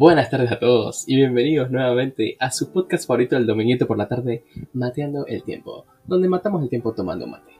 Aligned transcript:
Buenas 0.00 0.30
tardes 0.30 0.50
a 0.50 0.58
todos 0.58 1.06
y 1.06 1.16
bienvenidos 1.16 1.70
nuevamente 1.70 2.34
a 2.40 2.50
su 2.50 2.72
podcast 2.72 3.06
favorito 3.06 3.36
del 3.36 3.46
dominguito 3.46 3.86
por 3.86 3.98
la 3.98 4.08
tarde, 4.08 4.46
Mateando 4.72 5.26
el 5.26 5.42
Tiempo, 5.42 5.84
donde 6.06 6.26
matamos 6.26 6.62
el 6.62 6.70
tiempo 6.70 6.94
tomando 6.94 7.26
mate. 7.26 7.52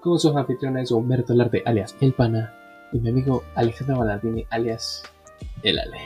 Con 0.00 0.18
sus 0.18 0.34
anfitriones 0.34 0.90
Humberto 0.90 1.34
Larte, 1.34 1.62
alias 1.64 1.94
El 2.00 2.12
Pana, 2.12 2.52
y 2.92 2.98
mi 2.98 3.10
amigo 3.10 3.44
Alejandro 3.54 3.98
Ballardini, 3.98 4.44
alias 4.50 5.04
El 5.62 5.78
Ale. 5.78 6.00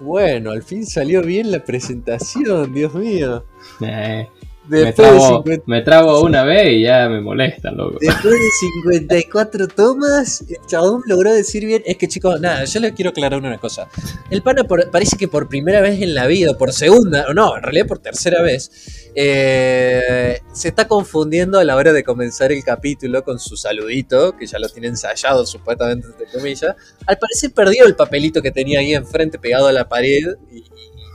Bueno, 0.00 0.50
al 0.50 0.64
fin 0.64 0.84
salió 0.84 1.22
bien 1.22 1.52
la 1.52 1.64
presentación, 1.64 2.74
Dios 2.74 2.92
mío. 2.96 3.44
Eh, 3.82 4.26
me, 4.70 4.92
trabo, 4.92 5.44
me 5.66 5.82
trabo 5.82 6.20
una 6.22 6.44
vez 6.44 6.72
y 6.72 6.82
ya 6.82 7.08
me 7.08 7.20
molesta, 7.20 7.70
loco. 7.70 7.98
Después 8.00 8.34
de 8.34 8.50
54 9.08 9.68
tomas, 9.68 10.42
el 10.42 10.66
chabón 10.66 11.02
logró 11.06 11.32
decir 11.32 11.66
bien. 11.66 11.82
Es 11.84 11.96
que, 11.96 12.08
chicos, 12.08 12.40
nada, 12.40 12.64
yo 12.64 12.80
les 12.80 12.92
quiero 12.92 13.10
aclarar 13.10 13.40
una 13.40 13.58
cosa. 13.58 13.88
El 14.30 14.42
pana 14.42 14.64
parece 14.64 15.16
que 15.16 15.28
por 15.28 15.48
primera 15.48 15.80
vez 15.80 16.00
en 16.00 16.14
la 16.14 16.26
vida, 16.26 16.56
por 16.56 16.72
segunda, 16.72 17.26
o 17.28 17.34
no, 17.34 17.56
en 17.56 17.62
realidad 17.62 17.86
por 17.86 17.98
tercera 17.98 18.42
vez, 18.42 19.10
eh, 19.14 20.40
se 20.52 20.68
está 20.68 20.86
confundiendo 20.86 21.58
a 21.58 21.64
la 21.64 21.76
hora 21.76 21.92
de 21.92 22.04
comenzar 22.04 22.52
el 22.52 22.62
capítulo 22.62 23.24
con 23.24 23.38
su 23.38 23.56
saludito, 23.56 24.36
que 24.36 24.46
ya 24.46 24.58
lo 24.58 24.68
tiene 24.68 24.88
ensayado 24.88 25.44
supuestamente, 25.46 26.06
entre 26.06 26.26
comillas. 26.26 26.76
Al 27.06 27.18
parecer 27.18 27.52
perdió 27.52 27.86
el 27.86 27.96
papelito 27.96 28.40
que 28.40 28.50
tenía 28.50 28.80
ahí 28.80 28.94
enfrente 28.94 29.38
pegado 29.38 29.66
a 29.66 29.72
la 29.72 29.88
pared 29.88 30.36
y 30.50 30.64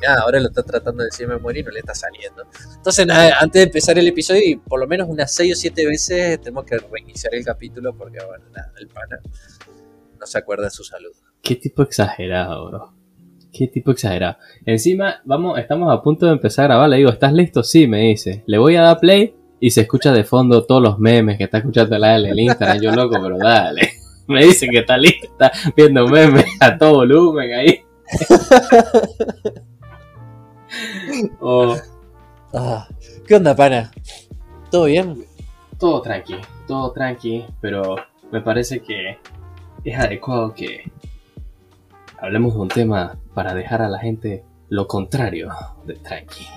nada, 0.06 0.22
ahora 0.22 0.40
lo 0.40 0.48
está 0.48 0.64
tratando 0.64 1.04
de 1.04 1.10
decir 1.10 1.28
memoria 1.28 1.62
y 1.62 1.64
no 1.64 1.72
le 1.72 1.80
está 1.80 1.94
saliendo. 1.94 2.44
Entonces, 2.76 3.06
nada, 3.06 3.38
antes 3.40 3.60
de 3.60 3.64
empezar 3.64 3.98
el 3.98 4.08
episodio, 4.08 4.42
y 4.44 4.56
por 4.58 4.80
lo 4.80 4.88
menos 4.88 5.08
unas 5.10 5.34
6 5.34 5.54
o 5.54 5.56
7 5.56 5.86
veces 5.86 6.42
tenemos 6.42 6.66
que 6.66 6.78
reiniciar 6.78 7.34
el 7.36 7.44
capítulo 7.44 7.96
porque, 7.96 8.20
bueno, 8.26 8.46
nada, 8.54 8.72
el 8.80 8.88
pana 8.88 9.20
no 10.20 10.26
se 10.26 10.38
acuerda 10.38 10.66
de 10.66 10.72
su 10.72 10.84
salud. 10.84 11.12
Qué 11.42 11.56
tipo 11.56 11.84
exagerado, 11.84 12.68
bro. 12.68 12.94
Qué 13.52 13.68
tipo 13.68 13.92
exagerado. 13.92 14.38
Encima, 14.66 15.22
vamos, 15.24 15.58
estamos 15.60 15.94
a 15.94 16.02
punto 16.02 16.26
de 16.26 16.34
empezar 16.34 16.66
a 16.66 16.68
grabar. 16.70 16.90
Le 16.90 16.98
digo, 16.98 17.10
¿estás 17.10 17.34
listo? 17.34 17.64
Sí, 17.64 17.88
me 17.88 18.02
dice. 18.02 18.44
Le 18.48 18.58
voy 18.58 18.76
a 18.76 18.82
dar 18.82 19.00
play 19.00 19.36
y 19.60 19.72
se 19.72 19.82
escucha 19.82 20.12
de 20.12 20.24
fondo 20.24 20.66
todos 20.66 20.82
los 20.82 21.00
memes 21.00 21.38
que 21.38 21.46
está 21.46 21.60
escuchando 21.60 21.98
la 21.98 22.18
en 22.18 22.26
el 22.26 22.40
Instagram. 22.40 22.82
Yo 22.82 22.92
loco, 22.92 23.18
pero 23.22 23.38
dale. 23.38 23.90
Me 24.28 24.44
dice 24.44 24.68
que 24.68 24.80
está 24.80 24.98
listo, 24.98 25.28
está 25.28 25.52
viendo 25.76 26.08
memes 26.08 26.46
a 26.60 26.78
todo 26.78 26.96
volumen 26.96 27.54
ahí. 27.54 27.82
Oh. 31.40 31.76
Ah, 32.54 32.88
¿Qué 33.28 33.36
onda, 33.36 33.56
pana? 33.56 33.92
¿Todo 34.72 34.86
bien? 34.86 35.26
Todo 35.80 36.02
tranqui, 36.02 36.36
todo 36.68 36.92
tranqui, 36.92 37.46
pero 37.62 37.96
me 38.32 38.42
parece 38.42 38.82
que 38.82 39.18
es 39.84 40.00
adecuado 40.00 40.54
que 40.54 40.92
hablemos 42.18 42.54
de 42.54 42.60
un 42.60 42.68
tema 42.70 43.18
para 43.34 43.54
dejar 43.54 43.82
a 43.82 43.90
la 43.90 44.00
gente 44.00 44.44
lo 44.70 44.88
contrario 44.88 45.50
de 45.86 45.96
tranqui. 45.96 46.48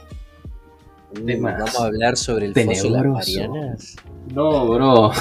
Uh, 1.10 1.42
Vamos 1.42 1.80
a 1.80 1.84
hablar 1.84 2.16
sobre 2.16 2.46
el 2.46 2.54
foso 2.54 2.84
de 2.84 2.90
las 2.90 3.06
Marianas. 3.06 3.96
No, 4.34 4.66
bro. 4.68 5.10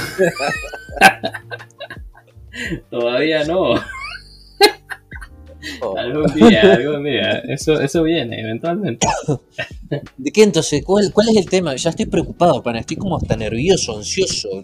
Todavía 2.90 3.44
no. 3.46 3.76
Oh. 5.82 5.98
Algún 5.98 6.34
día, 6.34 6.74
algún 6.74 7.04
día. 7.04 7.40
Eso, 7.48 7.80
eso 7.80 8.04
viene, 8.04 8.40
eventualmente. 8.40 9.08
¿De 10.18 10.32
qué 10.32 10.44
entonces? 10.44 10.84
¿Cuál, 10.84 11.12
¿Cuál 11.14 11.30
es 11.30 11.38
el 11.38 11.50
tema? 11.50 11.76
Ya 11.76 11.90
estoy 11.90 12.06
preocupado, 12.06 12.62
pana. 12.62 12.80
Estoy 12.80 12.98
como 12.98 13.18
hasta 13.18 13.36
nervioso, 13.36 13.98
ansioso, 13.98 14.64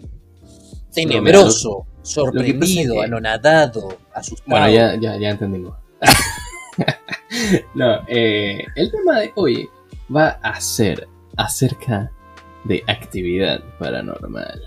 tenebroso, 0.92 1.86
sorprendido, 2.02 3.02
anonadado, 3.02 3.98
asustado. 4.12 4.50
Bueno, 4.50 4.70
ya, 4.70 4.94
ya, 5.00 5.16
ya 5.16 5.30
entendimos. 5.30 5.74
no, 7.74 8.00
eh, 8.08 8.64
el 8.76 8.90
tema 8.90 9.20
de 9.20 9.32
hoy 9.36 9.68
va 10.14 10.38
a 10.42 10.60
ser 10.60 11.08
acerca 11.36 12.10
de 12.64 12.82
actividad 12.86 13.60
paranormal. 13.78 14.62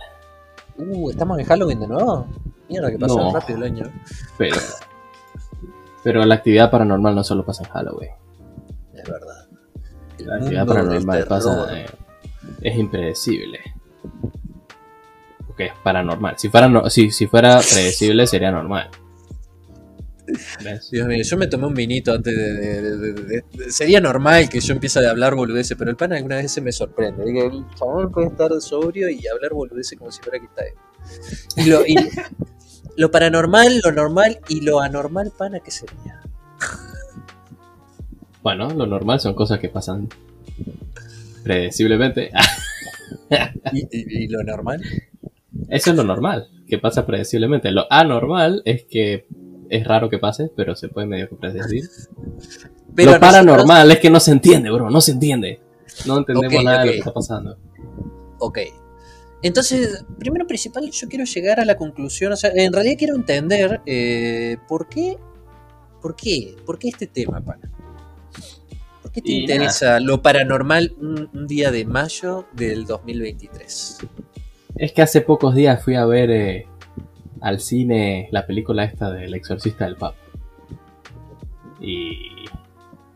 Uh, 0.77 1.09
¿estamos 1.09 1.39
en 1.39 1.45
Halloween 1.45 1.79
de 1.79 1.87
nuevo? 1.87 2.27
Mierda, 2.69 2.91
que 2.91 2.99
pasó 2.99 3.31
rápido 3.31 3.59
el 3.59 3.63
año. 3.63 3.91
Pero 4.37 4.57
pero 6.07 6.23
la 6.23 6.35
actividad 6.35 6.71
paranormal 6.71 7.15
no 7.15 7.21
solo 7.21 7.43
pasa 7.43 7.65
en 7.65 7.69
Halloween. 7.69 8.11
Es 8.93 9.03
verdad. 9.03 9.45
la 10.19 10.35
actividad 10.35 10.65
paranormal 10.65 11.25
pasa. 11.25 11.77
Eh, 11.77 11.85
es 12.61 12.77
impredecible. 12.77 13.59
Porque 15.45 15.65
es 15.65 15.73
paranormal. 15.83 16.35
Si 16.37 16.47
fuera, 16.47 16.89
si, 16.89 17.11
si 17.11 17.27
fuera 17.27 17.59
predecible, 17.59 18.25
sería 18.25 18.51
normal. 18.51 18.89
Dios 20.89 21.07
mío, 21.07 21.23
yo 21.23 21.37
me 21.37 21.47
tomé 21.47 21.67
un 21.67 21.73
vinito 21.73 22.13
antes 22.13 22.33
de, 22.33 23.43
Sería 23.67 23.99
normal 23.99 24.47
que 24.47 24.61
yo 24.61 24.73
empiece 24.73 25.05
a 25.05 25.09
hablar 25.09 25.35
boludeces, 25.35 25.75
pero 25.77 25.91
el 25.91 25.97
pan 25.97 26.13
alguna 26.13 26.37
vez 26.37 26.53
se 26.53 26.61
me 26.61 26.71
sorprende. 26.71 27.21
El 27.25 27.65
chabón 27.75 28.13
puede 28.13 28.27
estar 28.27 28.49
sobrio 28.61 29.09
y 29.09 29.27
hablar 29.27 29.51
boludeces 29.51 29.99
como 29.99 30.09
si 30.09 30.21
fuera 30.21 30.39
que 30.39 30.45
está 30.45 30.63
él. 30.63 30.73
Y, 31.57 31.69
lo, 31.69 31.85
y, 31.85 31.95
lo 32.97 33.11
paranormal, 33.11 33.79
lo 33.83 33.91
normal 33.91 34.39
y 34.49 34.61
lo 34.61 34.81
anormal, 34.81 35.31
pana, 35.37 35.59
¿qué 35.59 35.71
sería? 35.71 36.19
Bueno, 38.41 38.71
lo 38.71 38.87
normal 38.87 39.19
son 39.19 39.35
cosas 39.35 39.59
que 39.59 39.69
pasan 39.69 40.09
predeciblemente. 41.43 42.31
¿Y, 43.71 44.27
lo 44.29 44.43
normal? 44.43 44.81
Eso 45.69 45.91
es 45.91 45.95
lo 45.95 46.03
normal, 46.03 46.49
que 46.67 46.79
pasa 46.79 47.05
predeciblemente. 47.05 47.71
Lo 47.71 47.85
anormal 47.91 48.63
es 48.65 48.85
que 48.85 49.27
es 49.69 49.85
raro 49.85 50.09
que 50.09 50.17
pase, 50.17 50.51
pero 50.55 50.75
se 50.75 50.89
puede 50.89 51.05
medio 51.05 51.29
que 51.29 51.35
predecir. 51.35 51.83
lo 52.95 53.19
paranormal 53.19 53.91
es 53.91 53.99
que 53.99 54.09
no 54.09 54.19
se 54.19 54.31
entiende, 54.31 54.71
bro, 54.71 54.89
no 54.89 55.01
se 55.01 55.11
entiende. 55.11 55.59
No 56.07 56.17
entendemos 56.17 56.63
nada 56.63 56.79
de 56.79 56.85
lo 56.85 56.91
que 56.93 56.97
está 56.99 57.13
pasando. 57.13 57.57
Ok, 58.39 58.59
entonces, 59.43 60.05
primero 60.17 60.47
principal, 60.47 60.89
yo 60.89 61.07
quiero 61.07 61.25
llegar 61.25 61.59
a 61.59 61.65
la 61.65 61.75
conclusión, 61.75 62.33
o 62.33 62.35
sea, 62.35 62.51
en 62.53 62.73
realidad 62.73 62.95
quiero 62.97 63.15
entender 63.15 63.81
eh, 63.85 64.57
por 64.67 64.89
qué, 64.89 65.17
por 66.01 66.15
qué, 66.15 66.55
por 66.65 66.79
qué 66.79 66.89
este 66.89 67.07
tema, 67.07 67.39
pana. 67.41 67.71
¿Por 69.01 69.11
qué 69.11 69.21
te 69.21 69.31
interesa 69.31 69.99
lo 69.99 70.21
paranormal 70.21 70.95
un, 70.99 71.47
día 71.47 71.71
de 71.71 71.85
mayo 71.85 72.47
del 72.53 72.85
2023? 72.85 73.99
Es 74.75 74.91
que 74.91 75.01
hace 75.01 75.21
pocos 75.21 75.55
días 75.55 75.83
fui 75.83 75.95
a 75.95 76.05
ver 76.05 76.29
eh, 76.31 76.67
al 77.41 77.59
cine 77.59 78.27
la 78.31 78.45
película 78.45 78.83
esta 78.83 79.11
del 79.11 79.33
exorcista 79.33 79.85
del 79.85 79.95
Papa. 79.95 80.17
Y 81.79 82.45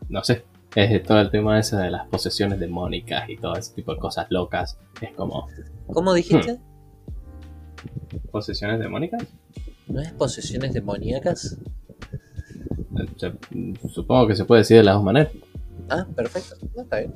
no 0.08 0.22
sé, 0.22 0.44
es 0.74 1.02
todo 1.02 1.20
el 1.20 1.30
tema 1.30 1.58
ese 1.58 1.76
de 1.76 1.90
las 1.90 2.06
posesiones 2.08 2.58
demónicas 2.58 3.28
y 3.28 3.36
todo 3.36 3.54
ese 3.56 3.74
tipo 3.74 3.92
de 3.94 4.00
cosas 4.00 4.26
locas. 4.30 4.78
Es 5.00 5.12
como. 5.12 5.48
¿Cómo 5.92 6.14
dijiste? 6.14 6.54
Hmm. 6.54 8.28
¿Posesiones 8.30 8.78
demónicas? 8.80 9.26
¿No 9.86 10.00
es 10.00 10.12
posesiones 10.12 10.72
demoníacas? 10.72 11.58
Supongo 13.92 14.26
que 14.28 14.36
se 14.36 14.44
puede 14.44 14.60
decir 14.62 14.78
de 14.78 14.84
las 14.84 14.94
dos 14.94 15.04
maneras. 15.04 15.32
Ah, 15.88 16.06
perfecto. 16.14 16.56
No, 16.74 16.82
está 16.82 16.98
bien. 16.98 17.14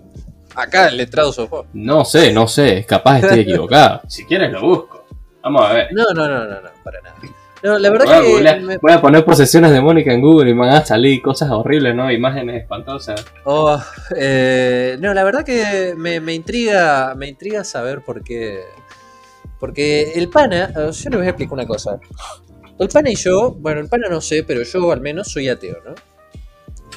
Acá 0.54 0.88
el 0.88 0.96
letrado. 0.96 1.32
No 1.72 2.04
sé, 2.04 2.32
no 2.32 2.46
sé. 2.48 2.84
Capaz 2.86 3.20
estoy 3.20 3.40
equivocado. 3.40 4.02
si 4.08 4.24
quieres 4.24 4.52
lo 4.52 4.62
busco. 4.62 5.06
Vamos 5.42 5.62
a 5.62 5.72
ver. 5.72 5.88
No, 5.92 6.04
no, 6.14 6.28
no, 6.28 6.44
no, 6.44 6.60
no 6.60 6.68
para 6.82 7.00
nada. 7.02 7.16
No, 7.62 7.78
la 7.78 7.90
verdad 7.90 8.22
voy 8.22 8.42
que. 8.42 8.78
Voy 8.80 8.92
a 8.92 9.00
poner 9.00 9.24
posesiones 9.24 9.70
demónicas 9.70 10.14
en 10.14 10.20
Google 10.20 10.50
y 10.50 10.54
me 10.54 10.60
van 10.60 10.76
a 10.76 10.84
salir 10.84 11.22
cosas 11.22 11.50
horribles, 11.50 11.94
¿no? 11.94 12.10
Imágenes 12.10 12.62
espantosas. 12.62 13.24
Oh, 13.44 13.80
eh, 14.16 14.96
no, 15.00 15.14
la 15.14 15.24
verdad 15.24 15.44
que 15.44 15.94
me, 15.96 16.20
me, 16.20 16.34
intriga. 16.34 17.14
Me 17.16 17.28
intriga 17.28 17.64
saber 17.64 18.02
por 18.02 18.22
qué. 18.22 18.64
Porque 19.58 20.12
el 20.14 20.28
pana. 20.28 20.72
Yo 20.74 21.10
les 21.10 21.18
voy 21.18 21.26
a 21.26 21.30
explicar 21.30 21.54
una 21.54 21.66
cosa. 21.66 21.98
El 22.78 22.88
pana 22.88 23.10
y 23.10 23.16
yo. 23.16 23.52
Bueno, 23.52 23.80
el 23.80 23.88
pana 23.88 24.08
no 24.08 24.20
sé, 24.20 24.44
pero 24.44 24.62
yo 24.62 24.92
al 24.92 25.00
menos 25.00 25.28
soy 25.28 25.48
ateo, 25.48 25.78
¿no? 25.84 25.94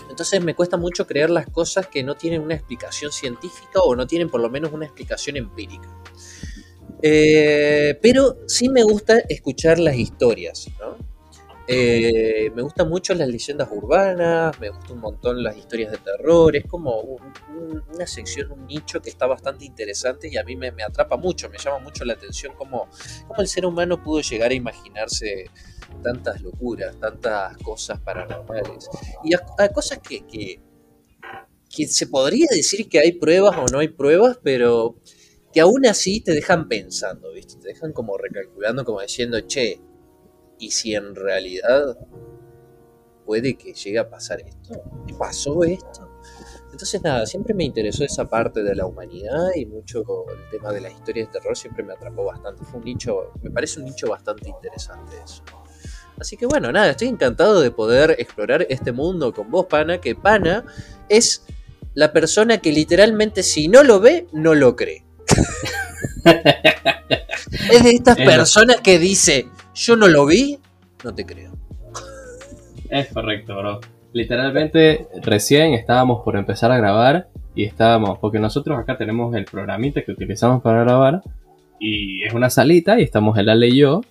Entonces 0.10 0.44
me 0.44 0.54
cuesta 0.54 0.76
mucho 0.76 1.08
creer 1.08 1.30
las 1.30 1.48
cosas 1.48 1.88
que 1.88 2.04
no 2.04 2.16
tienen 2.16 2.42
una 2.42 2.54
explicación 2.54 3.12
científica 3.12 3.80
o 3.80 3.96
no 3.96 4.06
tienen 4.06 4.30
por 4.30 4.42
lo 4.42 4.50
menos 4.50 4.74
una 4.74 4.86
explicación 4.86 5.38
empírica. 5.38 5.88
Eh, 7.02 7.98
pero 8.02 8.40
sí 8.48 8.70
me 8.70 8.84
gusta 8.84 9.20
escuchar 9.30 9.80
las 9.80 9.96
historias, 9.96 10.68
¿no? 10.80 10.98
Eh, 11.72 12.50
me 12.56 12.64
gustan 12.64 12.90
mucho 12.90 13.14
las 13.14 13.28
leyendas 13.28 13.70
urbanas, 13.72 14.60
me 14.60 14.70
gustan 14.70 14.94
un 14.94 15.02
montón 15.02 15.44
las 15.44 15.56
historias 15.56 15.92
de 15.92 16.00
terror, 16.00 16.56
es 16.56 16.66
como 16.66 17.20
una 17.94 18.08
sección, 18.08 18.52
un 18.52 18.66
nicho 18.66 19.00
que 19.04 19.12
está 19.12 19.28
bastante 19.28 19.66
interesante 19.66 20.30
y 20.32 20.38
a 20.38 20.44
mí 20.44 20.56
me, 20.56 20.70
atrapa 20.82 21.16
mucho, 21.16 21.48
me 21.48 21.60
llama 21.60 21.78
mucho 21.78 22.06
la 22.06 22.14
atención 22.14 22.56
cómo, 22.58 22.90
cómo, 23.28 23.40
el 23.40 23.48
ser 23.48 23.68
humano 23.68 24.02
pudo 24.02 24.22
llegar 24.22 24.50
a 24.50 24.56
imaginarse 24.56 25.52
tantas 26.02 26.42
locuras, 26.42 27.00
tantas 27.00 27.56
cosas 27.58 28.00
paranormales 28.00 28.90
y 29.24 29.36
a, 29.36 29.70
cosas 29.72 30.00
que, 30.00 30.26
que, 30.26 30.60
que 31.70 31.88
se 31.88 32.08
podría 32.08 32.48
decir 32.50 32.90
que 32.90 32.98
hay 32.98 33.12
pruebas 33.12 33.56
o 33.56 33.68
no 33.68 33.78
hay 33.78 33.90
pruebas, 33.90 34.40
pero 34.42 34.96
que 35.52 35.62
aún 35.62 35.86
así 35.86 36.22
te 36.22 36.34
dejan 36.34 36.68
pensando, 36.68 37.32
¿viste? 37.34 37.56
Te 37.56 37.70
dejan 37.70 37.92
como 37.92 38.18
recalculando, 38.18 38.86
como 38.86 39.02
diciendo, 39.02 39.40
che, 39.42 39.82
¿y 40.60 40.72
si 40.72 40.94
en 40.96 41.16
realidad 41.16 41.98
puede 43.26 43.58
que 43.58 43.74
llegue 43.74 44.00
a 44.00 44.10
pasar 44.10 44.42
esto? 44.42 44.82
¿Pasó 45.18 45.64
esto? 45.64 46.10
Entonces 46.72 47.02
nada, 47.02 47.26
siempre 47.26 47.54
me 47.54 47.64
interesó 47.64 48.04
esa 48.04 48.30
parte 48.30 48.64
de 48.64 48.76
la 48.76 48.86
humanidad 48.86 49.50
y 49.56 49.66
mucho 49.66 50.06
el 50.30 50.50
tema 50.52 50.72
de 50.72 50.82
las 50.82 50.94
historias 50.94 51.28
de 51.28 51.40
terror 51.40 51.58
siempre 51.58 51.84
me 51.84 51.94
atrapó 51.94 52.26
bastante. 52.26 52.64
Fue 52.64 52.80
un 52.80 52.86
nicho, 52.86 53.32
me 53.42 53.50
parece 53.50 53.80
un 53.80 53.86
nicho 53.86 54.08
bastante 54.08 54.50
interesante 54.50 55.16
eso. 55.24 55.44
Así 56.20 56.38
que 56.38 56.46
bueno, 56.46 56.72
nada, 56.72 56.92
estoy 56.92 57.08
encantado 57.08 57.62
de 57.62 57.72
poder 57.72 58.16
explorar 58.20 58.66
este 58.70 58.92
mundo 58.92 59.34
con 59.34 59.50
vos, 59.50 59.66
Pana, 59.66 60.00
que 60.00 60.16
Pana 60.16 60.66
es 61.08 61.44
la 61.96 62.14
persona 62.14 62.60
que 62.60 62.72
literalmente 62.72 63.42
si 63.42 63.68
no 63.68 63.84
lo 63.84 64.00
ve, 64.00 64.28
no 64.32 64.54
lo 64.54 64.76
cree. 64.76 65.09
es 67.72 67.84
de 67.84 67.92
estas 67.92 68.18
personas 68.18 68.82
que 68.82 69.00
dice, 69.00 69.48
yo 69.74 69.96
no 69.96 70.08
lo 70.08 70.26
vi, 70.26 70.60
no 71.04 71.14
te 71.14 71.26
creo. 71.26 71.52
Es 72.90 73.08
correcto, 73.14 73.56
bro. 73.58 73.80
Literalmente 74.14 75.08
recién 75.22 75.74
estábamos 75.74 76.24
por 76.24 76.36
empezar 76.36 76.72
a 76.72 76.78
grabar 76.78 77.30
y 77.54 77.66
estábamos, 77.66 78.18
porque 78.20 78.40
nosotros 78.40 78.80
acá 78.80 78.98
tenemos 78.98 79.36
el 79.36 79.46
programita 79.46 80.02
que 80.02 80.12
utilizamos 80.12 80.62
para 80.64 80.82
grabar 80.84 81.22
y 81.80 82.24
es 82.24 82.34
una 82.34 82.50
salita 82.50 83.00
y 83.00 83.04
estamos 83.04 83.38
el 83.38 83.50
Ale 83.50 83.68
y 83.68 83.78
yo 83.78 84.02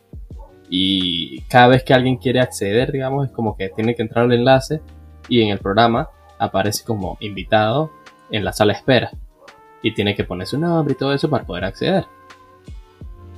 y 0.70 1.40
cada 1.42 1.68
vez 1.68 1.82
que 1.82 1.94
alguien 1.94 2.16
quiere 2.16 2.40
acceder, 2.40 2.92
digamos, 2.92 3.26
es 3.26 3.32
como 3.32 3.56
que 3.56 3.70
tiene 3.70 3.94
que 3.94 4.02
entrar 4.02 4.26
al 4.26 4.32
enlace 4.32 4.80
y 5.28 5.42
en 5.42 5.48
el 5.48 5.58
programa 5.58 6.08
aparece 6.38 6.84
como 6.84 7.16
invitado 7.20 7.90
en 8.30 8.44
la 8.44 8.52
sala 8.52 8.72
de 8.74 8.78
espera. 8.78 9.10
Y 9.82 9.92
tiene 9.94 10.14
que 10.14 10.24
poner 10.24 10.46
su 10.46 10.58
nombre 10.58 10.94
y 10.94 10.96
todo 10.96 11.12
eso 11.12 11.28
para 11.30 11.44
poder 11.44 11.64
acceder. 11.64 12.06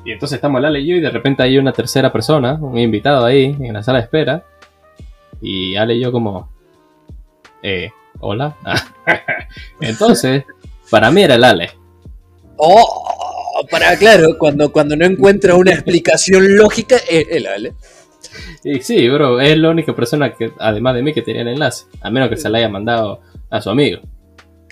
Y 0.04 0.12
entonces 0.12 0.36
estamos 0.36 0.64
Ale 0.64 0.80
y 0.80 0.86
yo 0.86 0.96
y 0.96 1.00
de 1.00 1.10
repente 1.10 1.42
hay 1.42 1.58
una 1.58 1.72
tercera 1.72 2.10
persona, 2.10 2.54
un 2.54 2.78
invitado 2.78 3.24
ahí 3.24 3.56
en 3.60 3.72
la 3.72 3.82
sala 3.82 3.98
de 3.98 4.04
espera. 4.04 4.44
Y 5.40 5.76
Ale 5.76 5.94
y 5.94 6.00
yo 6.00 6.12
como... 6.12 6.50
Eh, 7.62 7.90
hola. 8.20 8.56
entonces, 9.80 10.44
para 10.90 11.10
mí 11.10 11.22
era 11.22 11.34
el 11.34 11.44
Ale. 11.44 11.70
Oh, 12.56 13.10
para, 13.70 13.96
claro, 13.96 14.36
cuando, 14.38 14.72
cuando 14.72 14.96
no 14.96 15.04
encuentra 15.04 15.54
una 15.54 15.72
explicación 15.72 16.56
lógica, 16.56 16.96
es 17.08 17.26
el 17.30 17.46
Ale. 17.46 17.74
Y 18.64 18.80
sí, 18.80 19.08
bro, 19.08 19.40
es 19.40 19.56
la 19.58 19.70
única 19.70 19.94
persona 19.94 20.34
que, 20.34 20.52
además 20.58 20.94
de 20.94 21.02
mí, 21.02 21.12
que 21.12 21.22
tenía 21.22 21.42
el 21.42 21.48
enlace. 21.48 21.86
A 22.00 22.10
menos 22.10 22.28
que 22.28 22.36
se 22.36 22.48
la 22.48 22.58
haya 22.58 22.68
mandado 22.68 23.20
a 23.48 23.60
su 23.60 23.70
amigo. 23.70 24.00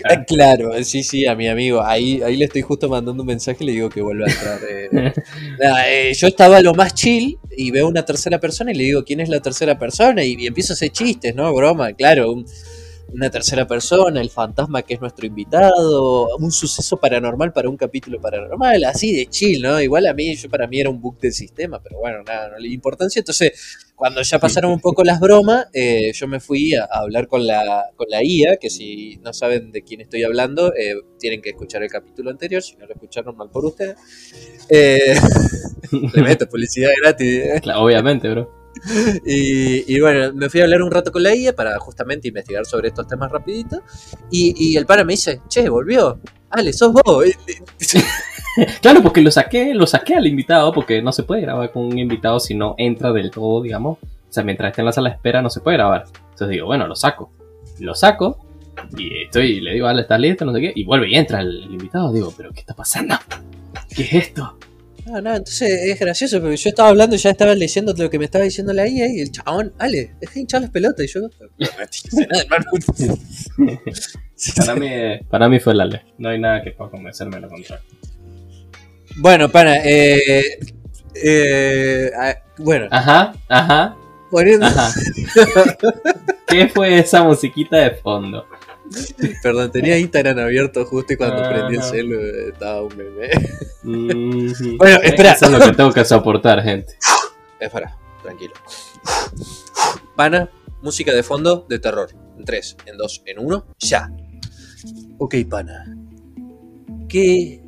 Ah, 0.05 0.23
claro, 0.27 0.71
sí, 0.83 1.03
sí, 1.03 1.25
a 1.25 1.35
mi 1.35 1.47
amigo. 1.47 1.81
Ahí, 1.83 2.21
ahí 2.21 2.37
le 2.37 2.45
estoy 2.45 2.61
justo 2.61 2.89
mandando 2.89 3.23
un 3.23 3.27
mensaje 3.27 3.63
y 3.63 3.67
le 3.67 3.71
digo 3.73 3.89
que 3.89 4.01
vuelva 4.01 4.27
a 4.27 4.31
entrar. 4.31 4.59
Eh. 4.69 5.13
Eh, 5.87 6.13
yo 6.13 6.27
estaba 6.27 6.61
lo 6.61 6.73
más 6.73 6.93
chill 6.93 7.37
y 7.55 7.71
veo 7.71 7.87
una 7.87 8.05
tercera 8.05 8.39
persona 8.39 8.71
y 8.71 8.75
le 8.75 8.83
digo, 8.85 9.03
¿quién 9.03 9.19
es 9.19 9.27
la 9.29 9.41
tercera 9.41 9.77
persona? 9.77 10.23
Y, 10.23 10.47
empiezo 10.47 10.73
a 10.73 10.75
hacer 10.75 10.89
chistes, 10.89 11.35
¿no? 11.35 11.53
Broma, 11.53 11.93
claro. 11.93 12.31
Un, 12.31 12.45
una 13.13 13.29
tercera 13.29 13.67
persona, 13.67 14.21
el 14.21 14.29
fantasma 14.29 14.81
que 14.81 14.95
es 14.95 15.01
nuestro 15.01 15.25
invitado, 15.25 16.35
un 16.37 16.51
suceso 16.51 16.97
paranormal 16.97 17.53
para 17.53 17.69
un 17.69 17.77
capítulo 17.77 18.19
paranormal, 18.21 18.83
así 18.85 19.15
de 19.15 19.25
chill, 19.27 19.61
¿no? 19.61 19.81
Igual 19.81 20.07
a 20.07 20.13
mí, 20.13 20.35
yo 20.35 20.49
para 20.49 20.67
mí 20.67 20.79
era 20.79 20.89
un 20.89 21.01
bug 21.01 21.19
del 21.19 21.33
sistema, 21.33 21.81
pero 21.81 21.99
bueno, 21.99 22.23
nada, 22.23 22.49
no 22.49 22.57
le 22.57 22.67
dio 22.67 22.75
importancia. 22.75 23.19
Entonces, 23.19 23.87
cuando 23.95 24.21
ya 24.21 24.39
pasaron 24.39 24.71
un 24.71 24.79
poco 24.79 25.03
las 25.03 25.19
bromas, 25.19 25.67
eh, 25.73 26.11
yo 26.13 26.27
me 26.27 26.39
fui 26.39 26.73
a, 26.75 26.85
hablar 26.85 27.27
con 27.27 27.45
la, 27.45 27.85
con 27.95 28.07
la 28.09 28.23
IA, 28.23 28.57
que 28.57 28.69
si 28.69 29.17
no 29.23 29.33
saben 29.33 29.71
de 29.71 29.83
quién 29.83 30.01
estoy 30.01 30.23
hablando, 30.23 30.73
eh, 30.73 30.95
tienen 31.19 31.41
que 31.41 31.49
escuchar 31.49 31.83
el 31.83 31.89
capítulo 31.89 32.29
anterior, 32.29 32.61
si 32.61 32.75
no 32.77 32.85
lo 32.85 32.93
escucharon 32.93 33.35
mal 33.35 33.49
por 33.49 33.65
ustedes. 33.65 33.97
Eh, 34.69 35.15
le 36.13 36.21
meto 36.21 36.47
publicidad 36.47 36.91
gratis. 37.01 37.43
obviamente, 37.75 38.29
bro. 38.29 38.58
Y, 39.25 39.99
bueno, 39.99 40.33
me 40.33 40.49
fui 40.49 40.61
a 40.61 40.63
hablar 40.63 40.81
un 40.81 40.91
rato 40.91 41.11
con 41.11 41.23
la 41.23 41.35
IA 41.35 41.55
para 41.55 41.77
justamente 41.79 42.27
investigar 42.27 42.65
sobre 42.65 42.89
estos 42.89 43.07
temas 43.07 43.31
rapidito. 43.31 43.81
Y, 44.31 44.77
el 44.77 44.85
pana 44.85 45.03
me 45.03 45.13
dice, 45.13 45.41
che, 45.47 45.67
volvió. 45.69 46.19
Ale, 46.49 46.73
sos 46.73 46.93
vos. 46.93 47.25
claro, 48.81 49.03
porque 49.03 49.21
lo 49.21 49.29
saqué, 49.29 49.73
lo 49.73 49.85
saqué 49.85 50.15
al 50.15 50.25
invitado, 50.25 50.71
porque 50.71 51.01
no 51.01 51.11
se 51.11 51.23
puede 51.23 51.41
grabar 51.41 51.71
con 51.71 51.83
un 51.85 51.97
invitado 51.97 52.39
si 52.39 52.55
no 52.55 52.75
entra 52.77 53.11
del 53.11 53.29
todo, 53.29 53.61
digamos. 53.61 53.97
O 54.01 54.31
sea, 54.31 54.43
mientras 54.43 54.71
esté 54.71 54.81
en 54.81 54.85
la 54.85 54.93
sala 54.93 55.09
de 55.09 55.15
espera 55.15 55.41
no 55.41 55.49
se 55.49 55.59
puede 55.59 55.77
grabar. 55.77 56.05
Entonces 56.31 56.49
digo, 56.49 56.65
bueno, 56.65 56.87
lo 56.87 56.95
saco. 56.95 57.31
Lo 57.79 57.93
saco 57.95 58.49
y 58.97 59.23
estoy, 59.23 59.61
le 59.61 59.73
digo, 59.73 59.87
Ale, 59.87 60.01
¿estás 60.01 60.19
listo? 60.19 60.45
No 60.45 60.53
sé 60.53 60.61
qué. 60.61 60.73
Y 60.75 60.83
vuelve 60.85 61.09
y 61.09 61.15
entra 61.15 61.41
el 61.41 61.63
invitado. 61.69 62.11
Digo, 62.11 62.33
¿pero 62.35 62.51
qué 62.51 62.61
está 62.61 62.73
pasando? 62.73 63.15
¿Qué 63.95 64.03
es 64.03 64.13
esto? 64.13 64.57
No, 65.09 65.21
no, 65.21 65.35
entonces 65.35 65.85
es 65.85 65.99
gracioso 65.99 66.39
porque 66.39 66.55
yo 66.55 66.69
estaba 66.69 66.89
hablando 66.89 67.15
y 67.15 67.19
ya 67.19 67.31
estaba 67.31 67.55
leyendo 67.55 67.95
lo 67.97 68.11
que 68.11 68.19
me 68.19 68.25
estaba 68.25 68.43
diciendo 68.43 68.73
la 68.73 68.87
IA 68.87 69.07
y 69.07 69.21
el 69.21 69.31
chabón, 69.31 69.73
Ale, 69.79 70.11
deja 70.21 70.33
de 70.35 70.41
hinchar 70.41 70.61
las 70.61 70.69
pelotas. 70.69 71.05
Y 71.05 71.07
yo, 71.07 71.21
no, 71.21 71.29
para, 74.55 74.75
mí, 74.75 74.89
para 75.27 75.49
mí 75.49 75.59
fue 75.59 75.73
el 75.73 75.81
Ale, 75.81 76.05
no 76.19 76.29
hay 76.29 76.39
nada 76.39 76.61
que 76.61 76.69
pueda 76.71 76.91
convencerme 76.91 77.37
de 77.37 77.41
lo 77.41 77.49
contrario. 77.49 77.83
Bueno, 79.17 79.49
pana, 79.49 79.77
eh, 79.83 80.59
eh, 81.15 82.11
bueno. 82.59 82.87
Ajá, 82.91 83.33
ajá. 83.47 83.95
ajá. 84.61 84.93
¿Qué 86.47 86.67
fue 86.67 86.99
esa 86.99 87.23
musiquita 87.23 87.77
de 87.77 87.91
fondo? 87.91 88.45
Perdón, 89.43 89.71
tenía 89.71 89.97
Instagram 89.97 90.39
abierto 90.39 90.85
justo 90.85 91.13
y 91.13 91.17
cuando 91.17 91.47
prendí 91.47 91.75
el 91.75 91.83
celu 91.83 92.19
estaba 92.49 92.83
un 92.83 92.95
meme. 92.97 93.29
bueno, 94.77 94.99
espera. 95.03 95.31
Eso 95.33 95.45
es 95.45 95.51
lo 95.51 95.59
que 95.59 95.71
tengo 95.73 95.91
que 95.91 96.05
soportar, 96.05 96.61
gente. 96.63 96.97
Espera, 97.59 97.95
tranquilo. 98.23 98.53
Pana, 100.15 100.49
música 100.81 101.13
de 101.13 101.23
fondo 101.23 101.65
de 101.69 101.79
terror. 101.79 102.09
En 102.37 102.45
3, 102.45 102.77
en 102.85 102.97
2, 102.97 103.23
en 103.25 103.39
1, 103.39 103.65
ya. 103.79 104.11
Ok, 105.17 105.35
pana. 105.49 105.95
¿Qué, 107.09 107.61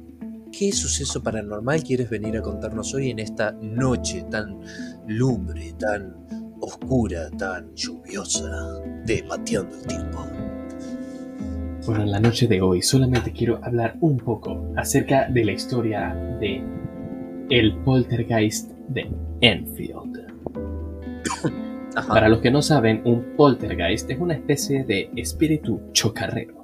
¿Qué 0.52 0.72
suceso 0.72 1.22
paranormal 1.22 1.84
quieres 1.84 2.10
venir 2.10 2.38
a 2.38 2.42
contarnos 2.42 2.94
hoy 2.94 3.10
en 3.10 3.20
esta 3.20 3.52
noche 3.52 4.26
tan 4.30 4.60
lumbre, 5.08 5.74
tan 5.78 6.16
oscura, 6.62 7.30
tan 7.32 7.74
lluviosa 7.76 8.50
de 9.06 9.24
Mateando 9.24 9.76
el 9.76 9.88
Tiempo? 9.88 10.26
Bueno, 11.86 12.04
en 12.04 12.12
la 12.12 12.20
noche 12.20 12.48
de 12.48 12.62
hoy 12.62 12.84
solamente 12.84 13.32
quiero 13.32 13.60
hablar 13.64 13.96
un 14.02 14.18
poco 14.18 14.72
acerca 14.78 15.28
de 15.28 15.44
la 15.44 15.54
historia 15.54 16.14
de 16.40 16.64
el 17.50 17.76
poltergeist 17.78 18.70
de 18.88 19.10
Enfield. 19.42 20.28
Para 22.08 22.30
los 22.30 22.40
que 22.40 22.52
no 22.52 22.62
saben, 22.62 23.02
un 23.04 23.36
poltergeist 23.36 24.12
es 24.12 24.20
una 24.20 24.36
especie 24.36 24.84
de 24.84 25.10
espíritu 25.16 25.82
chocarrero. 25.92 26.62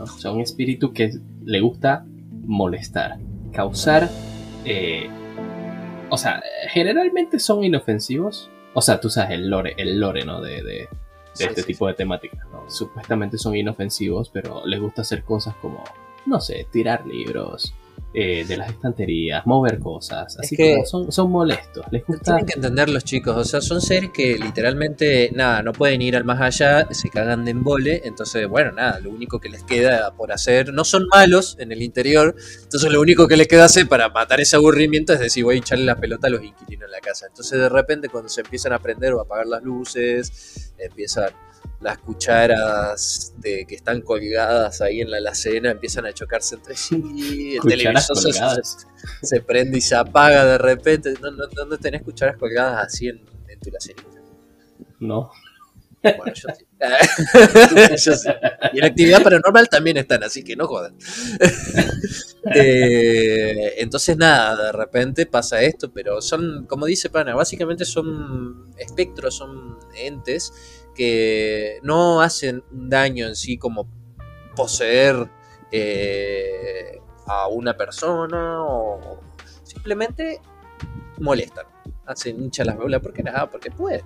O 0.00 0.06
sea, 0.06 0.32
un 0.32 0.40
espíritu 0.40 0.92
que 0.92 1.12
le 1.44 1.60
gusta 1.60 2.04
molestar, 2.44 3.18
causar... 3.52 4.10
Eh, 4.64 5.08
o 6.10 6.18
sea, 6.18 6.42
generalmente 6.68 7.38
son 7.38 7.62
inofensivos. 7.62 8.50
O 8.74 8.82
sea, 8.82 9.00
tú 9.00 9.08
sabes 9.08 9.38
el 9.38 9.48
lore, 9.48 9.74
el 9.78 10.00
lore, 10.00 10.24
¿no? 10.24 10.40
de, 10.40 10.62
de 10.62 10.88
este 11.38 11.62
tipo 11.62 11.86
de 11.86 11.94
temáticas. 11.94 12.46
¿no? 12.52 12.68
Supuestamente 12.68 13.38
son 13.38 13.56
inofensivos, 13.56 14.28
pero 14.30 14.66
les 14.66 14.80
gusta 14.80 15.02
hacer 15.02 15.24
cosas 15.24 15.54
como, 15.56 15.82
no 16.26 16.40
sé, 16.40 16.66
tirar 16.70 17.06
libros, 17.06 17.74
eh, 18.14 18.44
de 18.46 18.56
las 18.56 18.70
estanterías, 18.70 19.46
mover 19.46 19.78
cosas, 19.78 20.38
así 20.38 20.56
que 20.56 20.84
son, 20.84 21.10
son 21.10 21.30
molestos, 21.30 21.84
les 21.90 22.04
gusta... 22.04 22.24
Tienen 22.24 22.46
que 22.46 22.54
entender 22.54 22.88
los 22.88 23.04
chicos, 23.04 23.36
o 23.36 23.44
sea, 23.44 23.60
son 23.60 23.80
seres 23.80 24.10
que 24.12 24.36
literalmente, 24.36 25.30
nada, 25.34 25.62
no 25.62 25.72
pueden 25.72 26.02
ir 26.02 26.16
al 26.16 26.24
más 26.24 26.40
allá, 26.40 26.86
se 26.90 27.08
cagan 27.08 27.44
de 27.44 27.52
embole, 27.52 28.02
entonces, 28.04 28.46
bueno, 28.48 28.72
nada, 28.72 29.00
lo 29.00 29.10
único 29.10 29.40
que 29.40 29.48
les 29.48 29.62
queda 29.64 30.14
por 30.14 30.32
hacer, 30.32 30.72
no 30.72 30.84
son 30.84 31.06
malos 31.08 31.56
en 31.58 31.72
el 31.72 31.82
interior, 31.82 32.34
entonces 32.62 32.92
lo 32.92 33.00
único 33.00 33.26
que 33.28 33.36
les 33.36 33.48
queda 33.48 33.64
hacer 33.64 33.88
para 33.88 34.08
matar 34.08 34.40
ese 34.40 34.56
aburrimiento 34.56 35.12
es 35.12 35.20
decir, 35.20 35.44
voy 35.44 35.56
a 35.56 35.58
echarle 35.58 35.84
la 35.84 35.96
pelota 35.96 36.26
a 36.26 36.30
los 36.30 36.42
inquilinos 36.42 36.86
en 36.86 36.92
la 36.92 37.00
casa, 37.00 37.26
entonces 37.26 37.58
de 37.58 37.68
repente 37.68 38.08
cuando 38.08 38.28
se 38.28 38.42
empiezan 38.42 38.72
a 38.72 38.78
prender 38.78 39.14
o 39.14 39.20
a 39.20 39.22
apagar 39.22 39.46
las 39.46 39.62
luces, 39.62 40.74
empiezan 40.78 41.30
las 41.82 41.98
cucharas 41.98 43.34
de 43.38 43.66
que 43.66 43.74
están 43.74 44.02
colgadas 44.02 44.80
ahí 44.80 45.00
en 45.00 45.10
la 45.10 45.16
alacena 45.16 45.72
empiezan 45.72 46.06
a 46.06 46.12
chocarse 46.12 46.54
entre 46.54 46.76
sí, 46.76 47.56
el 47.56 47.68
televisor 47.68 48.16
se, 49.22 49.40
prende 49.40 49.78
y 49.78 49.80
se 49.80 49.96
apaga 49.96 50.44
de 50.44 50.58
repente. 50.58 51.14
¿Dónde 51.14 51.78
tenés 51.78 52.02
cucharas 52.02 52.36
colgadas 52.36 52.86
así 52.86 53.08
en, 53.08 53.20
tu 53.60 53.70
lacerita? 53.70 54.04
No. 55.00 55.30
Bueno, 56.02 56.24
yo 56.34 58.14
sí. 58.14 58.28
Y 58.72 58.78
en 58.78 58.84
actividad 58.84 59.22
paranormal 59.22 59.68
también 59.68 59.96
están, 59.98 60.24
así 60.24 60.42
que 60.42 60.56
no 60.56 60.66
jodan. 60.66 60.96
Eh, 62.56 63.74
entonces, 63.78 64.16
nada, 64.16 64.64
de 64.66 64.72
repente 64.72 65.26
pasa 65.26 65.62
esto, 65.62 65.92
pero 65.92 66.20
son, 66.20 66.66
como 66.66 66.86
dice 66.86 67.08
Pana, 67.08 67.36
básicamente 67.36 67.84
son 67.84 68.74
espectros, 68.76 69.36
son 69.36 69.78
entes 69.94 70.52
que 70.94 71.78
no 71.82 72.20
hacen 72.20 72.62
un 72.70 72.88
daño 72.88 73.26
en 73.26 73.36
sí 73.36 73.58
como 73.58 73.88
poseer 74.54 75.28
eh, 75.70 77.00
a 77.26 77.48
una 77.48 77.76
persona 77.76 78.62
o 78.62 79.20
simplemente 79.62 80.40
molestan. 81.18 81.66
Hacen 82.06 82.42
hincha 82.42 82.64
las 82.64 82.76
bolas 82.76 83.00
porque 83.00 83.22
nada, 83.22 83.50
porque 83.50 83.70
puede. 83.70 84.04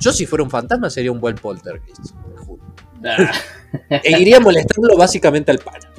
Yo 0.00 0.12
si 0.12 0.26
fuera 0.26 0.42
un 0.42 0.50
fantasma 0.50 0.90
sería 0.90 1.12
un 1.12 1.20
buen 1.20 1.36
poltergeist. 1.36 2.14
e 3.90 4.20
iría 4.20 4.40
molestando 4.40 4.96
básicamente 4.96 5.50
al 5.50 5.58
pana. 5.58 5.90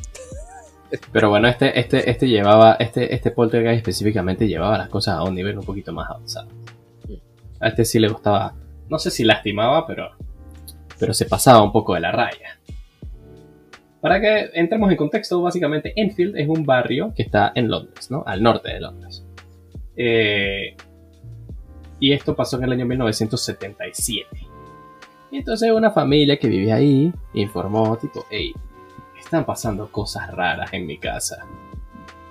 Pero 1.12 1.30
bueno, 1.30 1.48
este, 1.48 1.77
este, 1.80 2.10
este 2.10 2.27
llevaba, 2.27 2.75
este, 2.80 3.13
este 3.13 3.32
poltergeist 3.32 3.77
específicamente 3.77 4.48
llevaba 4.48 4.77
las 4.77 4.89
cosas 4.89 5.15
a 5.15 5.24
un 5.24 5.36
nivel 5.36 5.58
un 5.58 5.65
poquito 5.65 5.92
más 5.94 6.10
avanzado. 6.10 6.50
A 7.60 7.70
este 7.70 7.86
sí 7.86 8.00
le 8.00 8.10
gustaba, 8.10 8.54
no 8.89 9.00
sé 9.00 9.12
si 9.12 9.24
lastimaba, 9.24 9.86
pero, 9.88 10.12
pero 11.00 11.13
se 11.13 11.25
pasaba 11.25 11.63
un 11.63 11.72
poco 11.72 11.94
de 11.94 12.01
la 12.01 12.12
raya. 12.12 12.60
Para 14.01 14.22
que 14.22 14.51
entremos 14.54 14.92
en 14.92 14.98
contexto, 14.98 15.42
básicamente 15.42 15.94
Enfield 15.96 16.38
es 16.38 16.48
un 16.48 16.65
barrio 16.65 17.12
que 17.15 17.24
está 17.24 17.51
en 17.56 17.70
Londres, 17.70 18.12
¿no? 18.12 18.24
Al 18.25 18.44
norte 18.44 18.72
de 18.72 18.80
Londres. 18.80 19.25
Eh, 19.98 20.75
y 22.00 22.12
esto 22.12 22.36
pasó 22.36 22.58
en 22.58 22.65
el 22.65 22.74
año 22.74 22.86
1977. 22.86 24.27
Y 25.32 25.38
entonces 25.38 25.72
una 25.72 25.89
familia 25.92 26.38
que 26.38 26.48
vivía 26.48 26.75
ahí 26.75 27.12
informó, 27.34 27.98
tipo, 27.98 28.25
hey, 28.30 28.54
están 29.20 29.44
pasando 29.46 29.92
cosas 29.92 30.30
raras 30.32 30.72
en 30.74 30.86
mi 30.86 30.98
casa. 30.98 31.46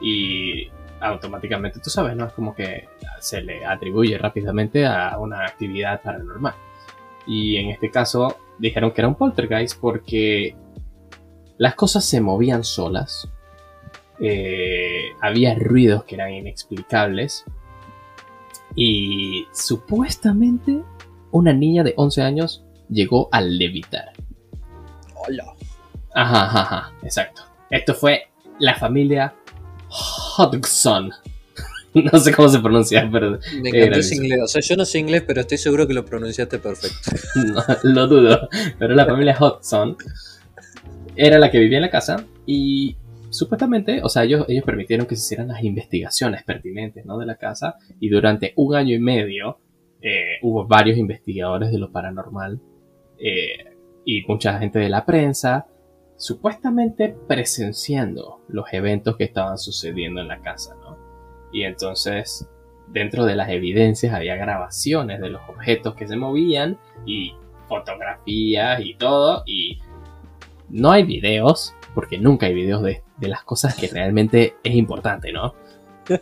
Y 0.00 0.68
automáticamente, 1.04 1.80
tú 1.80 1.90
sabes, 1.90 2.16
¿no? 2.16 2.26
Es 2.26 2.32
como 2.32 2.54
que 2.54 2.88
se 3.20 3.42
le 3.42 3.64
atribuye 3.64 4.16
rápidamente 4.18 4.87
a 4.87 5.18
una 5.18 5.44
actividad 5.44 6.00
paranormal. 6.02 6.54
Y 7.26 7.56
en 7.56 7.70
este 7.70 7.90
caso 7.90 8.37
dijeron 8.58 8.92
que 8.92 9.00
era 9.00 9.08
un 9.08 9.14
poltergeist 9.14 9.78
porque 9.80 10.56
las 11.58 11.75
cosas 11.75 12.04
se 12.04 12.20
movían 12.20 12.64
solas. 12.64 13.28
Eh, 14.20 15.11
había 15.20 15.54
ruidos 15.54 16.04
que 16.04 16.14
eran 16.14 16.32
inexplicables. 16.32 17.44
Y 18.75 19.46
supuestamente 19.52 20.82
una 21.30 21.52
niña 21.52 21.84
de 21.84 21.94
11 21.96 22.23
años 22.23 22.64
llegó 22.88 23.28
a 23.30 23.40
levitar. 23.40 24.12
Hola. 25.14 25.44
Ajá, 26.14 26.44
ajá, 26.44 26.61
ajá, 26.61 26.92
exacto. 27.02 27.42
Esto 27.70 27.94
fue 27.94 28.28
la 28.58 28.76
familia 28.76 29.34
Hodgson. 30.36 31.10
no 31.94 32.18
sé 32.18 32.32
cómo 32.32 32.48
se 32.48 32.58
pronuncia, 32.58 33.08
pero. 33.10 33.38
Me 33.62 33.68
encantó 33.70 34.00
ese 34.00 34.16
inglés. 34.16 34.40
O 34.42 34.48
sea, 34.48 34.60
yo 34.60 34.76
no 34.76 34.84
sé 34.84 34.98
inglés, 34.98 35.22
pero 35.26 35.40
estoy 35.40 35.58
seguro 35.58 35.86
que 35.86 35.94
lo 35.94 36.04
pronunciaste 36.04 36.58
perfecto. 36.58 37.10
no, 37.36 37.62
lo 37.84 38.06
dudo. 38.06 38.48
Pero 38.78 38.94
la 38.94 39.06
familia 39.06 39.36
Hodgson 39.38 39.96
era 41.16 41.38
la 41.38 41.50
que 41.50 41.60
vivía 41.60 41.78
en 41.78 41.82
la 41.82 41.90
casa 41.90 42.24
y 42.46 42.96
supuestamente, 43.30 44.00
o 44.02 44.08
sea, 44.08 44.24
ellos, 44.24 44.44
ellos 44.48 44.64
permitieron 44.64 45.06
que 45.06 45.16
se 45.16 45.22
hicieran 45.22 45.48
las 45.48 45.62
investigaciones 45.62 46.42
pertinentes 46.42 47.04
¿no? 47.04 47.18
de 47.18 47.26
la 47.26 47.36
casa 47.36 47.76
y 48.00 48.08
durante 48.08 48.52
un 48.56 48.74
año 48.74 48.94
y 48.94 48.98
medio 48.98 49.58
eh, 50.00 50.38
hubo 50.42 50.66
varios 50.66 50.98
investigadores 50.98 51.70
de 51.70 51.78
lo 51.78 51.90
paranormal 51.90 52.60
eh, 53.18 53.76
y 54.04 54.22
mucha 54.26 54.58
gente 54.58 54.78
de 54.78 54.88
la 54.88 55.04
prensa 55.04 55.66
supuestamente 56.16 57.16
presenciando 57.26 58.40
los 58.49 58.66
eventos 58.73 59.16
que 59.16 59.25
estaban 59.25 59.59
sucediendo 59.59 60.21
en 60.21 60.28
la 60.28 60.40
casa, 60.40 60.75
¿no? 60.76 60.97
Y 61.52 61.64
entonces, 61.64 62.49
dentro 62.88 63.25
de 63.25 63.37
las 63.37 63.49
evidencias 63.49 64.14
había 64.14 64.37
grabaciones 64.37 65.21
de 65.21 65.30
los 65.30 65.42
objetos 65.49 65.94
que 65.94 66.06
se 66.06 66.16
movían 66.16 66.78
y 67.06 67.35
fotografías 67.68 68.80
y 68.80 68.94
todo, 68.94 69.42
y 69.47 69.78
no 70.68 70.90
hay 70.90 71.04
videos, 71.04 71.75
porque 71.94 72.18
nunca 72.18 72.47
hay 72.47 72.54
videos 72.54 72.83
de, 72.83 73.02
las 73.21 73.42
cosas 73.44 73.75
que 73.75 73.88
realmente 73.88 74.56
es 74.62 74.75
importante, 74.75 75.33
¿no? 75.33 75.54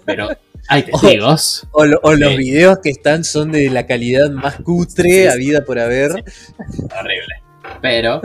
Pero 0.05 0.29
hay 0.69 0.83
testigos. 0.85 1.67
O, 1.73 1.85
los 1.85 2.37
videos 2.37 2.79
que 2.81 2.91
están 2.91 3.25
son 3.25 3.51
de 3.51 3.71
la 3.71 3.87
calidad 3.87 4.31
más 4.31 4.61
cutre 4.61 5.29
a 5.29 5.35
vida 5.35 5.65
por 5.65 5.81
haber. 5.81 6.11
Horrible. 6.13 7.43
Pero 7.81 8.21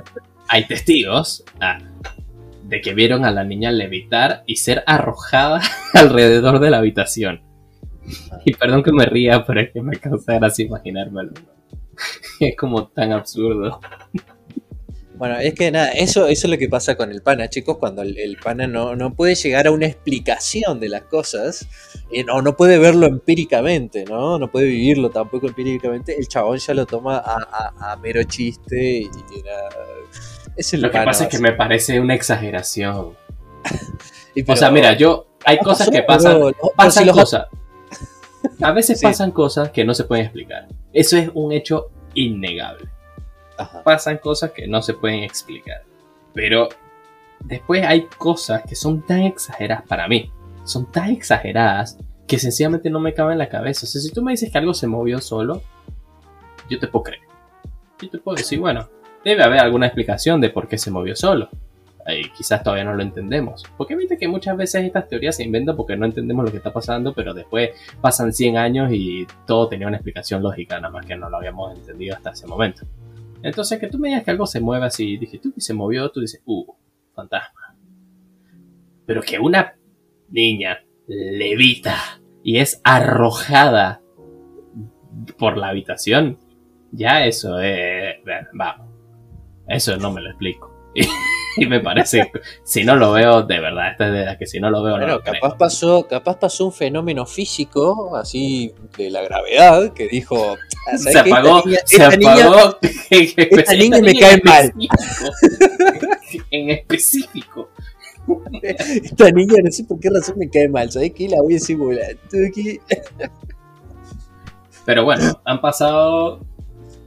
hay 0.47 0.65
testigos 0.65 1.43
ah, 1.59 1.79
de 2.63 2.81
que 2.81 2.93
vieron 2.93 3.25
a 3.25 3.31
la 3.31 3.43
niña 3.43 3.71
levitar 3.71 4.43
y 4.45 4.57
ser 4.57 4.83
arrojada 4.85 5.61
alrededor 5.93 6.59
de 6.59 6.69
la 6.69 6.77
habitación. 6.77 7.41
Y 8.45 8.53
perdón 8.53 8.83
que 8.83 8.91
me 8.91 9.05
ría, 9.05 9.45
pero 9.45 9.61
es 9.61 9.71
que 9.71 9.81
me 9.81 9.97
causa 9.97 10.35
gracia 10.35 10.65
imaginármelo. 10.65 11.33
Es 12.39 12.55
como 12.55 12.87
tan 12.87 13.11
absurdo. 13.11 13.79
Bueno, 15.17 15.39
es 15.39 15.55
que 15.55 15.71
nada, 15.71 15.89
eso, 15.89 16.27
eso 16.27 16.47
es 16.47 16.51
lo 16.51 16.57
que 16.59 16.69
pasa 16.69 16.95
con 16.95 17.11
el 17.11 17.23
pana, 17.23 17.49
chicos, 17.49 17.77
cuando 17.77 18.03
el, 18.03 18.37
pana 18.43 18.67
no, 18.67 18.95
no, 18.95 19.15
puede 19.15 19.33
llegar 19.33 19.65
a 19.65 19.71
una 19.71 19.87
explicación 19.87 20.79
de 20.79 20.89
las 20.89 21.03
cosas, 21.03 21.67
eh, 22.11 22.23
o 22.31 22.41
no 22.43 22.55
puede 22.55 22.77
verlo 22.77 23.07
empíricamente, 23.07 24.05
¿no? 24.05 24.37
No 24.37 24.51
puede 24.51 24.67
vivirlo 24.67 25.09
tampoco 25.09 25.47
empíricamente, 25.47 26.15
el 26.17 26.27
chabón 26.27 26.59
ya 26.59 26.75
lo 26.75 26.85
toma 26.85 27.17
a, 27.25 27.97
mero 27.97 28.21
chiste 28.23 28.99
y, 28.99 29.09
lo 30.77 30.91
que 30.91 30.99
pasa 30.99 31.23
es 31.23 31.29
que 31.29 31.39
me 31.39 31.53
parece 31.53 31.99
una 31.99 32.13
exageración. 32.13 33.13
o 34.47 34.55
sea, 34.55 34.69
mira, 34.69 34.93
yo. 34.95 35.27
Hay 35.45 35.57
cosas 35.59 35.89
que 35.89 36.03
pasan. 36.03 36.41
pasan 36.75 37.07
cosas. 37.09 37.47
A 38.61 38.71
veces 38.71 39.01
pasan 39.03 39.31
cosas 39.31 39.71
que 39.71 39.83
no 39.83 39.93
se 39.93 40.03
pueden 40.03 40.25
explicar. 40.25 40.67
Eso 40.93 41.17
es 41.17 41.29
un 41.33 41.51
hecho 41.51 41.89
innegable. 42.13 42.87
Pasan 43.83 44.17
cosas 44.17 44.51
que 44.51 44.67
no 44.67 44.81
se 44.81 44.93
pueden 44.93 45.23
explicar. 45.23 45.83
Pero 46.33 46.69
después 47.39 47.83
hay 47.85 48.07
cosas 48.17 48.63
que 48.67 48.75
son 48.75 49.01
tan 49.05 49.21
exageradas 49.21 49.85
para 49.87 50.07
mí. 50.07 50.31
Son 50.63 50.91
tan 50.91 51.09
exageradas 51.11 51.97
que 52.27 52.37
sencillamente 52.37 52.89
no 52.89 52.99
me 52.99 53.13
caben 53.13 53.33
en 53.33 53.37
la 53.39 53.49
cabeza. 53.49 53.85
O 53.85 53.87
sea, 53.87 54.01
si 54.01 54.11
tú 54.11 54.21
me 54.21 54.31
dices 54.31 54.51
que 54.51 54.57
algo 54.57 54.73
se 54.73 54.87
movió 54.87 55.19
solo, 55.19 55.61
yo 56.69 56.79
te 56.79 56.87
puedo 56.87 57.03
creer. 57.03 57.23
Yo 58.01 58.09
te 58.09 58.17
puedo 58.19 58.35
decir, 58.35 58.59
bueno, 58.59 58.89
debe 59.23 59.43
haber 59.43 59.59
alguna 59.59 59.87
explicación 59.87 60.41
de 60.41 60.49
por 60.49 60.67
qué 60.67 60.77
se 60.77 60.91
movió 60.91 61.15
solo. 61.15 61.49
Y 62.07 62.29
quizás 62.29 62.63
todavía 62.63 62.85
no 62.85 62.93
lo 62.93 63.03
entendemos. 63.03 63.65
Porque 63.75 63.95
viste 63.95 64.17
que 64.17 64.27
muchas 64.27 64.55
veces 64.55 64.85
estas 64.85 65.07
teorías 65.07 65.35
se 65.35 65.43
inventan 65.43 65.75
porque 65.75 65.97
no 65.97 66.05
entendemos 66.05 66.45
lo 66.45 66.51
que 66.51 66.57
está 66.57 66.71
pasando, 66.71 67.13
pero 67.13 67.33
después 67.33 67.71
pasan 67.99 68.31
100 68.31 68.57
años 68.57 68.91
y 68.93 69.27
todo 69.45 69.67
tenía 69.67 69.87
una 69.87 69.97
explicación 69.97 70.41
lógica, 70.41 70.79
nada 70.79 70.93
más 70.93 71.05
que 71.05 71.15
no 71.15 71.29
lo 71.29 71.37
habíamos 71.37 71.77
entendido 71.77 72.15
hasta 72.15 72.31
ese 72.31 72.47
momento. 72.47 72.85
Entonces, 73.43 73.79
que 73.79 73.87
tú 73.87 73.99
me 73.99 74.09
digas 74.09 74.23
que 74.23 74.31
algo 74.31 74.45
se 74.45 74.59
mueve 74.59 74.85
así, 74.85 75.17
dije, 75.17 75.39
tú 75.39 75.53
que 75.53 75.61
se 75.61 75.73
movió, 75.73 76.09
tú 76.11 76.21
dices, 76.21 76.41
uh, 76.45 76.65
fantasma. 77.13 77.75
Pero 79.05 79.21
que 79.21 79.39
una 79.39 79.75
niña 80.29 80.79
levita 81.07 82.19
y 82.43 82.57
es 82.57 82.81
arrojada 82.83 84.01
por 85.37 85.57
la 85.57 85.69
habitación, 85.69 86.37
ya 86.91 87.25
eso 87.25 87.59
es, 87.59 88.15
vamos, 88.53 88.87
eso 89.67 89.97
no 89.97 90.11
me 90.11 90.21
lo 90.21 90.29
explico. 90.29 90.73
Y, 91.59 91.65
me 91.65 91.79
parece, 91.79 92.31
si 92.63 92.83
no 92.83 92.95
lo 92.95 93.13
veo, 93.13 93.41
de 93.41 93.59
verdad, 93.59 93.89
esta 93.89 94.05
es 94.05 94.13
de 94.13 94.25
la 94.25 94.37
que 94.37 94.45
si 94.45 94.59
no 94.59 94.69
lo 94.69 94.83
veo, 94.83 94.99
no 94.99 95.19
capaz 95.21 95.57
pasó, 95.57 96.07
capaz 96.07 96.37
pasó 96.37 96.67
un 96.67 96.71
fenómeno 96.71 97.25
físico, 97.25 98.15
así 98.15 98.75
de 98.95 99.09
la 99.09 99.23
gravedad, 99.23 99.91
que 99.91 100.07
dijo. 100.07 100.55
Se 100.95 101.19
apagó, 101.19 101.63
se 101.85 102.03
apagó. 102.03 102.77
esta 103.09 103.73
niña 103.75 103.99
me 104.01 104.17
cae 104.17 104.41
mal. 104.43 104.73
en 106.51 106.69
específico. 106.69 107.69
Esta 108.61 109.31
niña 109.31 109.55
no 109.63 109.71
sé 109.71 109.83
por 109.83 109.99
qué 109.99 110.09
razón 110.09 110.37
me 110.37 110.49
cae 110.49 110.69
mal, 110.69 110.91
¿sabes 110.91 111.13
qué? 111.13 111.29
La 111.29 111.41
voy 111.41 111.55
a 111.55 111.59
simular. 111.59 112.17
Pero 114.85 115.03
bueno, 115.03 115.41
han 115.43 115.61
pasado 115.61 116.45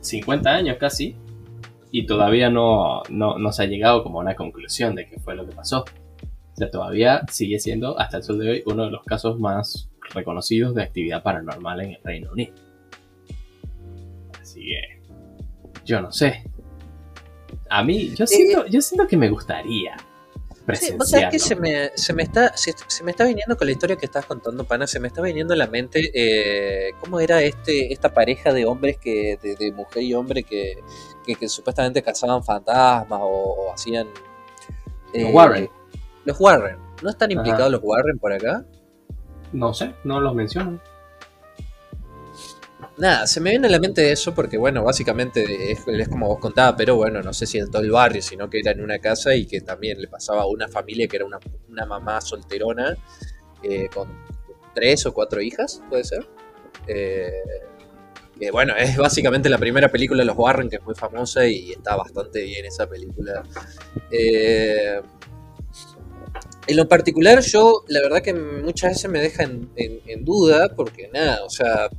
50 0.01 0.51
años 0.51 0.77
casi 0.79 1.17
y 1.91 2.07
todavía 2.07 2.51
no, 2.51 3.03
no, 3.09 3.53
se 3.53 3.63
ha 3.63 3.67
llegado 3.67 4.03
como 4.03 4.19
a 4.19 4.23
una 4.23 4.37
conclusión 4.37 4.95
de 4.95 5.07
qué 5.07 5.19
fue 5.19 5.35
lo 5.35 5.47
que 5.47 5.53
pasó. 5.55 5.85
O 6.53 6.57
sea, 6.57 6.71
todavía 6.71 7.23
sigue 7.31 7.59
siendo, 7.59 7.99
hasta 7.99 8.19
el 8.19 8.23
sol 8.23 8.39
de 8.39 8.51
hoy, 8.51 8.63
uno 8.67 8.85
de 8.85 8.91
los 8.91 9.03
casos 9.05 9.39
más 9.39 9.89
reconocidos 10.15 10.75
de 10.75 10.83
actividad 10.83 11.23
paranormal 11.23 11.81
en 11.81 11.91
el 11.93 12.01
Reino 12.05 12.33
Unido. 12.33 12.55
Así 14.61 14.67
que, 14.67 15.85
yo 15.85 16.01
no 16.01 16.13
sé. 16.13 16.45
A 17.69 17.83
mí, 17.83 18.15
yo 18.15 18.27
siento, 18.27 18.67
yo 18.67 18.81
siento 18.81 19.07
que 19.07 19.17
me 19.17 19.29
gustaría 19.29 19.97
Sí, 20.75 20.95
o 20.99 21.05
sea, 21.05 21.29
que 21.31 21.39
se 21.39 21.57
me, 21.57 21.91
se 21.97 22.13
me, 22.13 22.23
está, 22.23 22.57
se, 22.57 22.75
me 23.03 23.11
está 23.11 23.25
viniendo 23.25 23.57
con 23.57 23.67
la 23.67 23.73
historia 23.73 23.97
que 23.97 24.07
estás 24.07 24.27
contando, 24.27 24.65
pana, 24.65 24.87
se 24.87 25.01
me 25.01 25.09
está 25.09 25.23
viniendo 25.23 25.55
en 25.55 25.59
la 25.59 25.67
mente 25.67 26.11
eh, 26.15 26.93
cómo 27.01 27.19
era 27.19 27.43
este 27.43 27.93
esta 27.93 28.13
pareja 28.13 28.53
de 28.53 28.67
hombres 28.67 28.99
que 28.99 29.39
de, 29.43 29.73
mujer 29.73 30.03
y 30.03 30.15
hombre 30.15 30.43
que, 30.43 30.79
que, 31.25 31.49
supuestamente 31.49 32.03
cazaban 32.03 32.45
fantasmas 32.45 33.21
o, 33.23 33.73
hacían... 33.73 34.09
los 35.13 35.23
eh, 35.23 35.33
Warren. 35.33 35.71
Los 36.25 36.41
Warren. 36.41 36.77
¿No 37.03 37.11
están 37.11 37.31
implicados 37.31 37.73
los 37.73 37.81
Warren 37.83 38.19
por 38.19 38.33
acá? 38.33 38.65
No 39.53 39.75
sé, 39.75 39.95
no 40.05 40.21
los 40.21 40.35
mencionan. 40.35 40.81
Nada, 42.99 43.27
se 43.27 43.41
me 43.41 43.51
viene 43.51 43.67
a 43.67 43.71
la 43.71 43.79
mente 43.79 44.13
eso 44.13 44.35
porque, 44.35 44.59
bueno, 44.59 44.85
básicamente 44.85 45.73
es, 45.73 46.09
como 46.09 46.29
vos 46.29 46.39
contabas, 46.39 46.75
pero 46.77 46.97
bueno, 46.97 47.23
no 47.23 47.33
sé 47.33 47.47
si 47.47 47.59
en 47.59 47.71
todo 47.71 47.83
el 47.83 47.91
barrio, 47.91 48.21
sino 48.21 48.51
que 48.51 48.61
era 48.61 48.73
en 48.73 48.83
una 48.83 48.99
casa 48.99 49.35
y 49.35 49.47
que 49.47 49.61
también 49.63 50.01
le 50.01 50.09
pasaba 50.09 50.43
a 50.43 50.47
una 50.47 50.69
familia 50.69 51.09
que 51.09 51.17
era 51.17 51.25
una, 51.25 51.87
mamá 51.87 52.21
solterona 52.21 52.97
eh, 53.63 53.89
con 53.93 54.09
tres 54.75 55.07
o 55.07 55.15
cuatro 55.15 55.41
hijas, 55.41 55.83
puede 55.89 56.05
ser. 56.05 56.27
Eh, 56.87 57.33
Que 58.39 58.51
bueno, 58.51 58.75
es 58.77 58.97
básicamente 58.97 59.49
la 59.51 59.59
primera 59.59 59.91
película 59.91 60.21
de 60.23 60.27
los 60.27 60.37
Warren, 60.37 60.69
que 60.71 60.77
es 60.77 60.83
muy 60.83 60.95
famosa 60.95 61.47
y 61.47 61.73
está 61.73 61.97
bastante 61.97 62.43
bien 62.43 62.65
esa 62.65 62.87
película. 62.89 63.43
Eh, 64.11 65.01
en 66.67 66.77
lo 66.77 66.89
particular, 66.89 67.41
yo 67.41 67.85
la 67.89 68.01
verdad 68.01 68.23
que 68.23 68.33
muchas 68.35 68.93
veces 68.93 69.11
me 69.11 69.21
deja 69.21 69.43
en, 69.43 69.71
en 69.77 70.25
duda, 70.25 70.75
porque 70.75 71.09
nada, 71.13 71.45
o 71.45 71.51
sea, 71.51 71.91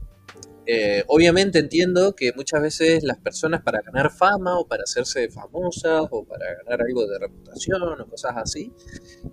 eh, 0.74 1.04
obviamente 1.08 1.60
entiendo 1.60 2.16
que 2.16 2.32
muchas 2.34 2.62
veces 2.62 3.04
las 3.04 3.18
personas 3.18 3.62
para 3.62 3.82
ganar 3.82 4.10
fama 4.10 4.58
o 4.58 4.66
para 4.66 4.84
hacerse 4.84 5.30
famosas 5.30 6.08
o 6.10 6.24
para 6.24 6.46
ganar 6.64 6.82
algo 6.88 7.06
de 7.08 7.20
reputación 7.20 7.84
o 7.84 8.08
cosas 8.08 8.32
así, 8.38 8.72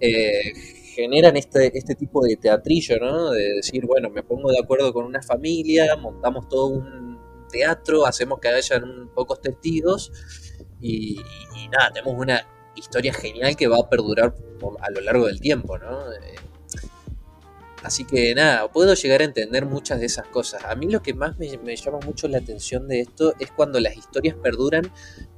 eh, 0.00 0.52
generan 0.96 1.36
este, 1.36 1.70
este 1.78 1.94
tipo 1.94 2.24
de 2.24 2.34
teatrillo, 2.38 2.98
¿no? 2.98 3.30
De 3.30 3.54
decir, 3.54 3.86
bueno, 3.86 4.10
me 4.10 4.24
pongo 4.24 4.50
de 4.50 4.58
acuerdo 4.58 4.92
con 4.92 5.04
una 5.04 5.22
familia, 5.22 5.94
montamos 5.94 6.48
todo 6.48 6.66
un 6.66 7.20
teatro, 7.52 8.04
hacemos 8.04 8.40
que 8.40 8.48
hayan 8.48 9.08
pocos 9.14 9.40
testigos 9.40 10.10
y, 10.80 11.20
y 11.56 11.68
nada, 11.68 11.92
tenemos 11.92 12.20
una 12.20 12.44
historia 12.74 13.12
genial 13.12 13.56
que 13.56 13.68
va 13.68 13.78
a 13.78 13.88
perdurar 13.88 14.34
a 14.80 14.90
lo 14.90 15.00
largo 15.02 15.28
del 15.28 15.40
tiempo, 15.40 15.78
¿no? 15.78 16.12
Eh, 16.12 16.34
Así 17.82 18.04
que 18.04 18.34
nada, 18.34 18.70
puedo 18.72 18.94
llegar 18.94 19.20
a 19.20 19.24
entender 19.24 19.64
muchas 19.64 20.00
de 20.00 20.06
esas 20.06 20.26
cosas. 20.26 20.64
A 20.64 20.74
mí 20.74 20.88
lo 20.88 21.00
que 21.00 21.14
más 21.14 21.38
me, 21.38 21.76
llama 21.76 21.98
mucho 22.04 22.26
la 22.28 22.38
atención 22.38 22.88
de 22.88 23.00
esto 23.00 23.34
es 23.38 23.52
cuando 23.52 23.78
las 23.78 23.96
historias 23.96 24.36
perduran 24.36 24.90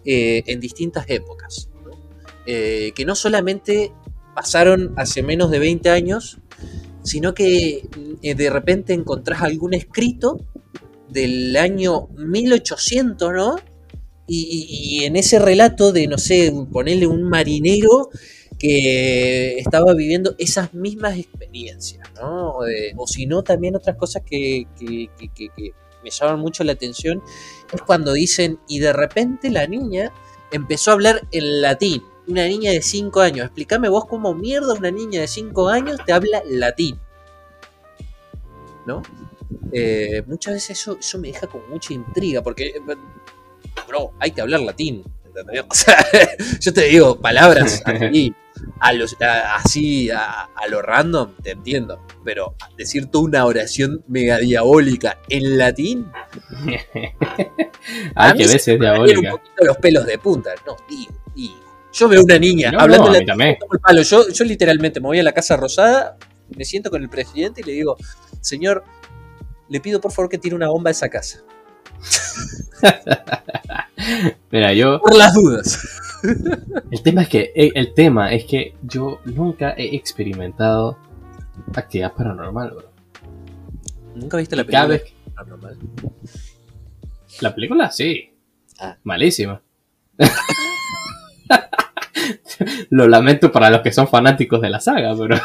eh, 0.04 0.42
en 0.46 0.60
distintas 0.60 1.04
épocas. 1.08 1.68
Eh, 2.46 2.92
que 2.94 3.04
no 3.04 3.14
solamente 3.14 3.92
pasaron 4.34 4.94
hace 4.96 5.22
menos 5.22 5.50
de 5.50 5.58
20 5.58 5.90
años, 5.90 6.38
sino 7.02 7.34
que 7.34 7.86
eh, 8.22 8.34
de 8.34 8.50
repente 8.50 8.94
encontrás 8.94 9.42
algún 9.42 9.74
escrito 9.74 10.46
del 11.08 11.56
año 11.56 12.08
1800, 12.16 13.32
¿no? 13.32 13.56
Y, 14.26 14.66
y, 15.00 15.04
en 15.04 15.16
ese 15.16 15.40
relato 15.40 15.90
de, 15.90 16.06
no 16.06 16.16
sé, 16.16 16.52
ponerle 16.70 17.08
un 17.08 17.24
marinero 17.24 18.10
que 18.60 19.58
estaba 19.58 19.94
viviendo 19.94 20.34
esas 20.36 20.74
mismas 20.74 21.16
experiencias, 21.16 22.06
¿no? 22.20 22.58
O, 22.98 23.06
si 23.06 23.24
no, 23.24 23.42
también 23.42 23.74
otras 23.74 23.96
cosas 23.96 24.22
que, 24.22 24.66
me 26.04 26.10
llaman 26.10 26.40
mucho 26.40 26.62
la 26.62 26.72
atención 26.72 27.22
es 27.72 27.80
cuando 27.80 28.12
dicen, 28.12 28.60
y 28.68 28.78
de 28.78 28.92
repente 28.92 29.50
la 29.50 29.66
niña 29.66 30.12
empezó 30.52 30.90
a 30.90 30.94
hablar 30.94 31.26
en 31.32 31.62
latín. 31.62 32.02
Una 32.28 32.46
niña 32.46 32.70
de 32.70 32.82
5 32.82 33.20
años. 33.20 33.46
Explícame 33.46 33.88
vos 33.88 34.04
cómo 34.04 34.34
mierda 34.34 34.74
una 34.74 34.90
niña 34.90 35.22
de 35.22 35.26
5 35.26 35.68
años 35.68 35.98
te 36.04 36.12
habla 36.12 36.42
latín. 36.46 37.00
¿No? 38.86 39.02
Eh, 39.72 40.22
muchas 40.26 40.54
veces 40.54 40.78
eso, 40.78 40.98
eso 41.00 41.18
me 41.18 41.28
deja 41.28 41.46
con 41.46 41.62
mucha 41.70 41.94
intriga, 41.94 42.42
porque, 42.42 42.74
bro, 43.88 44.12
hay 44.18 44.32
que 44.32 44.42
hablar 44.42 44.60
latín. 44.60 45.02
O 45.68 45.74
sea, 45.74 45.96
yo 46.60 46.72
te 46.72 46.82
digo 46.82 47.20
palabras 47.20 47.82
aquí 47.86 48.34
a 48.80 48.92
los, 48.92 49.16
así 49.20 50.10
a, 50.10 50.48
lo 50.68 50.82
random, 50.82 51.34
te 51.42 51.52
entiendo. 51.52 52.04
Pero 52.24 52.54
decir 52.76 53.06
toda 53.06 53.24
una 53.24 53.46
oración 53.46 54.04
mega 54.08 54.38
diabólica 54.38 55.18
en 55.28 55.58
latín. 55.58 56.10
Hay 58.14 58.34
que 58.34 58.46
veces 58.46 58.78
diabólica. 58.78 59.34
un 59.34 59.38
poquito 59.38 59.64
los 59.64 59.76
pelos 59.78 60.06
de 60.06 60.18
punta. 60.18 60.50
No, 60.66 60.76
y, 60.88 61.08
yo 61.92 62.08
veo 62.08 62.22
una 62.22 62.38
niña 62.38 62.72
hablando 62.78 63.10
de 63.10 63.26
palo. 63.82 64.02
Yo, 64.02 64.28
yo 64.28 64.44
literalmente 64.44 65.00
me 65.00 65.08
voy 65.08 65.18
a 65.18 65.24
la 65.24 65.32
Casa 65.32 65.56
Rosada, 65.56 66.16
me 66.56 66.64
siento 66.64 66.88
con 66.88 67.02
el 67.02 67.08
presidente 67.08 67.62
y 67.62 67.64
le 67.64 67.72
digo, 67.72 67.96
señor, 68.40 68.84
le 69.68 69.80
pido 69.80 70.00
por 70.00 70.12
favor 70.12 70.28
que 70.28 70.38
tire 70.38 70.54
una 70.54 70.68
bomba 70.68 70.90
a 70.90 70.92
esa 70.92 71.08
casa. 71.08 71.42
Mira, 74.50 74.72
yo. 74.72 75.00
Por 75.00 75.16
las 75.16 75.34
dudas. 75.34 76.00
El 76.90 77.02
tema 77.02 77.22
es 77.22 77.28
que 77.28 77.52
eh, 77.54 77.70
el 77.74 77.94
tema 77.94 78.32
es 78.32 78.44
que 78.44 78.74
yo 78.82 79.20
nunca 79.24 79.74
he 79.76 79.94
experimentado 79.94 80.98
actividad 81.74 82.14
paranormal, 82.14 82.70
bro. 82.70 82.90
¿Nunca 84.14 84.36
viste 84.36 84.56
la 84.56 84.64
película 84.64 84.86
vez... 84.86 85.04
paranormal? 85.34 85.78
La 87.40 87.54
película 87.54 87.90
sí. 87.90 88.32
Ah. 88.78 88.96
Malísima. 89.04 89.62
Lo 92.90 93.08
lamento 93.08 93.50
para 93.50 93.70
los 93.70 93.80
que 93.80 93.92
son 93.92 94.08
fanáticos 94.08 94.60
de 94.60 94.70
la 94.70 94.80
saga, 94.80 95.14
pero. 95.16 95.36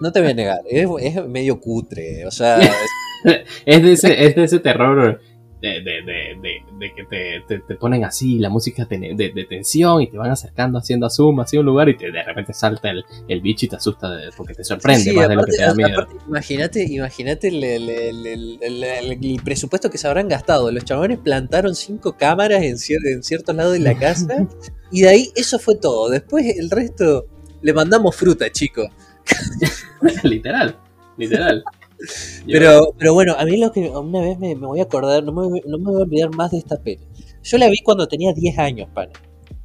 No, 0.00 0.12
te 0.12 0.20
voy 0.20 0.30
a 0.30 0.34
negar, 0.34 0.60
es, 0.68 0.88
es 1.00 1.26
medio 1.26 1.60
cutre, 1.60 2.26
o 2.26 2.30
sea. 2.30 2.58
es, 3.66 3.82
de 3.82 3.92
ese, 3.92 4.26
es 4.26 4.34
de 4.34 4.44
ese 4.44 4.58
terror 4.58 5.20
de, 5.66 6.02
de, 6.02 6.38
de, 6.40 6.62
de 6.78 6.94
que 6.94 7.04
te, 7.04 7.60
te, 7.60 7.74
ponen 7.74 8.04
así 8.04 8.38
la 8.38 8.48
música 8.48 8.84
de, 8.84 9.46
tensión 9.48 10.02
y 10.02 10.08
te 10.08 10.16
van 10.16 10.30
acercando 10.30 10.78
haciendo 10.78 11.08
zoom 11.10 11.40
hacia 11.40 11.60
un 11.60 11.66
lugar 11.66 11.88
y 11.88 11.96
te, 11.96 12.10
de 12.10 12.22
repente 12.22 12.52
salta 12.52 12.90
el, 12.90 13.04
el 13.28 13.40
bicho 13.40 13.66
y 13.66 13.68
te 13.68 13.76
asusta 13.76 14.08
porque 14.36 14.54
te 14.54 14.64
sorprende 14.64 15.12
más 15.12 15.28
de 15.28 15.34
lo 15.34 15.44
que 15.44 15.52
te 15.52 15.62
da 15.62 15.74
miedo. 15.74 16.06
imagínate 16.26 16.84
imagínate 16.84 17.48
el, 17.48 17.64
el, 17.64 18.58
el, 18.62 19.40
presupuesto 19.44 19.90
que 19.90 19.98
se 19.98 20.06
habrán 20.06 20.28
gastado. 20.28 20.70
Los 20.70 20.84
chabones 20.84 21.18
plantaron 21.18 21.74
cinco 21.74 22.16
cámaras 22.16 22.62
en, 22.62 22.76
en 23.06 23.22
ciertos 23.22 23.54
lados 23.54 23.72
de 23.74 23.80
la 23.80 23.98
casa 23.98 24.46
y 24.90 25.02
de 25.02 25.08
ahí 25.08 25.32
eso 25.34 25.58
fue 25.58 25.76
todo. 25.76 26.10
Después 26.10 26.44
el 26.58 26.70
resto 26.70 27.26
le 27.62 27.72
mandamos 27.72 28.14
fruta, 28.14 28.50
chico. 28.50 28.88
literal, 30.22 30.76
literal. 31.16 31.64
Pero, 32.46 32.94
pero 32.98 33.14
bueno, 33.14 33.34
a 33.36 33.44
mí 33.44 33.56
lo 33.56 33.72
que 33.72 33.88
una 33.88 34.20
vez 34.20 34.38
me, 34.38 34.54
voy 34.54 34.80
a 34.80 34.84
acordar, 34.84 35.24
no 35.24 35.32
me, 35.32 35.60
no 35.66 35.78
me, 35.78 35.90
voy 35.90 36.00
a 36.00 36.04
olvidar 36.04 36.30
más 36.34 36.50
de 36.50 36.58
esta 36.58 36.76
peli. 36.76 37.00
Yo 37.42 37.58
la 37.58 37.68
vi 37.68 37.78
cuando 37.82 38.06
tenía 38.06 38.32
10 38.32 38.58
años, 38.58 38.88
pana. 38.92 39.12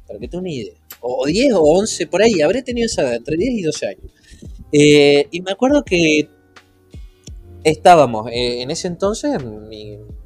Para 0.06 0.18
que 0.18 0.28
tenga 0.28 0.40
una 0.40 0.50
idea. 0.50 0.74
O, 1.00 1.26
10 1.26 1.54
o 1.54 1.62
11, 1.62 2.06
por 2.06 2.22
ahí. 2.22 2.40
Habré 2.40 2.62
tenido 2.62 2.86
esa 2.86 3.02
edad, 3.02 3.16
entre 3.16 3.36
10 3.36 3.52
y 3.52 3.62
12 3.62 3.86
años. 3.86 4.04
Eh, 4.72 5.28
y 5.30 5.40
me 5.42 5.52
acuerdo 5.52 5.84
que 5.84 6.28
estábamos 7.64 8.28
eh, 8.30 8.62
en 8.62 8.70
ese 8.70 8.88
entonces, 8.88 9.36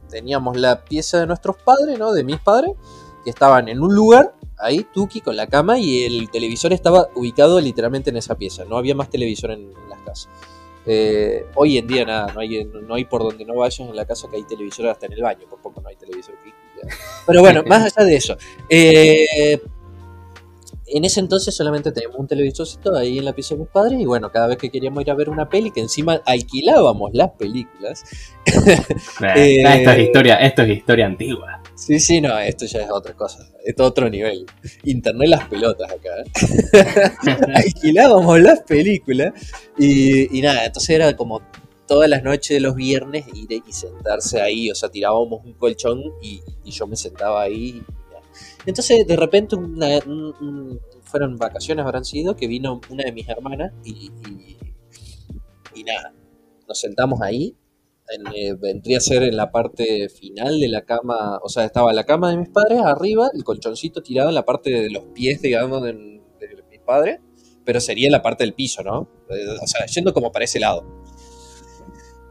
teníamos 0.09 0.57
la 0.57 0.85
pieza 0.85 1.21
de 1.21 1.27
nuestros 1.27 1.57
padres, 1.57 1.99
¿no? 1.99 2.13
De 2.13 2.25
mis 2.25 2.41
padres, 2.41 2.73
que 3.25 3.31
estaban 3.31 3.69
en 3.69 3.83
un 3.83 3.95
lugar, 3.95 4.35
ahí, 4.59 4.87
Tuki, 4.95 5.21
con 5.21 5.37
la 5.37 5.47
cama, 5.47 5.79
y 5.79 6.05
el 6.05 6.31
televisor 6.31 6.73
estaba 6.73 7.09
ubicado 7.15 7.61
literalmente 7.61 8.11
en 8.11 8.17
esa 8.17 8.37
pieza. 8.37 8.65
No 8.65 8.77
había 8.77 8.95
más 8.95 9.11
televisor 9.11 9.51
en 9.51 9.73
las 9.89 10.01
casas. 10.01 10.29
Eh, 10.87 11.45
hoy 11.57 11.79
en 11.79 11.87
día 11.87 12.05
nada, 12.05 12.33
no 12.33 12.41
hay, 12.41 12.65
no 12.65 12.95
hay 12.95 13.05
por 13.05 13.23
donde 13.23 13.45
no 13.45 13.55
vayas 13.55 13.81
en 13.81 13.97
la 13.97 14.05
casa 14.05 14.29
que 14.31 14.37
hay 14.37 14.45
televisor 14.45 14.89
hasta 14.89 15.07
en 15.07 15.13
el 15.13 15.23
baño, 15.23 15.47
por 15.49 15.61
poco 15.61 15.81
no 15.81 15.89
hay 15.89 15.97
televisor 15.97 16.35
aquí. 16.41 16.53
Pero 17.27 17.41
bueno, 17.41 17.63
más 17.67 17.93
allá 17.93 18.07
de 18.07 18.17
eso. 18.17 18.37
Eh, 18.69 19.61
en 20.89 21.05
ese 21.05 21.21
entonces 21.21 21.55
solamente 21.55 21.91
teníamos 21.91 22.19
un 22.19 22.29
televisorcito 22.29 22.97
ahí 22.97 23.19
en 23.19 23.25
la 23.25 23.33
pieza 23.33 23.55
de 23.55 23.63
mis 23.63 23.69
padres 23.69 24.01
y 24.01 24.05
bueno, 24.05 24.31
cada 24.31 24.47
vez 24.47 24.57
que 24.57 24.71
queríamos 24.71 25.03
ir 25.03 25.11
a 25.11 25.15
ver 25.15 25.29
una 25.29 25.49
peli, 25.49 25.73
que 25.73 25.81
encima 25.81 26.23
alquilábamos 26.25 27.11
las 27.13 27.31
películas. 27.33 28.05
Eh, 29.37 29.63
esto 29.63 29.91
es 29.91 29.99
historia, 29.99 30.37
esto 30.37 30.63
es 30.63 30.69
historia 30.69 31.07
antigua. 31.07 31.61
Sí, 31.77 32.01
sí, 32.01 32.23
no, 32.23 32.39
esto 32.39 32.65
ya 32.65 32.81
es 32.81 32.91
otra 32.91 33.13
cosa, 33.13 33.47
es 33.63 33.79
otro 33.79 34.09
nivel. 34.09 34.47
Internet 34.85 35.29
las 35.29 35.47
pelotas 35.47 35.93
acá. 35.93 36.09
¿eh? 36.25 37.41
Alquilábamos 37.55 38.41
las 38.41 38.61
películas 38.63 39.35
y, 39.79 40.41
nada, 40.41 40.65
entonces 40.65 40.91
era 40.91 41.15
como 41.15 41.43
todas 41.87 42.09
las 42.09 42.23
noches 42.23 42.57
de 42.57 42.61
los 42.61 42.75
viernes 42.75 43.27
ir 43.35 43.53
y 43.53 43.73
sentarse 43.73 44.41
ahí, 44.41 44.71
o 44.71 44.75
sea, 44.75 44.89
tirábamos 44.89 45.45
un 45.45 45.53
colchón 45.53 46.03
y, 46.23 46.41
yo 46.65 46.87
me 46.87 46.97
sentaba 46.97 47.43
ahí. 47.43 47.83
Entonces, 48.65 49.07
de 49.07 49.17
repente, 49.17 49.57
fueron 51.05 51.37
vacaciones, 51.37 51.85
habrán 51.85 52.07
sido, 52.07 52.37
que 52.37 52.47
vino 52.47 52.81
una 52.89 53.05
de 53.05 53.13
mis 53.13 53.29
hermanas 53.29 53.73
y, 53.85 54.11
y 55.75 55.85
nada, 55.85 56.15
nos 56.67 56.81
sentamos 56.81 57.21
ahí 57.21 57.55
eh, 58.35 58.55
vendría 58.55 58.99
a 58.99 59.01
ser 59.01 59.23
en 59.23 59.37
la 59.37 59.51
parte 59.51 60.09
final 60.09 60.61
de 60.61 60.69
la 60.69 60.85
cama, 60.85 61.39
o 61.43 61.49
sea, 61.49 61.65
estaba 61.65 61.93
la 61.93 62.05
cama 62.05 62.31
de 62.31 62.37
mis 62.37 62.49
padres 62.49 62.81
arriba, 62.81 63.31
el 63.35 63.45
colchoncito 63.45 64.03
tirado 64.03 64.29
en 64.29 64.35
la 64.35 64.45
parte 64.45 64.71
de 64.71 64.91
los 64.91 65.05
pies, 65.15 65.43
digamos, 65.43 65.83
de, 65.83 65.93
mis 65.93 66.81
padres, 66.85 67.21
pero 67.65 67.81
sería 67.81 68.07
en 68.07 68.13
la 68.13 68.23
parte 68.23 68.45
del 68.45 68.55
piso, 68.55 68.83
¿no? 68.83 69.09
Eh, 69.31 69.57
o 69.61 69.67
sea, 69.67 69.87
yendo 69.87 70.15
como 70.15 70.31
para 70.31 70.45
ese 70.45 70.61
lado. 70.61 70.96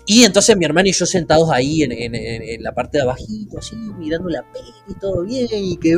Y 0.08 0.24
entonces 0.24 0.56
mi 0.56 0.66
hermano 0.66 0.88
y 0.88 0.92
yo 0.92 1.06
sentados 1.06 1.50
ahí 1.52 1.82
en, 1.82 2.64
la 2.64 2.74
parte 2.74 3.00
de 3.00 3.04
abajito, 3.04 3.58
así, 3.58 3.76
mirando 3.76 4.30
la 4.30 4.44
peli 4.52 4.72
y 4.88 4.94
todo 4.96 5.24
bien, 5.24 5.48
y 5.52 5.78
que 5.78 5.98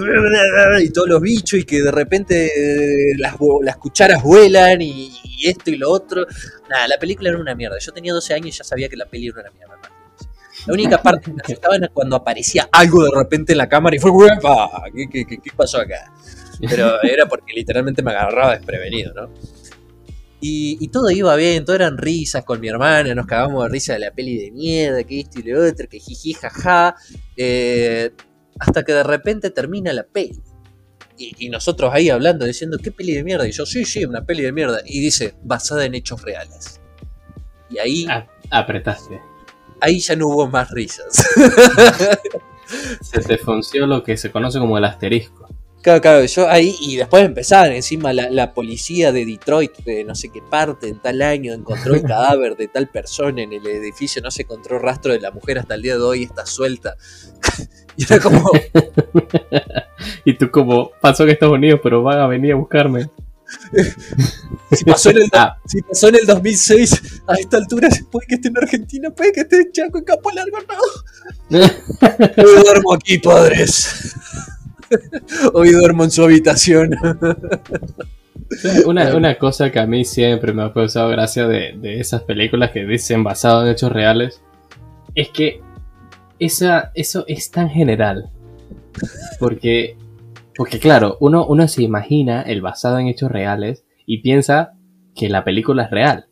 y 0.82 0.90
todos 0.92 1.10
los 1.10 1.22
bichos, 1.22 1.60
y 1.60 1.64
que 1.64 1.82
de 1.82 1.92
repente 1.92 2.52
las, 3.18 3.36
las 3.64 3.78
cucharas 3.78 4.24
vuelan, 4.24 4.82
y, 4.82 5.12
esto 5.44 5.70
y 5.72 5.78
lo 5.78 5.92
otro. 5.92 6.26
Nada, 6.70 6.88
la 6.88 6.98
película 6.98 7.30
era 7.30 7.38
una 7.38 7.54
mierda. 7.54 7.78
Yo 7.80 7.92
tenía 7.92 8.14
12 8.14 8.34
años 8.34 8.48
y 8.48 8.52
ya 8.52 8.64
sabía 8.64 8.90
que 8.90 8.96
la 8.96 9.06
peli 9.06 9.28
era 9.28 9.42
una 9.42 9.52
mierda. 9.52 9.68
La 10.66 10.74
única 10.74 11.02
parte 11.02 11.26
que 11.26 11.34
me 11.34 11.42
asustaba 11.44 11.76
era 11.76 11.88
cuando 11.90 12.16
aparecía 12.16 12.68
algo 12.72 13.04
de 13.04 13.12
repente 13.14 13.52
en 13.52 13.58
la 13.60 13.70
cámara 13.70 13.96
y 13.96 14.00
fue, 14.00 14.12
¿Qué, 14.94 15.08
qué, 15.12 15.26
qué, 15.26 15.38
qué 15.38 15.52
pasó 15.56 15.80
acá? 15.80 16.12
Pero 16.60 17.02
era 17.04 17.28
porque 17.28 17.54
literalmente 17.54 18.02
me 18.02 18.12
agarraba 18.12 18.56
desprevenido, 18.56 19.14
¿no? 19.14 19.30
Y, 20.40 20.78
y 20.80 20.90
todo 20.90 21.10
iba 21.10 21.36
bien, 21.36 21.66
todo 21.66 21.76
eran 21.76 21.98
risas 21.98 22.44
con 22.46 22.60
mi 22.60 22.68
hermana, 22.68 23.16
nos 23.16 23.26
cagamos 23.26 23.64
de 23.64 23.70
risa 23.70 23.94
de 23.94 24.00
la 24.00 24.12
peli 24.12 24.38
de 24.38 24.52
mierda, 24.52 25.04
que 25.04 25.22
esto 25.22 25.40
y 25.40 25.44
lo 25.44 25.66
otro, 25.68 25.88
que 25.90 26.00
jiji, 26.00 26.34
jaja. 26.34 26.96
eh, 27.36 28.12
hasta 28.60 28.84
que 28.84 28.94
de 28.94 29.04
repente 29.04 29.50
termina 29.52 29.92
la 29.94 30.04
peli. 30.04 30.40
Y, 31.18 31.46
y 31.46 31.50
nosotros 31.50 31.92
ahí 31.94 32.10
hablando, 32.10 32.46
diciendo, 32.46 32.78
¿qué 32.82 32.92
peli 32.92 33.14
de 33.14 33.24
mierda? 33.24 33.48
Y 33.48 33.52
yo, 33.52 33.66
sí, 33.66 33.86
sí, 33.86 34.06
una 34.06 34.26
peli 34.26 34.44
de 34.44 34.52
mierda. 34.52 34.82
Y 34.86 35.00
dice, 35.00 35.34
basada 35.44 35.86
en 35.86 35.96
hechos 35.96 36.22
reales. 36.22 36.80
Y 37.70 37.80
ahí, 37.80 38.06
Ah, 38.10 38.28
apretaste. 38.52 39.20
ahí 39.82 40.00
ya 40.00 40.16
no 40.16 40.28
hubo 40.28 40.48
más 40.48 40.70
risas. 40.72 41.08
Se 43.02 43.22
te 43.22 43.38
funció 43.38 43.88
lo 43.88 44.04
que 44.04 44.18
se 44.18 44.32
conoce 44.32 44.60
como 44.60 44.78
el 44.78 44.84
asterisco. 44.86 45.48
Claro, 45.82 46.02
claro, 46.02 46.26
yo 46.26 46.50
ahí, 46.50 46.76
y 46.82 46.98
después 46.98 47.24
empezaban 47.24 47.72
encima 47.72 48.12
la, 48.12 48.30
la 48.30 48.54
policía 48.54 49.12
de 49.12 49.26
Detroit, 49.26 49.78
de 49.86 50.04
no 50.04 50.16
sé 50.16 50.30
qué 50.30 50.42
parte, 50.42 50.90
en 50.90 51.00
tal 51.00 51.22
año, 51.22 51.54
encontró 51.54 51.96
el 51.96 52.02
cadáver 52.04 52.58
de 52.58 52.68
tal 52.68 52.90
persona 52.90 53.44
en 53.44 53.54
el 53.54 53.66
edificio, 53.66 54.22
no 54.22 54.32
se 54.32 54.42
encontró 54.42 54.80
rastro 54.80 55.14
de 55.14 55.20
la 55.20 55.32
mujer 55.32 55.60
hasta 55.60 55.76
el 55.76 55.82
día 55.82 55.96
de 55.96 56.02
hoy, 56.02 56.24
está 56.24 56.46
suelta. 56.46 56.96
y 57.98 58.04
era 58.04 58.20
como, 58.20 58.50
y 60.26 60.38
tú 60.38 60.50
como, 60.52 60.92
pasó 61.00 61.24
en 61.24 61.30
Estados 61.30 61.56
Unidos, 61.56 61.80
pero 61.82 62.04
van 62.04 62.20
a 62.20 62.28
venir 62.28 62.54
a 62.54 62.56
buscarme. 62.56 63.10
si 64.72 64.84
pasó, 64.84 65.12
en 65.12 65.18
el, 65.18 65.30
Ah, 65.32 65.56
si 65.66 65.82
pasó 65.84 66.10
en 66.10 66.16
el 66.16 66.26
2006, 66.26 67.22
a 67.28 67.36
esta 67.36 67.58
altura 67.58 67.88
puede 68.12 68.28
que 68.28 68.36
esté 68.36 68.50
en 68.50 68.58
Argentina, 68.58 69.10
puede 69.12 69.32
que 69.32 69.42
esté 69.42 69.58
en 69.58 69.72
Chaco, 69.72 70.00
en 70.00 70.04
Campo 70.04 70.32
Largo, 70.32 70.58
no. 70.68 71.60
Hoy 71.60 72.64
duermo 72.64 72.94
aquí, 72.94 73.20
padres. 73.20 74.16
Hoy 75.54 75.72
duermo 75.72 76.04
en 76.04 76.12
su 76.12 76.24
habitación. 76.24 76.96
una, 78.86 79.16
una 79.16 79.38
cosa 79.38 79.72
que 79.72 79.80
a 79.80 79.88
mí 79.88 80.06
siempre 80.06 80.54
me 80.54 80.64
ha 80.64 80.74
causado 80.74 81.10
gracia 81.10 81.48
de, 81.48 81.78
de 81.78 82.00
esas 82.00 82.24
películas 82.24 82.72
que 82.72 82.86
dicen 82.86 83.24
basado 83.24 83.66
en 83.66 83.72
hechos 83.72 83.92
reales 83.92 84.42
es 85.16 85.30
que 85.30 85.62
esa, 86.40 86.92
eso 86.96 87.26
es 87.28 87.52
tan 87.52 87.70
general. 87.70 88.30
Porque, 89.40 89.98
porque 90.56 90.80
claro, 90.80 91.18
uno, 91.20 91.46
uno 91.46 91.68
se 91.68 91.84
imagina 91.84 92.42
el 92.42 92.62
basado 92.62 93.00
en 93.00 93.08
hechos 93.08 93.32
reales 93.32 93.86
y 94.06 94.22
piensa 94.22 94.74
que 95.16 95.30
la 95.30 95.44
película 95.44 95.84
es 95.84 95.92
real. 95.92 96.26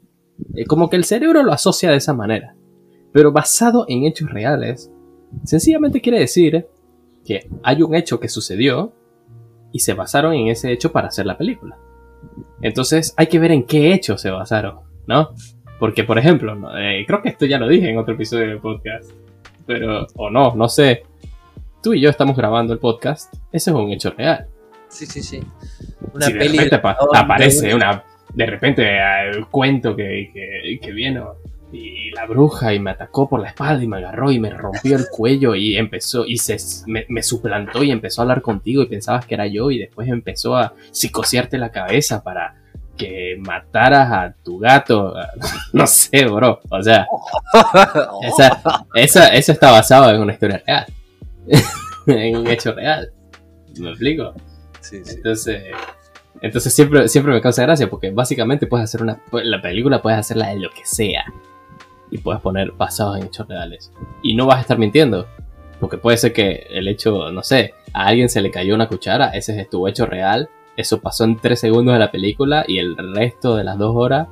Como 0.67 0.89
que 0.89 0.97
el 0.97 1.05
cerebro 1.05 1.43
lo 1.43 1.51
asocia 1.51 1.91
de 1.91 1.97
esa 1.97 2.13
manera. 2.13 2.55
Pero 3.11 3.31
basado 3.31 3.85
en 3.87 4.03
hechos 4.03 4.29
reales, 4.29 4.91
sencillamente 5.43 6.01
quiere 6.01 6.19
decir 6.19 6.67
que 7.25 7.49
hay 7.63 7.81
un 7.81 7.95
hecho 7.95 8.19
que 8.19 8.29
sucedió 8.29 8.93
y 9.71 9.79
se 9.79 9.93
basaron 9.93 10.33
en 10.33 10.47
ese 10.47 10.71
hecho 10.71 10.91
para 10.91 11.07
hacer 11.07 11.25
la 11.25 11.37
película. 11.37 11.77
Entonces 12.61 13.13
hay 13.17 13.27
que 13.27 13.39
ver 13.39 13.51
en 13.51 13.63
qué 13.63 13.93
hecho 13.93 14.17
se 14.17 14.29
basaron, 14.31 14.79
¿no? 15.07 15.31
Porque, 15.79 16.03
por 16.03 16.17
ejemplo. 16.17 16.55
Eh, 16.77 17.03
creo 17.05 17.21
que 17.21 17.29
esto 17.29 17.45
ya 17.45 17.57
lo 17.57 17.67
dije 17.67 17.89
en 17.89 17.97
otro 17.97 18.13
episodio 18.13 18.47
del 18.47 18.59
podcast, 18.59 19.11
pero, 19.65 20.07
o 20.15 20.29
no, 20.29 20.55
no 20.55 20.69
sé. 20.69 21.03
Tú 21.83 21.93
y 21.93 22.01
yo 22.01 22.09
estamos 22.09 22.35
grabando 22.37 22.73
el 22.73 22.79
podcast, 22.79 23.33
eso 23.51 23.71
es 23.71 23.75
un 23.75 23.91
hecho 23.91 24.11
real. 24.17 24.47
Sí, 24.87 25.05
sí, 25.05 25.21
sí. 25.21 25.41
Una 26.13 26.25
si 26.27 26.33
de 26.33 26.39
peli 26.39 26.57
repente 26.59 26.77
de- 26.77 27.17
aparece 27.19 27.67
de- 27.67 27.75
una, 27.75 28.03
de 28.33 28.45
repente 28.45 28.83
eh, 28.83 29.29
el 29.33 29.47
cuento 29.47 29.95
que, 29.95 30.31
que, 30.33 30.79
que 30.81 30.91
vino 30.93 31.35
y 31.75 32.11
la 32.11 32.25
bruja 32.25 32.73
y 32.73 32.79
me 32.79 32.91
atacó 32.91 33.27
por 33.27 33.41
la 33.41 33.49
espalda 33.49 33.83
y 33.83 33.87
me 33.87 33.97
agarró 33.97 34.31
y 34.31 34.39
me 34.39 34.49
rompió 34.49 34.95
el 34.95 35.07
cuello 35.09 35.55
y 35.55 35.77
empezó 35.77 36.25
y 36.25 36.37
se 36.37 36.57
me, 36.87 37.05
me 37.09 37.21
suplantó 37.21 37.83
y 37.83 37.91
empezó 37.91 38.21
a 38.21 38.23
hablar 38.23 38.41
contigo 38.41 38.81
y 38.81 38.87
pensabas 38.87 39.25
que 39.25 39.35
era 39.35 39.47
yo 39.47 39.71
y 39.71 39.79
después 39.79 40.07
empezó 40.07 40.55
a 40.55 40.73
psicosearte 40.91 41.57
la 41.57 41.71
cabeza 41.71 42.23
para 42.23 42.55
que 42.97 43.35
mataras 43.39 44.11
a 44.11 44.35
tu 44.43 44.57
gato 44.57 45.13
no 45.73 45.85
sé 45.85 46.25
bro 46.25 46.61
o 46.69 46.81
sea 46.81 47.05
esa, 48.21 48.85
esa, 48.93 49.27
eso 49.27 49.51
está 49.51 49.71
basado 49.71 50.11
en 50.11 50.21
una 50.21 50.31
historia 50.31 50.63
real 50.65 50.85
en 52.07 52.37
un 52.37 52.47
hecho 52.47 52.73
real 52.73 53.11
¿me 53.79 53.89
explico? 53.89 54.33
Sí, 54.81 55.01
sí. 55.03 55.15
Entonces, 55.15 55.63
entonces 56.41 56.73
siempre, 56.73 57.07
siempre 57.07 57.33
me 57.33 57.41
causa 57.41 57.63
gracia 57.63 57.89
porque 57.89 58.11
básicamente 58.11 58.67
puedes 58.67 58.85
hacer 58.85 59.01
una. 59.01 59.19
La 59.31 59.61
película 59.61 60.01
puedes 60.01 60.19
hacerla 60.19 60.49
de 60.49 60.59
lo 60.59 60.69
que 60.69 60.85
sea. 60.85 61.25
Y 62.11 62.17
puedes 62.19 62.41
poner 62.41 62.71
basados 62.71 63.17
en 63.17 63.25
hechos 63.25 63.47
reales. 63.47 63.91
Y 64.23 64.35
no 64.35 64.45
vas 64.45 64.57
a 64.57 64.61
estar 64.61 64.77
mintiendo. 64.77 65.27
Porque 65.79 65.97
puede 65.97 66.17
ser 66.17 66.31
que 66.33 66.67
el 66.69 66.87
hecho, 66.87 67.31
no 67.31 67.43
sé, 67.43 67.73
a 67.93 68.05
alguien 68.07 68.29
se 68.29 68.41
le 68.41 68.51
cayó 68.51 68.75
una 68.75 68.87
cuchara, 68.87 69.29
ese 69.29 69.59
es 69.59 69.69
tu 69.69 69.87
hecho 69.87 70.05
real. 70.05 70.49
Eso 70.77 71.01
pasó 71.01 71.23
en 71.25 71.37
tres 71.37 71.59
segundos 71.59 71.93
de 71.93 71.99
la 71.99 72.11
película 72.11 72.63
y 72.67 72.79
el 72.79 72.95
resto 73.15 73.55
de 73.55 73.63
las 73.63 73.77
dos 73.77 73.93
horas 73.95 74.27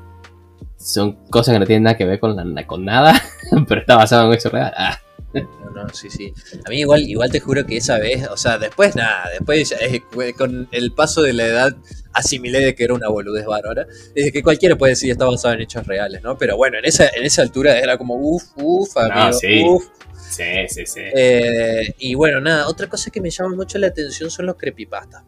son 0.78 1.14
cosas 1.30 1.54
que 1.54 1.60
no 1.60 1.66
tienen 1.66 1.84
nada 1.84 1.98
que 1.98 2.06
ver 2.06 2.20
con, 2.20 2.36
la- 2.36 2.68
con 2.68 2.84
nada, 2.86 3.14
pero 3.68 3.82
está 3.82 3.96
basado 3.96 4.24
en 4.24 4.28
un 4.30 4.34
hecho 4.36 4.50
real. 4.50 4.74
Ah, 4.76 4.98
No, 5.34 5.84
no, 5.84 5.90
sí, 5.90 6.10
sí. 6.10 6.34
A 6.66 6.70
mí 6.70 6.80
igual, 6.82 7.02
igual 7.02 7.32
te 7.32 7.40
juro 7.40 7.66
que 7.66 7.78
esa 7.78 7.98
vez, 7.98 8.28
o 8.30 8.38
sea, 8.38 8.58
después 8.58 8.96
nada, 8.96 9.30
después 9.32 9.74
eh, 9.82 10.04
con 10.38 10.68
el 10.72 10.92
paso 10.92 11.22
de 11.22 11.34
la 11.34 11.46
edad 11.46 11.76
asimilé 12.14 12.60
de 12.60 12.76
que 12.76 12.84
era 12.84 12.94
una 12.94 13.10
boludez 13.10 13.46
bárbara. 13.46 13.88
Es 14.16 14.32
que 14.32 14.44
cualquiera 14.44 14.76
puede 14.78 14.92
decir 14.92 15.12
está 15.12 15.26
basado 15.26 15.54
en 15.56 15.62
hechos 15.62 15.86
reales, 15.86 16.22
¿no? 16.24 16.38
Pero 16.38 16.58
bueno, 16.58 16.78
en 16.78 16.86
esa, 16.86 17.10
en 17.10 17.24
esa 17.24 17.42
altura 17.42 17.80
era 17.80 17.98
como 17.98 18.16
uff, 18.16 18.44
uff, 18.56 18.98
amigo, 18.98 19.34
sí. 19.34 19.64
uff. 19.68 19.86
sí, 20.30 20.44
sí, 20.70 20.86
sí. 20.86 21.02
Eh, 21.02 21.94
y 22.00 22.16
bueno, 22.16 22.40
nada, 22.42 22.68
otra 22.68 22.88
cosa 22.88 23.10
que 23.12 23.22
me 23.22 23.30
llama 23.30 23.56
mucho 23.56 23.78
la 23.78 23.88
atención 23.88 24.30
son 24.30 24.46
los 24.46 24.56
creepypastas. 24.56 25.24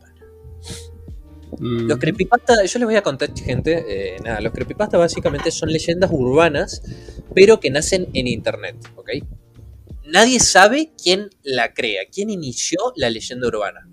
Mm, 1.58 1.88
Los 1.88 2.00
creepypastas, 2.00 2.72
yo 2.72 2.80
les 2.80 2.86
voy 2.86 2.96
a 2.96 3.02
contar, 3.02 3.30
gente, 3.34 3.86
eh, 3.88 4.18
nada, 4.24 4.42
los 4.42 4.52
creepypastas 4.52 5.00
básicamente 5.00 5.52
son 5.52 5.72
leyendas 5.72 6.10
urbanas, 6.12 6.82
pero 7.34 7.60
que 7.60 7.70
nacen 7.70 8.08
en 8.14 8.28
internet, 8.28 8.76
¿ok? 8.96 9.10
Nadie 10.06 10.40
sabe 10.40 10.92
quién 11.02 11.30
la 11.44 11.74
crea, 11.74 12.04
quién 12.12 12.30
inició 12.30 12.80
la 12.96 13.10
leyenda 13.10 13.48
urbana. 13.48 13.88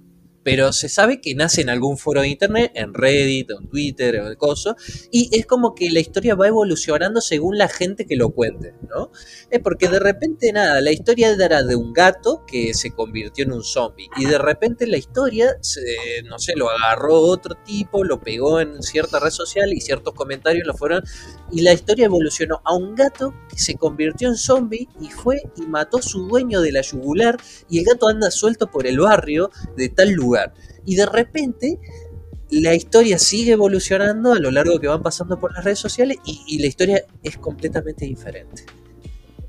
Pero 0.45 0.73
se 0.73 0.89
sabe 0.89 1.21
que 1.21 1.35
nace 1.35 1.61
en 1.61 1.71
algún 1.71 1.99
foro 1.99 2.21
de 2.23 2.29
internet, 2.29 2.73
en 2.75 2.95
Reddit, 2.95 3.51
en 3.51 3.69
Twitter, 3.69 4.17
en 4.17 4.27
el 4.27 4.37
coso, 4.37 4.77
y 5.11 5.29
es 5.37 5.47
como 5.47 5.75
que 5.75 5.91
la 5.91 6.01
historia 6.01 6.35
va 6.35 6.49
evolucionando 6.49 7.21
según 7.21 7.59
la 7.59 7.69
gente 7.69 8.07
que 8.07 8.17
lo 8.17 8.31
cuente, 8.31 8.75
¿no? 8.91 9.11
Es 9.51 9.61
porque 9.61 9.89
de 9.89 10.01
repente, 10.01 10.53
nada, 10.53 10.81
la 10.81 10.91
historia 10.91 11.31
era 11.31 11.63
de 11.63 11.77
un 11.77 11.93
gato 11.93 12.45
que 12.47 12.75
se 12.75 12.91
convirtió 12.91 13.45
en 13.45 13.53
un 13.53 13.63
zombie, 13.63 14.09
y 14.17 14.25
de 14.25 14.39
repente 14.39 14.87
la 14.87 14.97
historia, 14.97 15.57
se- 15.61 16.23
no 16.25 16.39
sé, 16.39 16.55
lo 16.57 16.69
agarró 16.71 17.21
otro 17.21 17.55
tipo, 17.65 18.03
lo 18.03 18.21
pegó 18.21 18.61
en 18.61 18.83
cierta 18.83 19.21
red 19.21 19.31
social 19.31 19.73
y 19.73 19.81
ciertos 19.81 20.15
comentarios 20.15 20.67
lo 20.67 20.75
fueron, 20.75 21.03
y 21.53 21.61
la 21.61 21.73
historia 21.73 22.07
evolucionó 22.07 22.61
a 22.65 22.75
un 22.75 22.95
gato 22.97 23.33
que 23.49 23.59
se 23.59 23.77
convirtió 23.77 24.29
en 24.29 24.37
zombie 24.37 24.89
y 25.01 25.09
fue 25.11 25.43
y 25.57 25.63
mató 25.63 25.99
a 25.99 26.03
su 26.03 26.27
dueño 26.27 26.61
de 26.63 26.73
la 26.73 26.81
yugular, 26.83 27.37
y 27.69 27.79
el 27.79 27.85
gato 27.85 28.09
anda 28.09 28.31
suelto 28.31 28.67
por 28.71 28.87
el 28.89 28.99
barrio 28.99 29.51
de 29.77 29.89
tal 29.89 30.11
lugar. 30.13 30.32
Y 30.85 30.97
de 30.97 31.07
repente 31.07 31.79
la 32.53 32.75
historia 32.75 33.18
sigue 33.18 33.53
evolucionando 33.53 34.35
a 34.35 34.38
lo 34.38 34.51
largo 34.51 34.79
que 34.79 34.87
van 34.87 35.03
pasando 35.03 35.40
por 35.40 35.55
las 35.55 35.64
redes 35.64 35.79
sociales 35.79 36.18
y, 36.27 36.59
la 36.61 36.66
historia 36.66 37.05
es 37.23 37.38
completamente 37.38 38.05
diferente. 38.05 38.64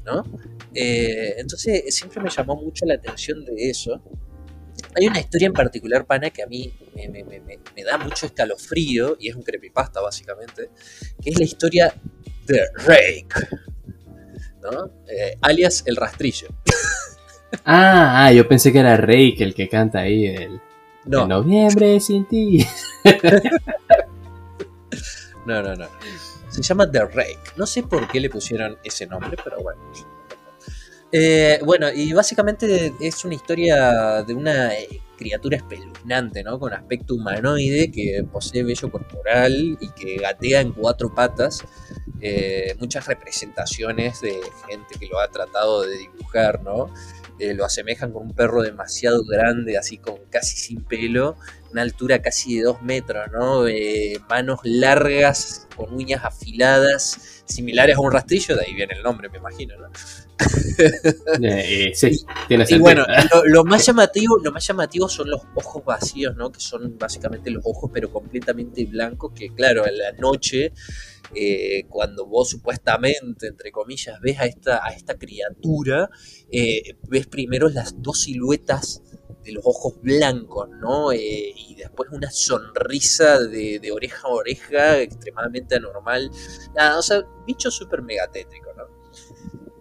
¿no? 0.05 0.23
Eh, 0.73 1.35
entonces 1.37 1.93
siempre 1.93 2.21
me 2.21 2.29
llamó 2.29 2.55
mucho 2.55 2.85
la 2.85 2.95
atención 2.95 3.43
de 3.43 3.69
eso. 3.69 4.01
Hay 4.95 5.07
una 5.07 5.19
historia 5.19 5.47
en 5.47 5.53
particular, 5.53 6.05
pana, 6.05 6.29
que 6.29 6.43
a 6.43 6.47
mí 6.47 6.71
me, 6.95 7.83
da 7.83 7.97
mucho 7.97 8.25
escalofrío, 8.27 9.17
y 9.19 9.29
es 9.29 9.35
un 9.35 9.43
creepypasta 9.43 9.99
básicamente, 9.99 10.69
que 11.21 11.29
es 11.29 11.37
la 11.37 11.45
historia 11.45 11.93
de 12.45 12.61
Rake, 12.75 13.27
¿no? 14.61 14.91
Eh, 15.07 15.37
alias 15.41 15.83
el 15.87 15.95
rastrillo. 15.95 16.47
Ah, 17.65 18.25
ah, 18.25 18.33
yo 18.33 18.47
pensé 18.47 18.71
que 18.71 18.79
era 18.79 18.97
que 19.05 19.43
el 19.43 19.53
que 19.53 19.69
canta 19.69 19.99
ahí 19.99 20.25
el, 20.25 20.59
No, 21.05 21.23
En 21.23 21.29
noviembre 21.29 21.99
sin 21.99 22.25
ti. 22.25 22.65
no, 25.45 25.61
no, 25.61 25.75
no. 25.75 25.87
Se 26.49 26.61
llama 26.61 26.89
The 26.89 27.05
Rake. 27.05 27.51
No 27.57 27.65
sé 27.65 27.83
por 27.83 28.07
qué 28.07 28.19
le 28.19 28.29
pusieron 28.29 28.77
ese 28.83 29.07
nombre, 29.07 29.37
pero 29.43 29.61
bueno. 29.61 29.81
Eh, 31.11 31.59
bueno, 31.63 31.91
y 31.93 32.11
básicamente 32.11 32.93
es 32.99 33.23
una 33.23 33.35
historia 33.35 34.23
de 34.23 34.33
una 34.33 34.73
eh, 34.73 35.01
criatura 35.15 35.57
espeluznante, 35.57 36.43
¿no? 36.43 36.59
Con 36.59 36.73
aspecto 36.73 37.15
humanoide 37.15 37.91
que 37.91 38.25
posee 38.31 38.63
vello 38.63 38.91
corporal 38.91 39.77
y 39.79 39.89
que 39.89 40.17
gatea 40.17 40.61
en 40.61 40.71
cuatro 40.71 41.13
patas. 41.13 41.63
Eh, 42.19 42.75
muchas 42.79 43.05
representaciones 43.05 44.21
de 44.21 44.39
gente 44.67 44.95
que 44.99 45.07
lo 45.07 45.19
ha 45.19 45.27
tratado 45.27 45.83
de 45.83 45.97
dibujar, 45.97 46.63
¿no? 46.63 46.89
Eh, 47.43 47.53
lo 47.53 47.65
asemejan 47.65 48.13
con 48.13 48.27
un 48.27 48.33
perro 48.33 48.61
demasiado 48.61 49.21
grande, 49.25 49.77
así 49.77 49.97
con 49.97 50.15
casi 50.29 50.55
sin 50.55 50.81
pelo, 50.81 51.35
una 51.71 51.81
altura 51.81 52.21
casi 52.21 52.57
de 52.57 52.63
dos 52.63 52.81
metros, 52.81 53.29
¿no? 53.33 53.67
Eh, 53.67 54.17
manos 54.29 54.61
largas 54.63 55.67
con 55.75 55.93
uñas 55.93 56.23
afiladas, 56.23 57.43
similares 57.45 57.97
a 57.97 57.99
un 57.99 58.13
rastrillo, 58.13 58.55
de 58.55 58.65
ahí 58.65 58.73
viene 58.73 58.93
el 58.95 59.03
nombre, 59.03 59.27
me 59.27 59.39
imagino, 59.39 59.75
¿no? 59.77 59.89
Eh, 61.41 61.91
sí, 61.93 62.25
tiene 62.47 62.65
Y 62.67 62.67
sentido. 62.67 62.81
bueno, 62.81 63.05
lo, 63.33 63.45
lo 63.45 63.63
más 63.65 63.85
llamativo, 63.85 64.37
lo 64.43 64.51
más 64.51 64.65
llamativo 64.67 65.09
son 65.09 65.29
los 65.29 65.41
ojos 65.55 65.83
vacíos, 65.85 66.35
¿no? 66.35 66.51
Que 66.51 66.59
son 66.59 66.97
básicamente 66.97 67.49
los 67.51 67.63
ojos, 67.65 67.89
pero 67.93 68.11
completamente 68.11 68.85
blancos, 68.85 69.31
que 69.33 69.49
claro, 69.53 69.85
en 69.87 69.97
la 69.97 70.11
noche, 70.13 70.73
eh, 71.35 71.85
cuando 71.89 72.25
vos 72.27 72.49
supuestamente, 72.49 73.47
entre 73.47 73.71
comillas, 73.71 74.19
ves 74.21 74.39
a 74.39 74.45
esta, 74.45 74.85
a 74.85 74.89
esta 74.93 75.17
criatura, 75.17 76.09
eh, 76.51 76.97
ves 77.09 77.27
primero 77.27 77.69
las 77.69 78.01
dos 78.01 78.21
siluetas 78.21 79.01
de 79.43 79.51
los 79.53 79.63
ojos 79.65 79.95
blancos, 80.01 80.69
¿no? 80.79 81.11
Eh, 81.11 81.53
y 81.55 81.75
después 81.75 82.09
una 82.11 82.31
sonrisa 82.31 83.39
de, 83.39 83.79
de 83.79 83.91
oreja 83.91 84.27
a 84.27 84.31
oreja 84.31 84.99
extremadamente 85.01 85.75
anormal. 85.75 86.31
Nada, 86.75 86.99
o 86.99 87.01
sea, 87.01 87.23
bicho 87.45 87.69
súper 87.71 88.01
megatétrico, 88.03 88.73
¿no? 88.77 88.83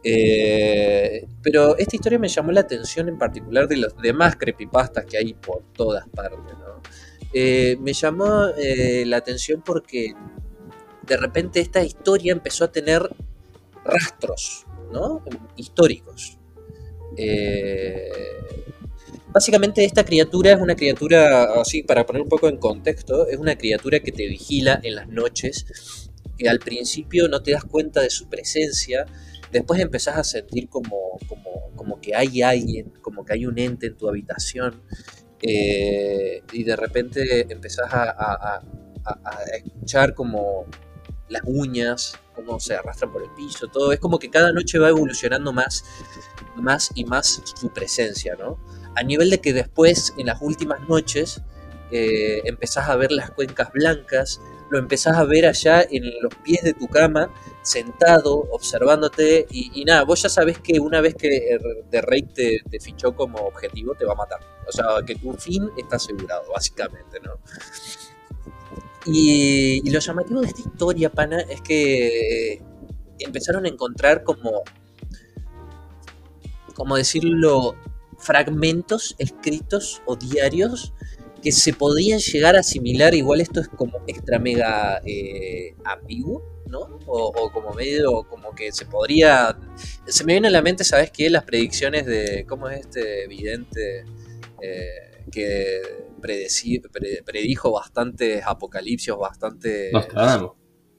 Eh, 0.04 1.26
pero 1.42 1.76
esta 1.78 1.94
historia 1.94 2.18
me 2.18 2.28
llamó 2.28 2.50
la 2.50 2.60
atención 2.60 3.08
en 3.08 3.18
particular 3.18 3.68
de 3.68 3.76
los 3.76 3.96
demás 3.98 4.36
creepypastas 4.36 5.04
que 5.04 5.16
hay 5.16 5.34
por 5.34 5.62
todas 5.72 6.08
partes, 6.08 6.40
¿no? 6.58 6.82
Eh, 7.32 7.76
me 7.80 7.92
llamó 7.92 8.48
eh, 8.58 9.04
la 9.06 9.18
atención 9.18 9.62
porque 9.64 10.14
de 11.06 11.16
repente 11.16 11.60
esta 11.60 11.82
historia 11.84 12.32
empezó 12.32 12.64
a 12.64 12.72
tener 12.72 13.08
rastros, 13.84 14.66
¿no? 14.92 15.24
Históricos. 15.56 16.38
Básicamente 19.32 19.84
esta 19.84 20.04
criatura 20.04 20.52
es 20.52 20.60
una 20.60 20.76
criatura, 20.76 21.44
así 21.60 21.82
para 21.82 22.04
poner 22.04 22.22
un 22.22 22.28
poco 22.28 22.48
en 22.48 22.58
contexto, 22.58 23.26
es 23.28 23.38
una 23.38 23.56
criatura 23.56 24.00
que 24.00 24.12
te 24.12 24.26
vigila 24.26 24.80
en 24.82 24.94
las 24.96 25.08
noches, 25.08 26.10
que 26.36 26.48
al 26.48 26.58
principio 26.58 27.28
no 27.28 27.42
te 27.42 27.52
das 27.52 27.64
cuenta 27.64 28.02
de 28.02 28.10
su 28.10 28.28
presencia, 28.28 29.06
después 29.52 29.80
empezás 29.80 30.16
a 30.16 30.24
sentir 30.24 30.68
como, 30.68 31.18
como, 31.28 31.70
como 31.76 32.00
que 32.00 32.14
hay 32.14 32.42
alguien, 32.42 32.90
como 33.02 33.24
que 33.24 33.34
hay 33.34 33.46
un 33.46 33.58
ente 33.58 33.86
en 33.86 33.96
tu 33.96 34.08
habitación, 34.08 34.82
eh, 35.42 36.42
y 36.52 36.62
de 36.62 36.76
repente 36.76 37.52
empezás 37.52 37.92
a, 37.92 38.62
escuchar 39.56 40.14
como 40.14 40.66
las 41.28 41.42
uñas, 41.44 42.18
cómo 42.36 42.60
se 42.60 42.76
arrastran 42.76 43.12
por 43.12 43.22
el 43.22 43.30
piso, 43.30 43.66
todo. 43.66 43.92
Es 43.92 43.98
como 43.98 44.18
que 44.18 44.30
cada 44.30 44.52
noche 44.52 44.78
va 44.78 44.88
evolucionando 44.88 45.52
más, 45.52 45.84
más 46.54 46.90
y 46.94 47.04
más 47.04 47.42
su 47.44 47.72
presencia, 47.72 48.36
¿no? 48.36 48.58
A 48.94 49.02
nivel 49.02 49.30
de 49.30 49.40
que 49.40 49.52
después, 49.52 50.14
en 50.16 50.26
las 50.26 50.40
últimas 50.40 50.88
noches, 50.88 51.42
eh, 51.90 52.42
empezás 52.44 52.88
a 52.88 52.96
ver 52.96 53.10
las 53.10 53.32
cuencas 53.32 53.72
blancas, 53.72 54.40
lo 54.72 54.78
empezás 54.78 55.18
a 55.18 55.24
ver 55.24 55.44
allá 55.44 55.82
en 55.82 56.02
los 56.22 56.34
pies 56.36 56.62
de 56.62 56.72
tu 56.72 56.88
cama, 56.88 57.30
sentado, 57.60 58.48
observándote, 58.52 59.46
y, 59.50 59.84
nada, 59.84 60.04
vos 60.04 60.22
ya 60.22 60.30
sabés 60.30 60.58
que 60.60 60.80
una 60.80 61.02
vez 61.02 61.14
que 61.14 61.58
The 61.90 62.00
Rey 62.00 62.22
te, 62.22 62.62
te 62.70 62.80
fichó 62.80 63.14
como 63.14 63.38
objetivo, 63.40 63.94
te 63.94 64.06
va 64.06 64.14
a 64.14 64.16
matar. 64.16 64.40
O 64.66 64.72
sea, 64.72 64.86
que 65.06 65.14
tu 65.14 65.34
fin 65.34 65.68
está 65.76 65.96
asegurado, 65.96 66.50
básicamente, 66.50 67.20
¿no? 67.20 67.34
Y, 69.04 69.86
y 69.86 69.90
lo 69.90 69.98
llamativo 69.98 70.40
de 70.40 70.46
esta 70.46 70.62
historia, 70.62 71.10
pana, 71.10 71.40
es 71.42 71.60
que 71.60 72.54
eh, 72.54 72.62
empezaron 73.18 73.66
a 73.66 73.68
encontrar 73.68 74.22
como, 74.22 74.62
como 76.74 76.96
decirlo, 76.96 77.76
fragmentos 78.18 79.16
escritos 79.18 80.00
o 80.06 80.16
diarios 80.16 80.94
que 81.42 81.52
se 81.52 81.72
podían 81.72 82.20
llegar 82.20 82.56
a 82.56 82.60
asimilar, 82.60 83.14
igual 83.14 83.40
esto 83.40 83.60
es 83.60 83.68
como 83.68 84.02
extra 84.06 84.38
mega 84.38 85.00
eh, 85.04 85.74
ambiguo, 85.84 86.62
¿no? 86.66 86.98
O, 87.06 87.32
o 87.36 87.52
como 87.52 87.72
medio, 87.74 88.22
como 88.24 88.54
que 88.54 88.72
se 88.72 88.86
podría... 88.86 89.58
Se 90.06 90.24
me 90.24 90.34
viene 90.34 90.48
a 90.48 90.50
la 90.52 90.62
mente, 90.62 90.84
¿sabes 90.84 91.10
qué? 91.10 91.28
Las 91.28 91.44
predicciones 91.44 92.06
de, 92.06 92.46
¿cómo 92.48 92.68
es 92.68 92.80
este 92.80 93.26
vidente? 93.26 94.04
Eh, 94.62 95.24
que 95.30 95.82
predeci- 96.20 96.80
pre- 96.90 97.22
predijo 97.24 97.72
bastantes 97.72 98.42
apocalipsios, 98.46 99.18
bastante... 99.18 99.90
Nostradamus. 99.92 100.52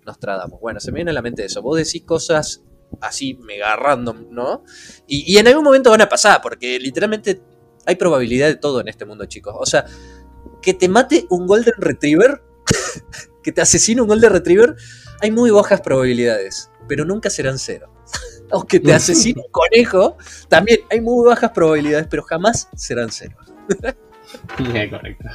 Nostradamus. 0.05 0.59
Bueno, 0.59 0.79
se 0.81 0.91
me 0.91 0.97
viene 0.97 1.11
a 1.11 1.13
la 1.13 1.21
mente 1.21 1.45
eso. 1.45 1.61
Vos 1.61 1.77
decís 1.77 2.03
cosas 2.03 2.61
así 3.01 3.35
mega 3.35 3.75
random, 3.75 4.27
¿no? 4.29 4.63
Y, 5.07 5.33
y 5.33 5.37
en 5.37 5.47
algún 5.47 5.63
momento 5.63 5.89
van 5.89 6.01
a 6.01 6.09
pasar, 6.09 6.41
porque 6.41 6.77
literalmente 6.77 7.41
hay 7.85 7.95
probabilidad 7.95 8.47
de 8.47 8.57
todo 8.57 8.81
en 8.81 8.89
este 8.89 9.05
mundo, 9.05 9.25
chicos. 9.25 9.55
O 9.57 9.65
sea, 9.65 9.85
que 10.63 10.73
te 10.73 10.89
mate 10.89 11.27
un 11.29 11.45
Golden 11.45 11.75
Retriever, 11.77 12.41
que 13.43 13.51
te 13.51 13.61
asesine 13.61 14.01
un 14.01 14.07
Golden 14.07 14.31
Retriever, 14.31 14.75
hay 15.21 15.29
muy 15.29 15.51
bajas 15.51 15.81
probabilidades, 15.81 16.71
pero 16.87 17.05
nunca 17.05 17.29
serán 17.29 17.59
cero. 17.59 17.93
O 18.55 18.65
que 18.65 18.79
te 18.79 18.93
asesine 18.93 19.41
un 19.41 19.51
conejo, 19.51 20.15
también 20.47 20.81
hay 20.91 21.01
muy 21.01 21.25
bajas 21.25 21.49
probabilidades, 21.51 22.05
pero 22.07 22.21
jamás 22.21 22.69
serán 22.75 23.09
cero. 23.11 23.35
Ya, 24.73 24.89
correcto. 24.89 25.27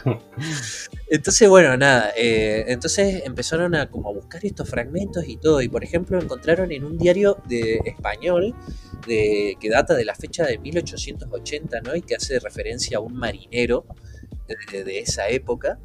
Entonces, 1.08 1.48
bueno, 1.48 1.76
nada, 1.76 2.10
eh, 2.16 2.64
entonces 2.68 3.22
empezaron 3.24 3.74
a 3.74 3.90
como 3.90 4.08
a 4.08 4.12
buscar 4.12 4.44
estos 4.44 4.68
fragmentos 4.68 5.24
y 5.26 5.36
todo, 5.36 5.60
y 5.62 5.68
por 5.68 5.84
ejemplo 5.84 6.20
encontraron 6.20 6.72
en 6.72 6.84
un 6.84 6.98
diario 6.98 7.38
de 7.48 7.80
español 7.84 8.54
de, 9.06 9.56
que 9.60 9.68
data 9.68 9.94
de 9.94 10.04
la 10.04 10.14
fecha 10.14 10.44
de 10.46 10.58
1880, 10.58 11.80
¿no? 11.82 11.94
Y 11.94 12.02
que 12.02 12.16
hace 12.16 12.40
referencia 12.40 12.98
a 12.98 13.00
un 13.00 13.14
marinero 13.14 13.84
de, 14.46 14.98
esa 14.98 15.28
época, 15.28 15.78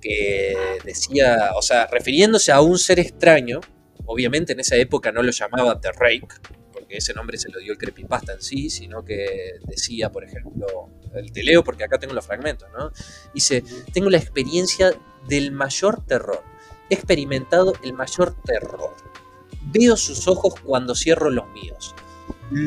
que 0.00 0.56
decía, 0.84 1.52
o 1.56 1.62
sea, 1.62 1.86
refiriéndose 1.86 2.52
a 2.52 2.60
un 2.60 2.78
ser 2.78 2.98
extraño, 3.00 3.60
obviamente 4.06 4.52
en 4.52 4.60
esa 4.60 4.76
época 4.76 5.12
no 5.12 5.22
lo 5.22 5.30
llamaba 5.30 5.80
The 5.80 5.92
Rake, 5.92 6.28
porque 6.72 6.96
ese 6.96 7.12
nombre 7.14 7.38
se 7.38 7.50
lo 7.50 7.58
dio 7.58 7.72
el 7.72 7.78
creepypasta 7.78 8.34
en 8.34 8.42
sí, 8.42 8.70
sino 8.70 9.04
que 9.04 9.58
decía, 9.66 10.10
por 10.10 10.24
ejemplo, 10.24 10.66
el 11.14 11.32
te 11.32 11.42
leo 11.42 11.64
porque 11.64 11.84
acá 11.84 11.98
tengo 11.98 12.14
los 12.14 12.26
fragmentos, 12.26 12.68
¿no? 12.76 12.90
Dice, 13.34 13.62
tengo 13.92 14.10
la 14.10 14.18
experiencia 14.18 14.92
del 15.28 15.52
mayor 15.52 16.04
terror. 16.06 16.42
He 16.90 16.94
experimentado 16.94 17.74
el 17.82 17.92
mayor 17.92 18.34
terror. 18.42 18.94
Veo 19.70 19.96
sus 19.96 20.26
ojos 20.28 20.54
cuando 20.60 20.94
cierro 20.94 21.30
los 21.30 21.46
míos. 21.50 21.94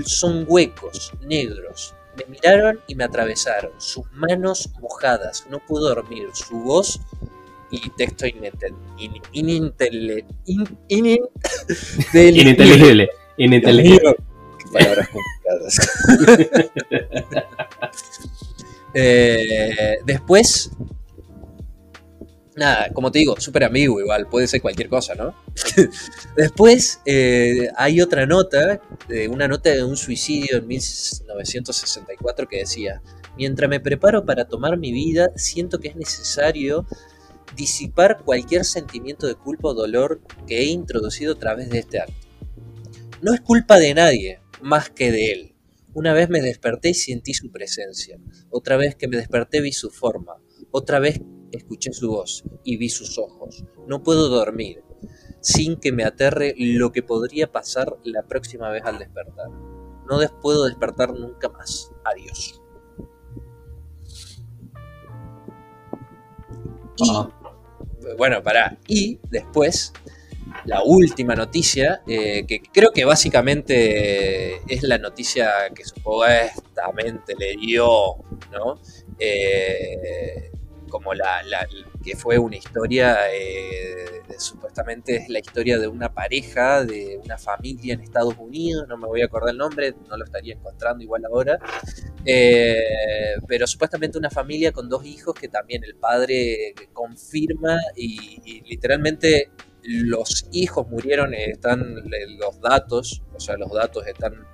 Son 0.06 0.46
huecos, 0.48 1.14
negros. 1.22 1.96
Me 2.28 2.36
miraron 2.36 2.80
y 2.88 2.96
me 2.96 3.04
atravesaron. 3.04 3.72
Sus 3.78 4.06
manos 4.14 4.70
mojadas. 4.80 5.46
No 5.50 5.60
puedo 5.60 5.90
dormir. 5.90 6.30
Su 6.34 6.60
voz 6.60 7.00
y 7.72 7.90
texto 7.92 8.26
inenten- 8.26 8.76
in- 8.98 9.22
Ininteligible. 12.10 13.10
Ininteligible. 13.38 14.16
Palabras 14.72 15.10
complicadas. 15.10 15.80
Eh, 18.94 20.00
después, 20.06 20.72
nada, 22.56 22.90
como 22.94 23.12
te 23.12 23.20
digo, 23.20 23.40
súper 23.40 23.64
ambiguo 23.64 24.00
igual, 24.00 24.28
puede 24.28 24.48
ser 24.48 24.62
cualquier 24.62 24.90
cosa, 24.90 25.16
¿no? 25.16 25.34
después 26.36 27.00
eh, 27.06 27.70
hay 27.76 28.02
otra 28.02 28.26
nota, 28.26 28.82
una 29.30 29.48
nota 29.48 29.70
de 29.70 29.84
un 29.84 29.98
suicidio 29.98 30.58
en 30.58 30.68
1964 30.68 32.48
que 32.48 32.58
decía, 32.58 33.02
mientras 33.38 33.70
me 33.70 33.80
preparo 33.80 34.26
para 34.26 34.46
tomar 34.46 34.78
mi 34.78 34.92
vida, 34.92 35.32
siento 35.36 35.80
que 35.80 35.90
es 35.90 35.96
necesario 35.96 36.86
disipar 37.56 38.24
cualquier 38.24 38.66
sentimiento 38.66 39.28
de 39.28 39.36
culpa 39.36 39.70
o 39.70 39.74
dolor 39.74 40.22
que 40.48 40.60
he 40.60 40.66
introducido 40.66 41.34
a 41.34 41.40
través 41.40 41.70
de 41.70 41.80
este 41.80 42.00
acto. 42.00 42.14
No 43.22 43.34
es 43.34 43.42
culpa 43.42 43.78
de 43.78 43.94
nadie 43.94 44.40
más 44.62 44.90
que 44.90 45.12
de 45.12 45.32
él. 45.32 45.56
Una 45.94 46.14
vez 46.14 46.30
me 46.30 46.42
desperté 46.42 46.90
y 46.90 46.94
sentí 46.94 47.34
su 47.34 47.52
presencia. 47.52 48.18
Otra 48.50 48.78
vez 48.78 48.96
que 48.96 49.08
me 49.08 49.18
desperté 49.18 49.62
vi 49.62 49.74
su 49.74 49.90
forma. 49.90 50.38
Otra 50.72 51.00
vez 51.00 51.22
escuché 51.52 51.92
su 51.94 52.10
voz 52.10 52.44
y 52.64 52.78
vi 52.78 52.90
sus 52.90 53.18
ojos. 53.18 53.64
No 53.88 54.04
puedo 54.04 54.30
dormir 54.30 54.84
sin 55.42 55.78
que 55.78 55.92
me 55.92 56.04
aterre 56.04 56.54
lo 56.58 56.92
que 56.92 57.02
podría 57.04 57.52
pasar 57.52 57.98
la 58.04 58.24
próxima 58.24 58.70
vez 58.70 58.84
al 58.86 59.00
despertar. 59.00 59.50
No 60.10 60.20
des- 60.20 60.32
puedo 60.42 60.66
despertar 60.66 61.14
nunca 61.14 61.50
más. 61.50 61.92
Adiós. 62.04 62.62
Y 66.98 68.16
bueno, 68.18 68.42
pará. 68.44 68.78
Y 68.88 69.20
después, 69.30 69.94
la 70.66 70.84
última 70.84 71.36
noticia, 71.36 72.02
eh, 72.08 72.46
que 72.46 72.62
creo 72.62 72.92
que 72.92 73.06
básicamente 73.06 74.58
es 74.74 74.84
la 74.84 74.98
noticia 74.98 75.50
que 75.74 75.84
supuestamente 75.86 77.34
le 77.38 77.56
dio, 77.58 77.88
¿no? 78.52 78.80
Eh, 79.18 80.52
como 80.92 81.16
la, 81.16 81.42
la, 81.44 81.68
que 82.04 82.16
fue 82.16 82.38
una 82.38 82.58
historia, 82.58 83.18
eh, 83.34 84.22
supuestamente 84.38 85.16
es 85.16 85.30
la 85.30 85.40
historia 85.40 85.80
de 85.80 85.88
una 85.88 86.14
pareja, 86.14 86.84
de 86.84 87.20
una 87.24 87.38
familia 87.38 87.96
en 87.96 88.02
Estados 88.02 88.36
Unidos, 88.38 88.88
no 88.88 88.98
me 88.98 89.08
voy 89.08 89.22
a 89.22 89.26
acordar 89.26 89.52
el 89.52 89.58
nombre, 89.58 89.96
no 90.08 90.18
lo 90.18 90.24
estaría 90.24 90.54
encontrando 90.54 91.04
igual 91.04 91.26
ahora, 91.26 91.58
eh, 92.26 93.36
pero 93.48 93.66
supuestamente 93.66 94.18
una 94.18 94.30
familia 94.30 94.72
con 94.72 94.90
dos 94.90 95.06
hijos 95.06 95.34
que 95.34 95.48
también 95.48 95.84
el 95.84 95.96
padre 95.96 96.76
confirma 96.94 97.80
y, 97.96 98.42
y 98.46 98.62
literalmente 98.62 99.50
los 99.84 100.46
hijos 100.52 100.88
murieron, 100.90 101.34
están 101.34 101.96
los 102.38 102.62
datos, 102.62 103.24
o 103.34 103.40
sea, 103.40 103.58
los 103.58 103.72
datos 103.72 104.06
están 104.06 104.46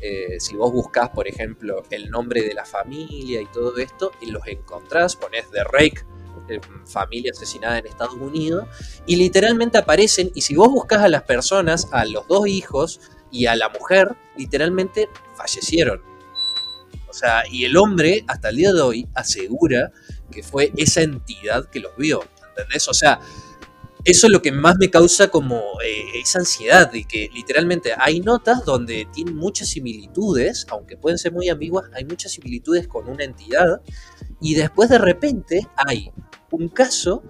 eh, 0.00 0.36
si 0.38 0.56
vos 0.56 0.72
buscas, 0.72 1.10
por 1.10 1.28
ejemplo, 1.28 1.82
el 1.90 2.10
nombre 2.10 2.42
de 2.42 2.54
la 2.54 2.64
familia 2.64 3.40
y 3.40 3.46
todo 3.46 3.76
esto, 3.78 4.12
y 4.20 4.30
los 4.30 4.46
encontrás, 4.46 5.16
pones 5.16 5.50
The 5.50 5.64
Rake, 5.64 6.04
eh, 6.48 6.60
familia 6.86 7.32
asesinada 7.34 7.78
en 7.78 7.86
Estados 7.86 8.14
Unidos, 8.14 8.66
y 9.06 9.16
literalmente 9.16 9.78
aparecen, 9.78 10.30
y 10.34 10.42
si 10.42 10.54
vos 10.54 10.68
buscas 10.68 11.00
a 11.00 11.08
las 11.08 11.22
personas, 11.22 11.88
a 11.92 12.04
los 12.04 12.26
dos 12.28 12.46
hijos 12.46 13.00
y 13.30 13.46
a 13.46 13.56
la 13.56 13.68
mujer, 13.68 14.14
literalmente 14.36 15.08
fallecieron. 15.36 16.02
O 17.08 17.12
sea, 17.12 17.44
y 17.48 17.64
el 17.64 17.76
hombre, 17.76 18.24
hasta 18.26 18.48
el 18.48 18.56
día 18.56 18.72
de 18.72 18.80
hoy, 18.80 19.08
asegura 19.14 19.92
que 20.32 20.42
fue 20.42 20.72
esa 20.76 21.02
entidad 21.02 21.70
que 21.70 21.78
los 21.78 21.96
vio. 21.96 22.24
¿Entendés? 22.48 22.88
O 22.88 22.94
sea, 22.94 23.20
eso 24.04 24.26
es 24.26 24.32
lo 24.32 24.42
que 24.42 24.52
más 24.52 24.76
me 24.78 24.90
causa 24.90 25.28
como 25.28 25.56
eh, 25.82 26.20
esa 26.20 26.40
ansiedad 26.40 26.92
de 26.92 27.04
que 27.04 27.30
literalmente 27.32 27.92
hay 27.96 28.20
notas 28.20 28.64
donde 28.64 29.08
tienen 29.12 29.34
muchas 29.34 29.68
similitudes, 29.68 30.66
aunque 30.68 30.98
pueden 30.98 31.16
ser 31.16 31.32
muy 31.32 31.48
ambiguas, 31.48 31.90
hay 31.94 32.04
muchas 32.04 32.32
similitudes 32.32 32.86
con 32.86 33.08
una 33.08 33.24
entidad 33.24 33.80
y 34.42 34.54
después 34.54 34.90
de 34.90 34.98
repente 34.98 35.66
hay 35.76 36.12
un 36.50 36.68
caso 36.68 37.22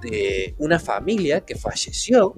de 0.00 0.54
una 0.58 0.78
familia 0.78 1.40
que 1.40 1.56
falleció, 1.56 2.34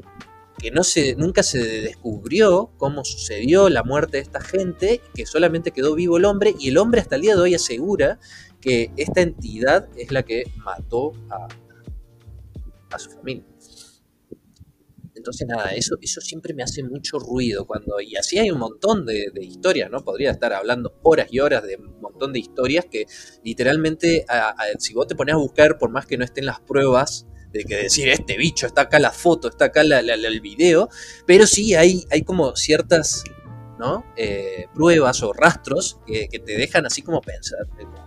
que 0.59 0.71
no 0.71 0.83
se, 0.83 1.15
nunca 1.17 1.43
se 1.43 1.59
descubrió 1.59 2.73
cómo 2.79 3.05
sucedió 3.05 3.69
la 3.69 3.83
muerte 3.83 4.17
de 4.17 4.23
esta 4.23 4.41
gente, 4.41 5.03
que 5.15 5.27
solamente 5.27 5.73
quedó 5.73 5.95
vivo 5.95 6.17
el 6.17 6.25
hombre 6.25 6.55
y 6.59 6.69
el 6.69 6.79
hombre 6.79 7.03
hasta 7.03 7.17
el 7.17 7.23
día 7.23 7.37
de 7.37 7.43
hoy 7.43 7.55
asegura 7.55 8.19
que 8.63 8.91
esta 8.97 9.21
entidad 9.21 9.89
es 9.97 10.11
la 10.11 10.23
que 10.23 10.45
mató 10.57 11.13
a, 11.29 11.49
a 12.91 12.99
su 12.99 13.11
familia. 13.11 13.45
Entonces, 15.29 15.47
nada, 15.47 15.73
eso, 15.73 15.97
eso 16.01 16.23
siempre 16.23 16.55
me 16.55 16.63
hace 16.63 16.83
mucho 16.83 17.19
ruido 17.19 17.67
cuando. 17.67 18.01
Y 18.01 18.17
así 18.17 18.39
hay 18.39 18.51
un 18.51 18.59
montón 18.59 19.05
de, 19.05 19.31
historias, 19.43 19.91
¿no? 19.91 20.03
Podría 20.03 20.31
estar 20.31 20.55
hablando 20.55 20.99
horas 21.03 21.29
y 21.31 21.41
horas 21.41 21.65
de 21.65 21.77
un 21.77 22.01
montón 22.01 22.33
de 22.33 22.39
historias 22.39 22.87
que 22.91 23.05
literalmente, 23.45 24.25
si 24.79 24.95
vos 24.95 25.07
te 25.07 25.15
pones 25.15 25.35
a 25.35 25.39
buscar, 25.39 25.77
por 25.77 25.91
más 25.91 26.07
que 26.07 26.17
no 26.17 26.25
estén 26.25 26.47
las 26.47 26.61
pruebas 26.61 27.27
de 27.53 27.65
que 27.65 27.77
decir 27.77 28.09
este 28.09 28.39
bicho, 28.39 28.67
está 28.67 28.83
acá 28.83 28.99
la 28.99 29.13
foto, 29.13 29.49
está 29.49 29.67
acá 29.67 29.83
el 29.83 30.41
video, 30.41 30.89
pero 31.27 31.47
sí 31.47 31.75
hay, 31.75 32.05
hay 32.11 32.23
como 32.23 32.57
ciertas 32.57 33.25
¿no? 33.79 34.05
Eh, 34.17 34.67
pruebas 34.75 35.23
o 35.23 35.33
rastros 35.35 36.01
que, 36.07 36.27
te 36.29 36.57
dejan 36.57 36.87
así 36.87 37.03
como, 37.03 37.21
pensar, 37.21 37.61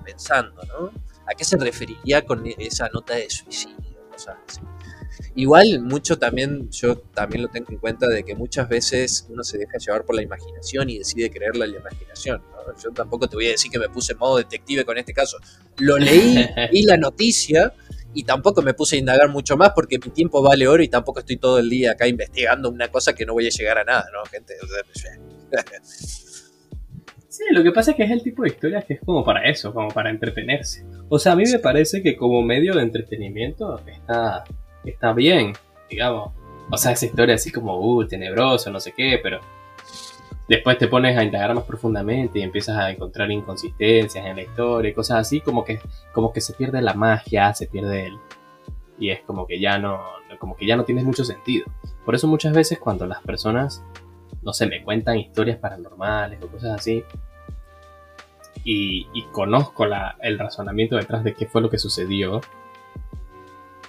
pensando, 0.03 0.61
¿no? 0.63 0.91
¿A 1.27 1.35
qué 1.37 1.43
se 1.43 1.57
referiría 1.57 2.25
con 2.25 2.43
esa 2.57 2.89
nota 2.89 3.13
de 3.13 3.29
suicidio? 3.29 4.09
Cosas 4.11 4.37
así. 4.47 4.70
Igual 5.35 5.81
mucho 5.81 6.17
también, 6.19 6.69
yo 6.71 6.97
también 6.97 7.43
lo 7.43 7.47
tengo 7.47 7.67
en 7.71 7.77
cuenta 7.77 8.07
de 8.07 8.23
que 8.23 8.35
muchas 8.35 8.67
veces 8.67 9.25
uno 9.29 9.43
se 9.43 9.57
deja 9.57 9.77
llevar 9.77 10.03
por 10.03 10.15
la 10.15 10.21
imaginación 10.21 10.89
y 10.89 10.97
decide 10.97 11.29
creerle 11.29 11.63
a 11.63 11.67
la 11.67 11.77
imaginación. 11.77 12.41
Yo 12.83 12.91
tampoco 12.91 13.27
te 13.27 13.35
voy 13.37 13.47
a 13.47 13.51
decir 13.51 13.71
que 13.71 13.79
me 13.79 13.89
puse 13.89 14.13
en 14.13 14.19
modo 14.19 14.37
detective 14.37 14.83
con 14.83 14.97
este 14.97 15.13
caso. 15.13 15.37
Lo 15.77 15.97
leí, 15.97 16.45
y 16.71 16.83
la 16.83 16.97
noticia 16.97 17.73
y 18.13 18.23
tampoco 18.23 18.61
me 18.61 18.73
puse 18.73 18.97
a 18.97 18.99
indagar 18.99 19.29
mucho 19.29 19.55
más 19.55 19.71
porque 19.73 19.97
mi 20.03 20.11
tiempo 20.11 20.41
vale 20.41 20.67
oro 20.67 20.83
y 20.83 20.89
tampoco 20.89 21.19
estoy 21.19 21.37
todo 21.37 21.59
el 21.59 21.69
día 21.69 21.93
acá 21.93 22.07
investigando 22.07 22.69
una 22.69 22.89
cosa 22.89 23.13
que 23.13 23.25
no 23.25 23.33
voy 23.33 23.47
a 23.47 23.49
llegar 23.49 23.77
a 23.77 23.83
nada, 23.83 24.05
¿no, 24.13 24.23
gente? 24.29 24.55
Sí, 27.31 27.45
lo 27.51 27.63
que 27.63 27.71
pasa 27.71 27.91
es 27.91 27.97
que 27.97 28.03
es 28.03 28.11
el 28.11 28.21
tipo 28.21 28.43
de 28.43 28.49
historia 28.49 28.81
que 28.81 28.95
es 28.95 28.99
como 28.99 29.23
para 29.23 29.49
eso, 29.49 29.73
como 29.73 29.87
para 29.87 30.09
entretenerse. 30.09 30.85
O 31.07 31.17
sea, 31.17 31.31
a 31.31 31.35
mí 31.37 31.43
me 31.49 31.59
parece 31.59 32.03
que 32.03 32.17
como 32.17 32.41
medio 32.41 32.75
de 32.75 32.81
entretenimiento 32.81 33.79
está, 33.87 34.43
está 34.83 35.13
bien, 35.13 35.53
digamos. 35.89 36.31
O 36.69 36.77
sea, 36.77 36.91
esa 36.93 37.05
historia 37.05 37.35
así 37.35 37.51
como, 37.51 37.77
uh, 37.79 38.05
tenebroso, 38.07 38.71
no 38.71 38.79
sé 38.79 38.93
qué, 38.93 39.19
pero 39.21 39.39
después 40.47 40.77
te 40.77 40.87
pones 40.87 41.17
a 41.17 41.23
indagar 41.23 41.53
más 41.53 41.65
profundamente 41.65 42.39
y 42.39 42.43
empiezas 42.43 42.77
a 42.77 42.91
encontrar 42.91 43.29
inconsistencias 43.31 44.25
en 44.25 44.35
la 44.35 44.43
historia 44.43 44.91
y 44.91 44.93
cosas 44.93 45.19
así, 45.19 45.41
como 45.41 45.63
que, 45.63 45.79
como 46.13 46.31
que 46.31 46.41
se 46.41 46.53
pierde 46.53 46.81
la 46.81 46.93
magia, 46.93 47.53
se 47.53 47.67
pierde 47.67 48.07
el... 48.07 48.17
Y 48.99 49.09
es 49.09 49.21
como 49.21 49.47
que 49.47 49.59
ya 49.59 49.79
no, 49.79 49.99
como 50.39 50.55
que 50.55 50.65
ya 50.65 50.75
no 50.75 50.85
tiene 50.85 51.03
mucho 51.03 51.25
sentido. 51.25 51.65
Por 52.05 52.15
eso 52.15 52.27
muchas 52.27 52.53
veces 52.53 52.79
cuando 52.79 53.05
las 53.05 53.21
personas, 53.21 53.83
no 54.43 54.53
sé, 54.53 54.67
me 54.67 54.83
cuentan 54.83 55.17
historias 55.17 55.57
paranormales 55.57 56.41
o 56.43 56.47
cosas 56.47 56.79
así, 56.79 57.03
y, 58.63 59.25
conozco 59.31 59.85
el 60.21 60.39
razonamiento 60.39 60.95
detrás 60.95 61.23
de 61.23 61.33
qué 61.33 61.47
fue 61.47 61.61
lo 61.61 61.69
que 61.69 61.79
sucedió, 61.79 62.41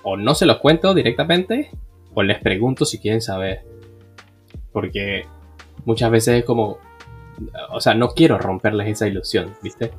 o 0.02 0.16
no 0.16 0.34
se 0.34 0.46
los 0.46 0.58
cuento 0.58 0.94
directamente 0.94 1.70
o 2.14 2.22
les 2.22 2.38
pregunto 2.40 2.84
si 2.84 2.98
quieren 2.98 3.20
saber. 3.20 3.64
Porque 4.72 5.26
muchas 5.84 6.10
veces 6.10 6.40
es 6.40 6.44
como, 6.44 6.78
o 7.70 7.80
sea, 7.80 7.94
no 7.94 8.08
quiero 8.08 8.38
romperles 8.38 8.88
esa 8.88 9.06
ilusión, 9.06 9.54
¿viste? 9.62 9.92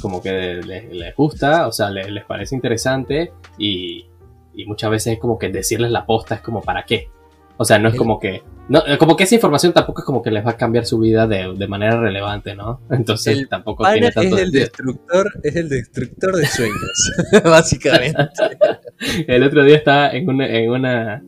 Como 0.00 0.22
que 0.22 0.60
les, 0.62 1.14
gusta, 1.14 1.66
o 1.66 1.72
sea, 1.72 1.90
les, 1.90 2.24
parece 2.24 2.54
interesante 2.54 3.32
y, 3.58 4.06
y, 4.54 4.64
muchas 4.66 4.90
veces 4.90 5.14
es 5.14 5.18
como 5.18 5.38
que 5.38 5.48
decirles 5.48 5.90
la 5.90 6.06
posta 6.06 6.36
es 6.36 6.40
como, 6.40 6.60
¿para 6.60 6.84
qué? 6.84 7.08
O 7.56 7.64
sea, 7.64 7.78
no 7.78 7.88
es 7.88 7.96
como 7.96 8.18
que, 8.18 8.42
no, 8.70 8.84
como 9.00 9.16
que 9.16 9.24
esa 9.24 9.34
información 9.34 9.72
tampoco 9.72 10.02
es 10.02 10.04
como 10.04 10.22
que 10.22 10.30
les 10.30 10.46
va 10.46 10.52
a 10.52 10.56
cambiar 10.56 10.86
su 10.86 11.00
vida 11.00 11.26
de, 11.26 11.54
de 11.56 11.66
manera 11.66 12.00
relevante, 12.00 12.54
¿no? 12.54 12.80
Entonces 12.90 13.48
tampoco 13.48 13.82
tiene 13.90 14.12
tanto 14.12 14.36
es 14.36 14.42
el 14.42 14.52
destructor, 14.52 15.32
es 15.42 15.56
el 15.56 15.68
destructor 15.68 16.36
de 16.36 16.46
sueños, 16.46 17.12
básicamente. 17.44 18.28
el 19.26 19.42
otro 19.42 19.64
día 19.64 19.74
estaba 19.74 20.10
en 20.12 20.28
una, 20.28 20.46
en 20.46 20.70
una, 20.70 21.24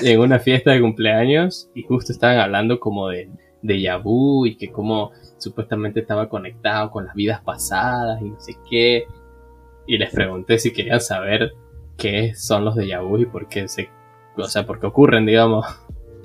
en 0.00 0.18
una 0.18 0.38
fiesta 0.38 0.70
de 0.70 0.80
cumpleaños 0.80 1.68
y 1.74 1.82
justo 1.82 2.10
estaban 2.10 2.38
hablando 2.38 2.80
como 2.80 3.10
de, 3.10 3.28
de 3.60 3.82
Yabu 3.82 4.46
y 4.46 4.56
que 4.56 4.72
como 4.72 5.12
supuestamente 5.36 6.00
estaba 6.00 6.30
conectado 6.30 6.90
con 6.90 7.04
las 7.04 7.14
vidas 7.14 7.42
pasadas 7.42 8.22
y 8.22 8.30
no 8.30 8.40
sé 8.40 8.54
qué. 8.70 9.04
Y 9.86 9.98
les 9.98 10.10
pregunté 10.10 10.58
si 10.58 10.72
querían 10.72 11.02
saber 11.02 11.52
qué 11.98 12.34
son 12.34 12.64
los 12.64 12.76
de 12.76 12.86
Yabu 12.86 13.18
y 13.18 13.26
por 13.26 13.46
qué 13.46 13.68
se, 13.68 13.90
o 14.38 14.44
sea, 14.44 14.64
por 14.64 14.80
qué 14.80 14.86
ocurren, 14.86 15.26
digamos. 15.26 15.66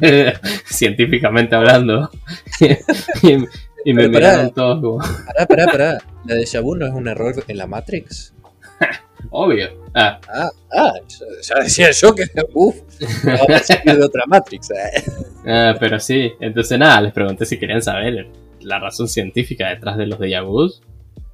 científicamente 0.66 1.56
hablando. 1.56 2.10
y, 3.86 3.94
me 3.94 4.08
miraron 4.08 4.52
todos 4.52 4.82
como. 4.82 4.98
Pará, 4.98 5.46
pará, 5.46 5.66
pará. 5.66 5.98
¿La 6.26 6.36
de 6.36 6.46
Shabu 6.46 6.76
no 6.76 6.86
es 6.86 6.94
un 6.94 7.08
error 7.08 7.44
en 7.48 7.58
la 7.58 7.68
Matrix? 7.68 8.34
Obvio. 9.30 9.70
Ah, 9.94 10.20
ah, 10.28 10.50
ah 10.72 10.94
ya 11.42 11.64
decía 11.64 11.92
yo 11.92 12.16
que. 12.16 12.26
Uff, 12.54 12.76
de 13.00 14.04
otra 14.04 14.24
Matrix. 14.28 14.72
Eh. 14.72 15.04
Ah, 15.46 15.76
pero 15.80 16.00
sí, 16.00 16.32
entonces 16.40 16.78
nada, 16.78 17.02
les 17.02 17.14
pregunté 17.14 17.46
si 17.46 17.58
querían 17.58 17.82
saber 17.82 18.28
la 18.62 18.80
razón 18.80 19.08
científica 19.08 19.70
detrás 19.70 19.98
de 19.98 20.06
los 20.08 20.20
de 20.20 20.30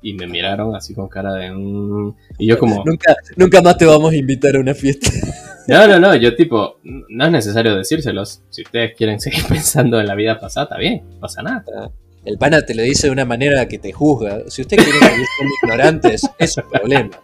y 0.01 0.13
me 0.13 0.27
miraron 0.27 0.75
así 0.75 0.93
con 0.93 1.07
cara 1.07 1.33
de... 1.33 1.51
un 1.51 2.15
y 2.37 2.47
yo 2.47 2.57
como... 2.57 2.83
Nunca, 2.85 3.15
nunca 3.35 3.61
más 3.61 3.77
te 3.77 3.85
vamos 3.85 4.13
a 4.13 4.15
invitar 4.15 4.55
a 4.55 4.59
una 4.59 4.73
fiesta. 4.73 5.09
No, 5.67 5.85
no, 5.85 5.99
no, 5.99 6.15
yo 6.15 6.33
tipo, 6.33 6.79
no 6.81 7.25
es 7.25 7.31
necesario 7.31 7.75
decírselos. 7.75 8.41
Si 8.49 8.61
ustedes 8.61 8.95
quieren 8.95 9.19
seguir 9.19 9.43
pensando 9.45 9.99
en 9.99 10.07
la 10.07 10.15
vida 10.15 10.39
pasada, 10.39 10.63
está 10.63 10.77
bien, 10.77 11.03
no 11.09 11.19
pasa 11.19 11.43
nada. 11.43 11.65
Ah, 11.77 11.91
el 12.23 12.37
pana 12.37 12.65
te 12.65 12.73
lo 12.73 12.83
dice 12.83 13.07
de 13.07 13.11
una 13.11 13.25
manera 13.25 13.67
que 13.67 13.77
te 13.77 13.91
juzga. 13.91 14.43
Si 14.47 14.61
ustedes 14.61 14.85
quieren 14.85 15.01
que 15.01 15.07
sean 15.09 15.49
ignorantes, 15.61 16.29
es 16.39 16.53
su 16.53 16.61
problema. 16.61 17.19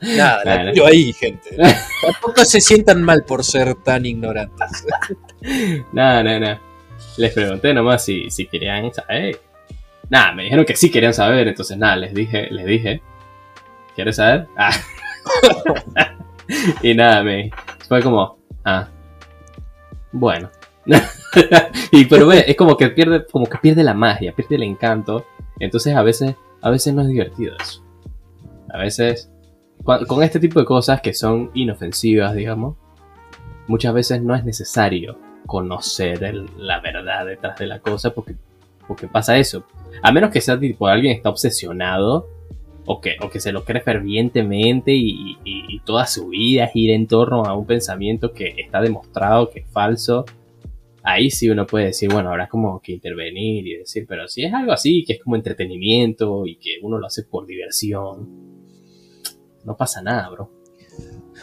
Nada, 0.00 0.64
la 0.64 0.72
tiro 0.72 0.86
ahí, 0.86 1.12
gente. 1.12 1.56
Tampoco 2.02 2.44
se 2.44 2.60
sientan 2.60 3.02
mal 3.02 3.24
por 3.24 3.44
ser 3.44 3.74
tan 3.76 4.04
ignorantes. 4.04 4.84
Nada, 5.92 6.22
nada, 6.22 6.40
nada. 6.40 6.62
Les 7.16 7.32
pregunté 7.32 7.72
nomás 7.72 8.04
si, 8.04 8.28
si 8.30 8.46
querían 8.46 8.92
saber. 8.92 9.40
Nada, 10.10 10.32
me 10.32 10.44
dijeron 10.44 10.64
que 10.64 10.76
sí 10.76 10.90
querían 10.90 11.14
saber, 11.14 11.48
entonces 11.48 11.76
nada, 11.76 11.96
les 11.96 12.14
dije, 12.14 12.48
les 12.50 12.66
dije. 12.66 13.02
¿Quieres 13.94 14.16
saber? 14.16 14.46
Ah. 14.56 14.72
y 16.82 16.94
nada, 16.94 17.22
me 17.22 17.50
fue 17.88 18.02
como, 18.02 18.38
ah, 18.64 18.88
bueno. 20.12 20.50
y 21.90 22.04
pero 22.04 22.30
es 22.30 22.56
como 22.56 22.76
que 22.76 22.88
pierde, 22.88 23.24
como 23.26 23.46
que 23.46 23.58
pierde 23.58 23.82
la 23.82 23.94
magia, 23.94 24.34
pierde 24.34 24.56
el 24.56 24.64
encanto. 24.64 25.24
Entonces 25.58 25.94
a 25.94 26.02
veces, 26.02 26.34
a 26.60 26.70
veces 26.70 26.92
no 26.94 27.02
es 27.02 27.08
divertido 27.08 27.54
eso. 27.60 27.82
A 28.70 28.78
veces, 28.78 29.30
con 29.84 30.22
este 30.22 30.40
tipo 30.40 30.58
de 30.60 30.66
cosas 30.66 31.00
que 31.00 31.14
son 31.14 31.50
inofensivas, 31.54 32.34
digamos, 32.34 32.76
muchas 33.66 33.94
veces 33.94 34.22
no 34.22 34.34
es 34.34 34.44
necesario 34.44 35.18
conocer 35.46 36.20
la 36.56 36.80
verdad 36.80 37.26
detrás 37.26 37.58
de 37.58 37.66
la 37.66 37.78
cosa 37.80 38.10
porque, 38.14 38.34
porque 38.86 39.08
pasa 39.08 39.38
eso. 39.38 39.64
A 40.02 40.12
menos 40.12 40.30
que 40.30 40.40
sea 40.40 40.58
tipo 40.58 40.86
alguien 40.86 41.16
está 41.16 41.30
obsesionado 41.30 42.28
o 42.86 43.00
que, 43.00 43.16
o 43.22 43.30
que 43.30 43.40
se 43.40 43.52
lo 43.52 43.64
cree 43.64 43.82
fervientemente 43.82 44.92
y, 44.92 45.38
y 45.44 45.80
toda 45.80 46.06
su 46.06 46.28
vida 46.28 46.66
gira 46.66 46.94
en 46.94 47.06
torno 47.06 47.44
a 47.44 47.56
un 47.56 47.66
pensamiento 47.66 48.32
que 48.32 48.54
está 48.58 48.80
demostrado 48.80 49.50
que 49.50 49.60
es 49.60 49.66
falso, 49.70 50.24
ahí 51.04 51.30
sí 51.30 51.48
uno 51.50 51.66
puede 51.66 51.86
decir, 51.86 52.10
bueno, 52.10 52.30
habrá 52.30 52.48
como 52.48 52.80
que 52.80 52.92
intervenir 52.92 53.66
y 53.66 53.76
decir, 53.76 54.06
pero 54.08 54.26
si 54.26 54.44
es 54.44 54.52
algo 54.52 54.72
así, 54.72 55.04
que 55.06 55.12
es 55.12 55.22
como 55.22 55.36
entretenimiento 55.36 56.46
y 56.46 56.56
que 56.56 56.78
uno 56.82 56.98
lo 56.98 57.06
hace 57.06 57.22
por 57.22 57.46
diversión, 57.46 58.28
no 59.64 59.76
pasa 59.76 60.02
nada, 60.02 60.28
bro. 60.30 60.50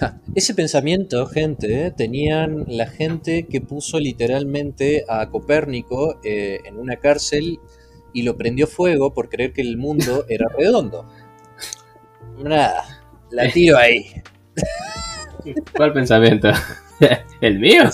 Ese 0.36 0.54
pensamiento, 0.54 1.26
gente, 1.28 1.88
eh, 1.88 1.92
tenían 1.92 2.66
la 2.68 2.88
gente 2.88 3.48
que 3.48 3.62
puso 3.62 4.00
literalmente 4.00 5.06
a 5.08 5.30
Copérnico 5.30 6.20
eh, 6.24 6.60
en 6.66 6.78
una 6.78 6.98
cárcel 6.98 7.60
y 8.14 8.24
lo 8.24 8.38
prendió 8.38 8.68
fuego 8.68 9.14
por 9.14 9.30
creer 9.30 9.54
que 9.54 9.62
el 9.62 9.78
mundo 9.78 10.26
era 10.30 10.48
redondo. 10.58 11.08
Nada, 12.38 13.04
la 13.30 13.52
tiro 13.52 13.78
ahí. 13.78 14.08
¿Cuál 15.76 15.94
pensamiento? 15.94 16.52
¿El 17.40 17.60
mío? 17.60 17.90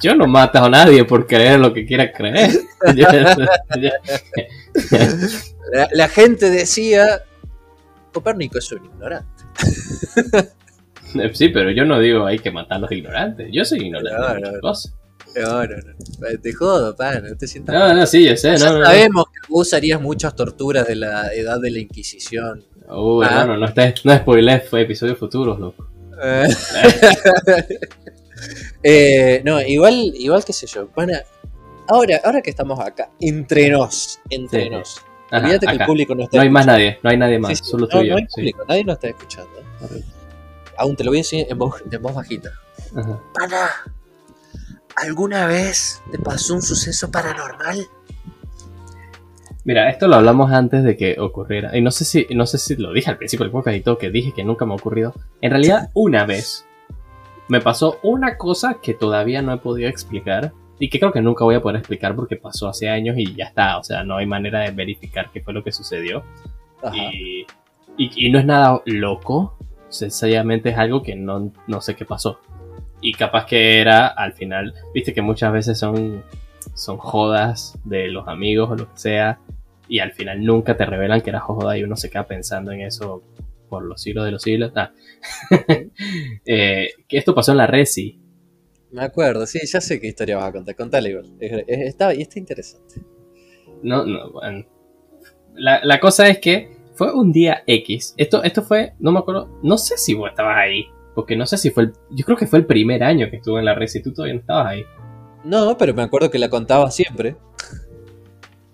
Yo 0.00 0.14
no 0.14 0.28
mato 0.28 0.62
a 0.62 0.70
nadie 0.70 1.04
por 1.04 1.26
creer 1.26 1.58
lo 1.58 1.72
que 1.72 1.84
quiera 1.84 2.12
creer. 2.12 2.52
la, 5.92 6.08
gente 6.08 6.50
decía, 6.50 7.24
Copérnico 8.12 8.58
es 8.58 8.72
un 8.72 8.84
ignorante. 8.84 9.44
Sí, 11.32 11.48
pero 11.48 11.70
yo 11.70 11.84
no 11.84 11.98
digo 12.00 12.26
hay 12.26 12.38
que 12.38 12.50
matar 12.50 12.76
a 12.76 12.80
los 12.80 12.92
ignorantes. 12.92 13.48
Yo 13.50 13.64
soy 13.64 13.86
ignorante 13.86 14.12
no, 14.12 14.50
no, 14.50 14.60
No, 14.60 15.66
no, 15.66 15.76
no. 15.76 16.40
Te 16.42 16.52
jodo, 16.52 16.94
pan. 16.96 17.24
No 17.26 17.36
te 17.36 17.46
sientas. 17.46 17.74
No, 17.74 17.94
no, 17.94 18.06
sí, 18.06 18.28
yo 18.28 18.36
sé. 18.36 18.52
No, 18.52 18.58
sabemos 18.58 19.24
que 19.26 19.40
vos 19.48 19.72
harías 19.72 20.00
muchas 20.00 20.34
torturas 20.36 20.86
de 20.86 20.96
la 20.96 21.32
edad 21.32 21.60
de 21.60 21.70
la 21.70 21.78
Inquisición. 21.78 22.64
Uy, 22.90 23.26
ah. 23.28 23.44
no, 23.44 23.56
no, 23.56 23.66
no 23.66 24.16
spoilers, 24.16 24.68
fue 24.68 24.82
episodios 24.82 25.18
futuros, 25.18 25.58
loco. 25.58 25.88
Eh. 26.22 26.48
eh, 28.82 29.42
no, 29.44 29.60
igual, 29.60 30.12
igual 30.14 30.44
que 30.44 30.52
sé 30.52 30.66
yo. 30.66 30.88
Bueno, 30.94 31.12
ahora, 31.88 32.20
ahora 32.24 32.40
que 32.40 32.50
estamos 32.50 32.80
acá, 32.80 33.10
entre 33.20 33.68
nos, 33.70 34.20
entre 34.30 34.70
nos. 34.70 35.02
Olvídate 35.30 35.66
que 35.66 35.72
el 35.72 35.84
público 35.84 36.14
no 36.14 36.24
está 36.24 36.36
No 36.36 36.42
hay 36.42 36.50
más 36.50 36.66
nadie, 36.66 36.98
no 37.02 37.10
hay 37.10 37.16
nadie 37.16 37.38
más, 37.38 37.58
solo 37.58 37.86
tú 37.86 38.00
y 38.00 38.08
yo. 38.08 38.12
No 38.12 38.18
hay 38.18 38.26
público, 38.26 38.64
nadie 38.68 38.84
nos 38.84 38.94
está 38.94 39.08
escuchando. 39.08 39.50
Aún 40.76 40.96
te 40.96 41.04
lo 41.04 41.10
voy 41.10 41.18
a 41.18 41.20
decir 41.20 41.46
en 41.48 41.58
voz, 41.58 41.82
en 41.90 42.02
voz 42.02 42.14
bajita. 42.14 42.50
Pana, 42.94 43.68
¿alguna 44.96 45.46
vez 45.46 46.02
te 46.10 46.18
pasó 46.18 46.54
un 46.54 46.62
suceso 46.62 47.10
paranormal? 47.10 47.86
Mira, 49.64 49.90
esto 49.90 50.08
lo 50.08 50.16
hablamos 50.16 50.50
antes 50.50 50.82
de 50.82 50.96
que 50.96 51.20
ocurriera. 51.20 51.76
Y 51.76 51.82
no 51.82 51.90
sé 51.90 52.06
si, 52.06 52.26
no 52.30 52.46
sé 52.46 52.56
si 52.56 52.76
lo 52.76 52.92
dije 52.92 53.10
al 53.10 53.18
principio 53.18 53.44
del 53.44 53.52
podcast 53.52 53.76
y 53.76 53.80
todo, 53.80 53.98
que 53.98 54.08
dije 54.08 54.32
que 54.32 54.42
nunca 54.42 54.64
me 54.64 54.72
ha 54.72 54.76
ocurrido. 54.76 55.14
En 55.42 55.50
realidad, 55.50 55.90
una 55.92 56.24
vez 56.24 56.64
me 57.48 57.60
pasó 57.60 57.98
una 58.02 58.38
cosa 58.38 58.78
que 58.80 58.94
todavía 58.94 59.42
no 59.42 59.52
he 59.52 59.58
podido 59.58 59.88
explicar 59.88 60.52
y 60.78 60.88
que 60.88 60.98
creo 60.98 61.12
que 61.12 61.20
nunca 61.20 61.44
voy 61.44 61.56
a 61.56 61.60
poder 61.60 61.78
explicar 61.78 62.14
porque 62.14 62.36
pasó 62.36 62.68
hace 62.68 62.88
años 62.88 63.16
y 63.18 63.34
ya 63.34 63.46
está. 63.46 63.78
O 63.78 63.84
sea, 63.84 64.04
no 64.04 64.16
hay 64.16 64.26
manera 64.26 64.60
de 64.60 64.70
verificar 64.70 65.30
qué 65.32 65.40
fue 65.40 65.52
lo 65.52 65.64
que 65.64 65.72
sucedió. 65.72 66.22
Y, 66.92 67.46
y, 67.96 68.30
no 68.30 68.38
es 68.38 68.44
nada 68.44 68.80
loco. 68.84 69.56
Sencillamente 69.88 70.70
es 70.70 70.78
algo 70.78 71.02
que 71.02 71.16
no, 71.16 71.52
no 71.66 71.80
sé 71.80 71.96
qué 71.96 72.04
pasó. 72.04 72.40
Y 73.00 73.12
capaz 73.12 73.46
que 73.46 73.80
era 73.80 74.06
al 74.06 74.34
final, 74.34 74.74
viste 74.94 75.12
que 75.12 75.22
muchas 75.22 75.52
veces 75.52 75.78
son, 75.78 76.22
son 76.74 76.98
jodas 76.98 77.78
de 77.84 78.08
los 78.08 78.28
amigos 78.28 78.70
o 78.70 78.76
lo 78.76 78.92
que 78.92 78.98
sea. 78.98 79.40
Y 79.88 79.98
al 79.98 80.12
final 80.12 80.44
nunca 80.44 80.76
te 80.76 80.86
revelan 80.86 81.22
que 81.22 81.30
era 81.30 81.40
joda 81.40 81.76
y 81.76 81.82
uno 81.82 81.96
se 81.96 82.10
queda 82.10 82.26
pensando 82.26 82.70
en 82.70 82.82
eso 82.82 83.24
por 83.68 83.82
los 83.82 84.00
siglos 84.00 84.24
de 84.26 84.30
los 84.30 84.42
siglos. 84.42 84.72
Ah. 84.76 84.92
eh, 86.46 86.90
que 87.08 87.18
esto 87.18 87.34
pasó 87.34 87.50
en 87.50 87.58
la 87.58 87.66
Resi 87.66 88.27
me 88.90 89.02
acuerdo, 89.02 89.46
sí, 89.46 89.60
ya 89.66 89.80
sé 89.80 90.00
qué 90.00 90.08
historia 90.08 90.36
vas 90.36 90.48
a 90.48 90.52
contar. 90.52 90.74
Contale 90.74 91.10
igual. 91.10 91.26
está, 91.40 92.14
y 92.14 92.22
está 92.22 92.38
interesante. 92.38 93.02
No, 93.82 94.04
no, 94.04 94.32
bueno. 94.32 94.64
La, 95.54 96.00
cosa 96.00 96.28
es 96.28 96.38
que 96.38 96.70
fue 96.94 97.12
un 97.12 97.32
día 97.32 97.62
X. 97.66 98.14
Esto, 98.16 98.42
esto 98.42 98.62
fue, 98.62 98.94
no 98.98 99.12
me 99.12 99.18
acuerdo, 99.18 99.58
no 99.62 99.76
sé 99.76 99.98
si 99.98 100.14
vos 100.14 100.30
estabas 100.30 100.56
ahí. 100.56 100.86
Porque 101.14 101.36
no 101.36 101.46
sé 101.46 101.58
si 101.58 101.70
fue 101.70 101.84
el. 101.84 101.92
Yo 102.10 102.24
creo 102.24 102.36
que 102.36 102.46
fue 102.46 102.60
el 102.60 102.66
primer 102.66 103.02
año 103.02 103.28
que 103.28 103.36
estuve 103.36 103.58
en 103.58 103.64
la 103.64 103.74
red 103.74 103.88
y 103.92 104.02
tú 104.02 104.12
todavía 104.12 104.34
no 104.34 104.40
estabas 104.40 104.66
ahí. 104.68 104.84
No, 105.44 105.76
pero 105.76 105.92
me 105.92 106.02
acuerdo 106.02 106.30
que 106.30 106.38
la 106.38 106.48
contaba 106.48 106.90
siempre. 106.92 107.36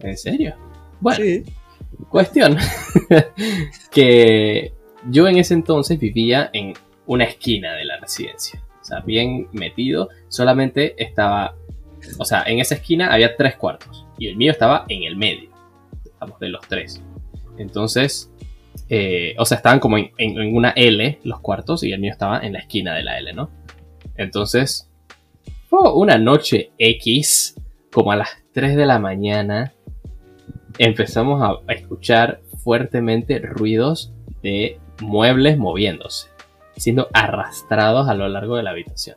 ¿En 0.01 0.17
serio? 0.19 0.55
Bueno, 1.01 1.25
sí. 1.25 1.45
cuestión. 2.11 2.59
que 3.91 4.75
yo 5.09 5.27
en 5.27 5.39
ese 5.39 5.55
entonces 5.55 5.99
vivía 5.99 6.51
en 6.53 6.75
una 7.07 7.25
esquina 7.25 7.75
de 7.75 7.85
la 7.87 7.99
residencia 7.99 8.64
o 8.85 8.87
sea, 8.87 9.01
bien 9.01 9.49
metido, 9.53 10.11
solamente 10.29 10.95
estaba, 11.03 11.55
o 12.19 12.25
sea, 12.27 12.43
en 12.47 12.59
esa 12.59 12.75
esquina 12.75 13.15
había 13.15 13.35
tres 13.35 13.57
cuartos 13.57 14.05
y 14.19 14.29
el 14.29 14.37
mío 14.37 14.53
estaba 14.53 14.85
en 14.89 15.05
el 15.05 15.17
medio, 15.17 15.49
de 16.39 16.49
los 16.51 16.61
tres. 16.69 17.03
Entonces, 17.57 18.31
eh, 18.91 19.35
o 19.39 19.47
sea, 19.47 19.57
estaban 19.57 19.81
como 19.81 19.97
en, 19.97 20.55
una 20.55 20.71
L 20.71 21.19
los 21.25 21.41
cuartos 21.41 21.83
y 21.83 21.93
el 21.93 22.01
mío 22.01 22.13
estaba 22.13 22.41
en 22.41 22.53
la 22.53 22.59
esquina 22.59 22.95
de 22.95 23.05
la 23.05 23.19
L, 23.19 23.33
¿no? 23.33 23.49
Entonces, 24.17 24.91
una 25.71 26.19
noche 26.19 26.71
X, 26.77 27.57
como 27.91 28.13
a 28.13 28.17
las 28.17 28.29
3 28.53 28.77
de 28.77 28.85
la 28.85 28.99
mañana, 28.99 29.73
empezamos 30.77 31.43
a 31.43 31.73
escuchar 31.73 32.43
fuertemente 32.63 33.39
ruidos 33.39 34.13
de 34.43 34.79
muebles 35.01 35.57
moviéndose 35.57 36.34
siendo 36.77 37.09
arrastrados 37.13 38.09
a 38.09 38.15
lo 38.15 38.29
largo 38.29 38.57
de 38.57 38.63
la 38.63 38.71
habitación. 38.71 39.17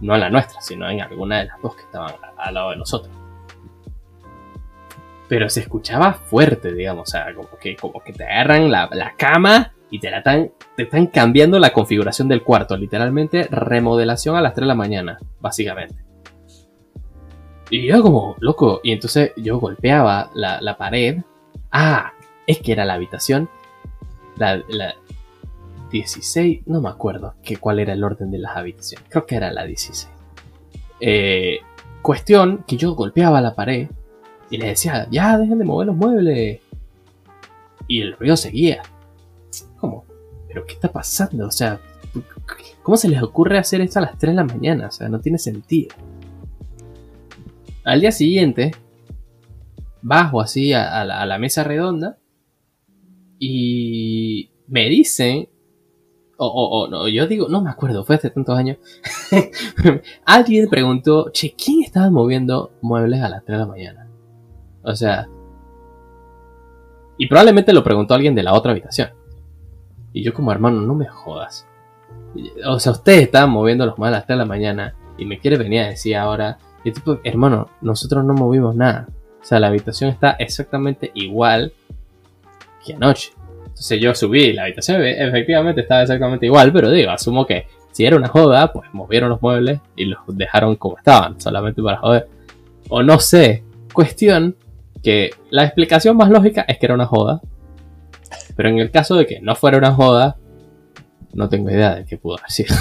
No 0.00 0.14
en 0.14 0.20
la 0.20 0.30
nuestra, 0.30 0.60
sino 0.60 0.88
en 0.88 1.00
alguna 1.00 1.38
de 1.38 1.46
las 1.46 1.60
dos 1.60 1.74
que 1.74 1.82
estaban 1.82 2.14
al 2.36 2.54
lado 2.54 2.70
de 2.70 2.76
nosotros. 2.76 3.14
Pero 5.28 5.48
se 5.50 5.60
escuchaba 5.60 6.14
fuerte, 6.14 6.72
digamos, 6.72 7.08
o 7.08 7.10
sea, 7.10 7.34
como 7.34 7.50
que, 7.58 7.76
como 7.76 8.00
que 8.00 8.12
te 8.12 8.24
agarran 8.24 8.70
la, 8.70 9.14
cama 9.16 9.72
y 9.90 9.98
te, 9.98 10.10
la 10.10 10.18
están, 10.18 10.50
te 10.76 10.84
están 10.84 11.06
cambiando 11.08 11.58
la 11.58 11.72
configuración 11.72 12.28
del 12.28 12.42
cuarto. 12.42 12.76
Literalmente 12.76 13.46
remodelación 13.50 14.36
a 14.36 14.40
las 14.40 14.54
3 14.54 14.62
de 14.62 14.68
la 14.68 14.74
mañana, 14.74 15.18
básicamente. 15.40 15.96
Y 17.70 17.86
yo 17.86 18.02
como, 18.02 18.36
loco, 18.40 18.80
y 18.82 18.92
entonces 18.92 19.32
yo 19.36 19.58
golpeaba 19.58 20.30
la, 20.34 20.60
la 20.62 20.78
pared. 20.78 21.18
Ah, 21.70 22.12
es 22.46 22.60
que 22.60 22.72
era 22.72 22.86
la 22.86 22.94
habitación. 22.94 23.50
La, 24.36 24.62
la, 24.68 24.94
16, 25.90 26.66
no 26.66 26.80
me 26.80 26.88
acuerdo 26.88 27.34
que 27.42 27.56
cuál 27.56 27.78
era 27.78 27.92
el 27.92 28.04
orden 28.04 28.30
de 28.30 28.38
las 28.38 28.56
habitaciones, 28.56 29.08
creo 29.08 29.26
que 29.26 29.36
era 29.36 29.52
la 29.52 29.64
16. 29.64 30.08
Eh, 31.00 31.58
cuestión 32.02 32.64
que 32.66 32.76
yo 32.76 32.94
golpeaba 32.94 33.40
la 33.40 33.54
pared 33.54 33.88
y 34.50 34.56
les 34.56 34.70
decía, 34.70 35.06
ya 35.10 35.38
dejen 35.38 35.58
de 35.58 35.64
mover 35.64 35.88
los 35.88 35.96
muebles. 35.96 36.60
Y 37.86 38.00
el 38.00 38.14
ruido 38.14 38.36
seguía. 38.36 38.82
¿Cómo? 39.78 40.04
¿Pero 40.46 40.64
qué 40.66 40.74
está 40.74 40.90
pasando? 40.90 41.46
O 41.46 41.50
sea, 41.50 41.80
¿cómo 42.82 42.96
se 42.96 43.08
les 43.08 43.22
ocurre 43.22 43.58
hacer 43.58 43.80
esto 43.80 43.98
a 43.98 44.02
las 44.02 44.18
3 44.18 44.32
de 44.32 44.36
la 44.36 44.44
mañana? 44.44 44.88
O 44.88 44.90
sea, 44.90 45.08
no 45.08 45.20
tiene 45.20 45.38
sentido. 45.38 45.94
Al 47.84 48.00
día 48.00 48.12
siguiente, 48.12 48.72
bajo 50.02 50.40
así 50.40 50.72
a, 50.72 51.00
a 51.00 51.26
la 51.26 51.38
mesa 51.38 51.64
redonda 51.64 52.18
y 53.38 54.50
me 54.66 54.88
dicen 54.88 55.48
o, 56.40 56.88
no, 56.88 57.08
yo 57.08 57.26
digo, 57.26 57.48
no 57.48 57.60
me 57.60 57.70
acuerdo, 57.70 58.04
fue 58.04 58.16
hace 58.16 58.30
tantos 58.30 58.56
años. 58.56 58.78
Alguien 60.24 60.68
preguntó, 60.68 61.30
che, 61.32 61.54
¿quién 61.54 61.82
estaba 61.82 62.10
moviendo 62.10 62.70
muebles 62.80 63.20
a 63.22 63.28
las 63.28 63.44
3 63.44 63.58
de 63.58 63.64
la 63.64 63.70
mañana? 63.70 64.08
O 64.82 64.94
sea. 64.94 65.28
Y 67.16 67.26
probablemente 67.26 67.72
lo 67.72 67.82
preguntó 67.82 68.14
alguien 68.14 68.36
de 68.36 68.44
la 68.44 68.54
otra 68.54 68.70
habitación. 68.70 69.10
Y 70.12 70.22
yo, 70.22 70.32
como 70.32 70.52
hermano, 70.52 70.80
no 70.80 70.94
me 70.94 71.06
jodas. 71.06 71.66
O 72.64 72.78
sea, 72.78 72.92
ustedes 72.92 73.22
estaban 73.22 73.50
moviendo 73.50 73.84
los 73.84 73.98
muebles 73.98 74.14
a 74.14 74.18
las 74.20 74.26
3 74.26 74.36
de 74.36 74.44
la 74.44 74.48
mañana 74.48 74.94
y 75.18 75.24
me 75.24 75.40
quiere 75.40 75.56
venir 75.56 75.80
a 75.80 75.88
decir 75.88 76.16
ahora. 76.16 76.58
Y 76.84 76.92
tipo, 76.92 77.18
hermano, 77.24 77.68
nosotros 77.80 78.24
no 78.24 78.34
movimos 78.34 78.76
nada. 78.76 79.08
O 79.42 79.44
sea, 79.44 79.58
la 79.58 79.66
habitación 79.66 80.10
está 80.10 80.32
exactamente 80.32 81.10
igual 81.14 81.72
que 82.84 82.94
anoche. 82.94 83.32
Entonces 83.78 84.00
yo 84.00 84.12
subí, 84.12 84.52
la 84.52 84.64
habitación 84.64 85.04
efectivamente 85.04 85.82
estaba 85.82 86.02
exactamente 86.02 86.46
igual, 86.46 86.72
pero 86.72 86.90
digo, 86.90 87.12
asumo 87.12 87.46
que 87.46 87.66
si 87.92 88.04
era 88.04 88.16
una 88.16 88.26
joda, 88.26 88.72
pues 88.72 88.92
movieron 88.92 89.30
los 89.30 89.40
muebles 89.40 89.78
y 89.94 90.06
los 90.06 90.18
dejaron 90.28 90.74
como 90.74 90.98
estaban, 90.98 91.40
solamente 91.40 91.80
para 91.80 91.98
joder. 91.98 92.28
O 92.88 93.04
no 93.04 93.20
sé, 93.20 93.62
cuestión 93.92 94.56
que 95.00 95.30
la 95.50 95.62
explicación 95.62 96.16
más 96.16 96.28
lógica 96.28 96.64
es 96.66 96.76
que 96.78 96.86
era 96.86 96.96
una 96.96 97.06
joda. 97.06 97.40
Pero 98.56 98.68
en 98.68 98.78
el 98.78 98.90
caso 98.90 99.14
de 99.14 99.26
que 99.26 99.40
no 99.40 99.54
fuera 99.54 99.78
una 99.78 99.92
joda, 99.92 100.36
no 101.32 101.48
tengo 101.48 101.70
idea 101.70 101.94
de 101.94 102.04
qué 102.04 102.18
pudo 102.18 102.36
haber 102.38 102.50
sido. 102.50 102.74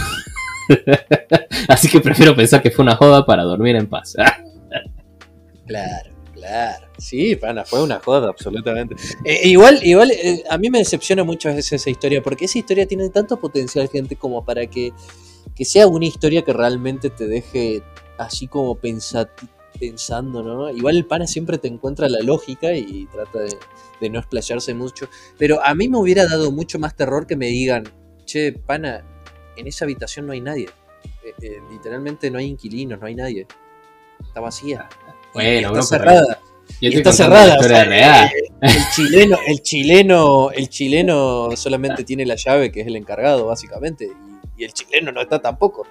Así 1.67 1.89
que 1.89 1.99
prefiero 2.01 2.35
pensar 2.35 2.63
que 2.63 2.71
fue 2.71 2.81
una 2.81 2.95
joda 2.95 3.23
para 3.23 3.43
dormir 3.43 3.75
en 3.75 3.85
paz. 3.85 4.15
claro, 5.67 6.16
Claro, 6.47 6.87
sí, 6.97 7.35
pana, 7.35 7.65
fue 7.65 7.83
una 7.83 7.99
joda, 7.99 8.29
absolutamente. 8.29 8.95
Eh, 9.25 9.49
igual, 9.49 9.79
igual, 9.83 10.11
eh, 10.11 10.43
a 10.49 10.57
mí 10.57 10.69
me 10.69 10.77
decepciona 10.79 11.23
mucho 11.25 11.49
a 11.49 11.53
veces 11.53 11.73
esa 11.81 11.89
historia, 11.89 12.21
porque 12.23 12.45
esa 12.45 12.57
historia 12.59 12.87
tiene 12.87 13.09
tanto 13.09 13.37
potencial, 13.37 13.89
gente, 13.89 14.15
como 14.15 14.45
para 14.45 14.65
que, 14.67 14.93
que 15.55 15.65
sea 15.65 15.87
una 15.87 16.05
historia 16.05 16.43
que 16.43 16.53
realmente 16.53 17.09
te 17.09 17.27
deje 17.27 17.83
así 18.17 18.47
como 18.47 18.75
pensa- 18.75 19.29
pensando, 19.77 20.41
¿no? 20.41 20.69
Igual 20.69 20.95
el 20.97 21.05
pana 21.05 21.27
siempre 21.27 21.57
te 21.57 21.67
encuentra 21.67 22.07
la 22.07 22.19
lógica 22.21 22.73
y 22.73 23.05
trata 23.07 23.39
de, 23.39 23.57
de 23.99 24.09
no 24.09 24.19
explayarse 24.19 24.73
mucho. 24.73 25.09
Pero 25.37 25.61
a 25.63 25.75
mí 25.75 25.89
me 25.89 25.97
hubiera 25.97 26.25
dado 26.27 26.51
mucho 26.51 26.79
más 26.79 26.95
terror 26.95 27.27
que 27.27 27.35
me 27.35 27.47
digan, 27.47 27.83
che, 28.25 28.53
pana, 28.53 29.03
en 29.57 29.67
esa 29.67 29.83
habitación 29.83 30.25
no 30.27 30.31
hay 30.31 30.41
nadie. 30.41 30.69
Eh, 31.25 31.33
eh, 31.41 31.61
literalmente 31.69 32.31
no 32.31 32.39
hay 32.39 32.45
inquilinos, 32.45 32.99
no 33.01 33.05
hay 33.07 33.15
nadie. 33.15 33.47
Está 34.25 34.39
vacía. 34.39 34.87
Bueno, 35.37 35.69
Y 35.73 35.79
está 35.79 35.81
cerrada. 35.81 36.39
Y 36.79 36.95
está 36.95 37.11
cerrada. 37.13 37.57
o 37.59 37.63
sea, 37.63 37.83
real. 37.85 38.31
El 38.61 38.83
chileno, 38.93 39.37
el 39.47 39.61
chileno, 39.61 40.51
el 40.51 40.69
chileno 40.69 41.49
solamente 41.55 42.03
tiene 42.03 42.25
la 42.25 42.35
llave 42.35 42.71
que 42.71 42.81
es 42.81 42.87
el 42.87 42.95
encargado, 42.95 43.45
básicamente. 43.45 44.09
Y, 44.57 44.61
y 44.61 44.65
el 44.65 44.73
chileno 44.73 45.11
no 45.11 45.21
está 45.21 45.39
tampoco. 45.39 45.85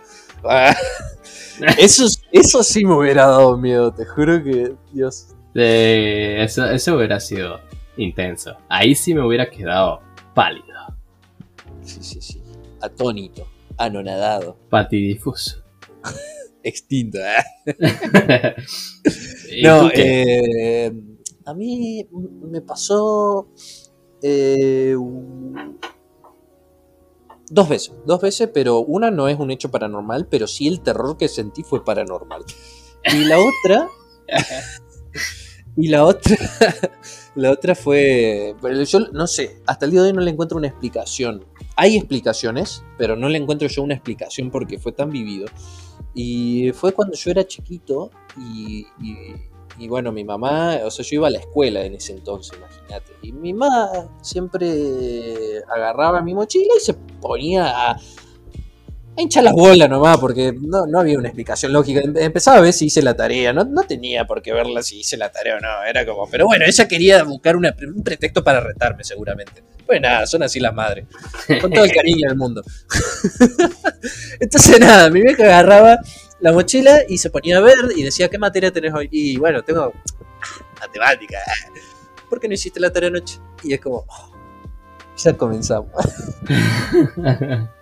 Ah, 0.45 0.75
Eso, 1.79 2.07
eso 2.33 2.63
sí 2.63 2.85
me 2.85 2.95
hubiera 2.95 3.27
dado 3.27 3.57
miedo, 3.57 3.93
te 3.93 4.05
juro 4.05 4.43
que. 4.43 4.75
Dios. 4.93 5.29
Eh, 5.55 6.37
eso, 6.43 6.67
eso 6.67 6.97
hubiera 6.97 7.19
sido 7.19 7.61
intenso. 7.97 8.57
Ahí 8.69 8.95
sí 8.95 9.15
me 9.15 9.27
hubiera 9.27 9.49
quedado 9.49 10.03
pálido, 10.35 10.67
Sí, 11.83 12.03
sí, 12.03 12.21
sí. 12.21 12.43
Atónito, 12.83 13.49
anonadado, 13.79 14.59
patidifuso. 14.69 15.63
extinto. 16.63 17.19
¿eh? 17.19 18.55
¿Y 19.51 19.63
No, 19.63 19.91
eh, 19.93 20.93
a 21.45 21.55
mí 21.55 22.07
me 22.11 22.61
pasó 22.61 23.49
eh, 24.23 24.97
dos 27.49 27.69
veces, 27.69 27.93
dos 28.05 28.21
veces, 28.21 28.51
pero 28.53 28.81
una 28.81 29.11
no 29.11 29.29
es 29.29 29.39
un 29.39 29.51
hecho 29.51 29.71
paranormal, 29.71 30.27
pero 30.29 30.47
sí 30.47 30.67
el 30.67 30.81
terror 30.81 31.17
que 31.17 31.29
sentí 31.29 31.63
fue 31.63 31.85
paranormal. 31.85 32.45
Y 33.13 33.25
la 33.25 33.39
otra, 33.39 33.89
y 35.77 35.89
la 35.89 36.05
otra, 36.05 36.37
la 37.37 37.53
otra 37.53 37.75
fue, 37.75 38.57
pero 38.61 38.83
yo 38.83 39.01
no 39.13 39.27
sé, 39.27 39.61
hasta 39.67 39.85
el 39.85 39.93
día 39.93 40.03
de 40.03 40.09
hoy 40.09 40.13
no 40.15 40.23
le 40.23 40.31
encuentro 40.31 40.59
una 40.59 40.69
explicación. 40.69 41.45
Hay 41.77 41.97
explicaciones, 41.97 42.83
pero 42.99 43.17
no 43.17 43.29
le 43.29 43.39
encuentro 43.39 43.69
yo 43.69 43.83
una 43.83 43.95
explicación 43.95 44.51
porque 44.51 44.79
fue 44.79 44.93
tan 44.93 45.11
vivido. 45.11 45.47
Y 46.19 46.73
fue 46.73 46.93
cuando 46.93 47.15
yo 47.15 47.31
era 47.31 47.47
chiquito 47.47 48.11
y, 48.39 48.87
y- 49.03 49.35
y 49.79 49.89
bueno, 49.89 50.11
mi 50.11 50.25
mamá, 50.25 50.79
o 50.85 50.91
sea, 50.91 51.05
yo 51.05 51.17
iba 51.17 51.27
a 51.27 51.31
la 51.31 51.39
escuela 51.39 51.85
en 51.85 51.95
ese 51.97 52.15
entonces, 52.15 52.57
imagínate. 52.57 53.13
Y 53.21 53.31
mi 53.33 53.53
mamá 53.53 54.09
siempre 54.23 55.63
agarraba 55.69 56.23
mi 56.23 56.35
mochila 56.35 56.73
y 56.77 56.81
se 56.81 56.95
ponía 56.95 57.91
a, 57.91 58.01
a 59.17 59.43
las 59.43 59.53
bolas 59.55 59.89
nomás, 59.89 60.19
porque 60.19 60.53
no, 60.61 60.87
no 60.87 61.01
había 61.01 61.19
una 61.19 61.29
explicación 61.29 61.73
lógica. 61.73 62.01
Em- 62.01 62.17
Empezaba 62.17 62.59
a 62.59 62.61
ver 62.61 62.73
si 62.73 62.87
hice 62.87 63.03
la 63.03 63.15
tarea, 63.17 63.53
no, 63.53 63.65
no 63.65 63.83
tenía 63.83 64.27
por 64.27 64.43
qué 64.43 64.53
verla 64.53 64.83
si 64.83 65.01
hice 65.01 65.17
la 65.17 65.31
tarea 65.31 65.57
o 65.57 65.61
no, 65.61 65.83
era 65.89 66.05
como... 66.05 66.29
Pero 66.29 66.47
bueno, 66.47 66.65
ella 66.67 66.87
quería 66.89 67.23
buscar 67.25 67.57
una- 67.57 67.75
un 67.95 68.03
pretexto 68.03 68.45
para 68.45 68.61
retarme 68.61 69.05
seguramente. 69.05 69.63
Pues 69.87 70.01
nada, 70.01 70.27
son 70.27 70.43
así 70.43 70.59
las 70.61 70.75
madres. 70.75 71.07
Con 71.61 71.71
todo 71.73 71.85
el 71.85 71.93
cariño 71.93 72.29
del 72.29 72.37
mundo. 72.37 72.63
Entonces 74.41 74.81
nada, 74.81 75.09
mi 75.11 75.21
vieja 75.23 75.45
agarraba 75.45 75.99
la 76.41 76.53
mochila 76.53 77.01
y 77.09 77.19
se 77.19 77.31
ponía 77.31 77.59
a 77.59 77.61
ver 77.61 77.77
y 77.97 78.03
decía, 78.03 78.29
¿qué 78.29 78.39
materia 78.39 78.71
tenés 78.73 78.93
hoy? 78.95 79.09
Y 79.11 79.37
bueno, 79.39 79.63
tengo 79.63 79.93
matemática. 80.81 81.39
¿Por 82.29 82.41
qué 82.41 82.49
no 82.49 82.55
hiciste 82.55 82.81
la 82.81 82.93
tarea 82.93 83.09
anoche? 83.09 83.39
Y 83.63 83.73
es 83.75 83.81
como, 83.81 84.05
oh, 84.09 84.33
ya 85.17 85.33
comenzamos, 85.37 85.91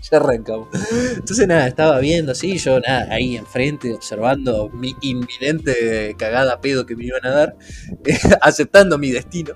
ya 0.10 0.16
arrancamos. 0.18 0.68
Entonces 1.16 1.46
nada, 1.46 1.66
estaba 1.66 1.98
viendo 1.98 2.32
así, 2.32 2.58
yo 2.58 2.80
nada, 2.80 3.06
ahí 3.12 3.36
enfrente, 3.36 3.92
observando 3.92 4.68
mi 4.70 4.94
inminente 5.00 6.14
cagada 6.18 6.60
pedo 6.60 6.86
que 6.86 6.96
me 6.96 7.04
iban 7.04 7.24
a 7.26 7.30
dar, 7.30 7.56
aceptando 8.40 8.98
mi 8.98 9.10
destino. 9.10 9.54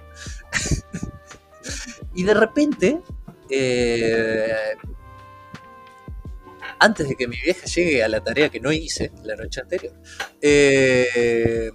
y 2.15 2.25
de 2.25 2.35
repente, 2.35 3.01
eh, 3.49 4.75
antes 6.79 7.09
de 7.09 7.15
que 7.15 7.29
mi 7.29 7.37
vieja 7.41 7.67
llegue 7.67 8.03
a 8.03 8.09
la 8.09 8.21
tarea 8.21 8.49
que 8.49 8.61
no 8.61 8.73
hice 8.73 9.13
la 9.23 9.37
noche 9.37 9.61
anterior, 9.61 9.95
eh, 10.41 11.71